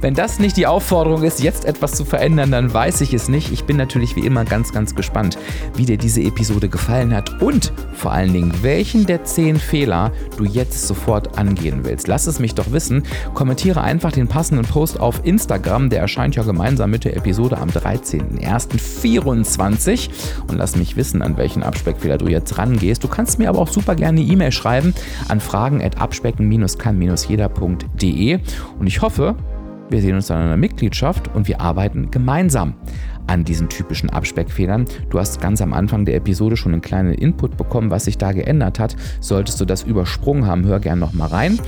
Wenn 0.00 0.14
das 0.14 0.38
nicht 0.38 0.56
die 0.56 0.68
Aufforderung 0.68 1.24
ist, 1.24 1.42
jetzt 1.42 1.64
etwas 1.64 1.90
zu 1.92 2.04
verändern, 2.04 2.52
dann 2.52 2.72
weiß 2.72 3.00
ich 3.00 3.12
es 3.12 3.28
nicht. 3.28 3.50
Ich 3.50 3.64
bin 3.64 3.76
natürlich 3.76 4.14
wie 4.14 4.24
immer 4.24 4.44
ganz, 4.44 4.72
ganz 4.72 4.94
gespannt, 4.94 5.36
wie 5.74 5.86
dir 5.86 5.98
diese 5.98 6.22
Episode 6.22 6.68
gefallen 6.68 7.12
hat 7.12 7.42
und 7.42 7.72
vor 7.94 8.12
allen 8.12 8.32
Dingen, 8.32 8.54
welchen 8.62 9.06
der 9.06 9.24
zehn 9.24 9.56
Fehler 9.56 10.12
du 10.36 10.44
jetzt 10.44 10.86
sofort 10.86 11.36
angehen 11.36 11.80
willst. 11.82 12.06
Lass 12.06 12.28
es 12.28 12.38
mich 12.38 12.54
doch 12.54 12.70
wissen. 12.70 13.02
Kommentiere 13.34 13.82
einfach 13.82 14.12
den 14.12 14.28
passenden 14.28 14.64
Post 14.64 15.00
auf 15.00 15.22
Instagram. 15.24 15.90
Der 15.90 15.98
erscheint 16.00 16.36
ja 16.36 16.44
gemeinsam 16.44 16.90
mit 16.90 17.04
der 17.04 17.16
Episode 17.16 17.58
am 17.58 17.70
13.01.24 17.70 20.10
und 20.46 20.58
lass 20.58 20.76
mich 20.76 20.94
wissen, 20.94 21.22
an 21.22 21.36
welchen 21.36 21.64
Abspeckfehler 21.64 22.18
du 22.18 22.28
jetzt 22.28 22.56
rangehst. 22.56 23.02
Du 23.02 23.08
kannst 23.08 23.40
mir 23.40 23.48
aber 23.48 23.58
auch 23.58 23.66
super 23.66 23.96
gerne 23.96 24.20
eine 24.20 24.30
E-Mail 24.30 24.52
schreiben 24.52 24.94
an 25.26 25.40
fragen.abspecken-kann-jeder.de 25.40 28.38
und 28.78 28.86
ich 28.86 29.02
hoffe, 29.02 29.34
wir 29.90 30.00
sehen 30.00 30.14
uns 30.14 30.26
dann 30.26 30.40
in 30.40 30.46
einer 30.46 30.56
Mitgliedschaft 30.56 31.34
und 31.34 31.48
wir 31.48 31.60
arbeiten 31.60 32.10
gemeinsam 32.10 32.74
an 33.28 33.44
diesen 33.44 33.68
typischen 33.68 34.10
Abspeckfehlern. 34.10 34.86
Du 35.10 35.18
hast 35.18 35.40
ganz 35.40 35.60
am 35.60 35.72
Anfang 35.72 36.04
der 36.04 36.14
Episode 36.16 36.56
schon 36.56 36.72
einen 36.72 36.82
kleinen 36.82 37.14
Input 37.14 37.56
bekommen, 37.56 37.90
was 37.90 38.06
sich 38.06 38.18
da 38.18 38.32
geändert 38.32 38.78
hat. 38.78 38.94
Solltest 39.20 39.60
du 39.60 39.64
das 39.64 39.82
übersprungen 39.84 40.46
haben, 40.46 40.66
hör 40.66 40.78
gerne 40.80 41.00
nochmal 41.00 41.28
rein. 41.28 41.58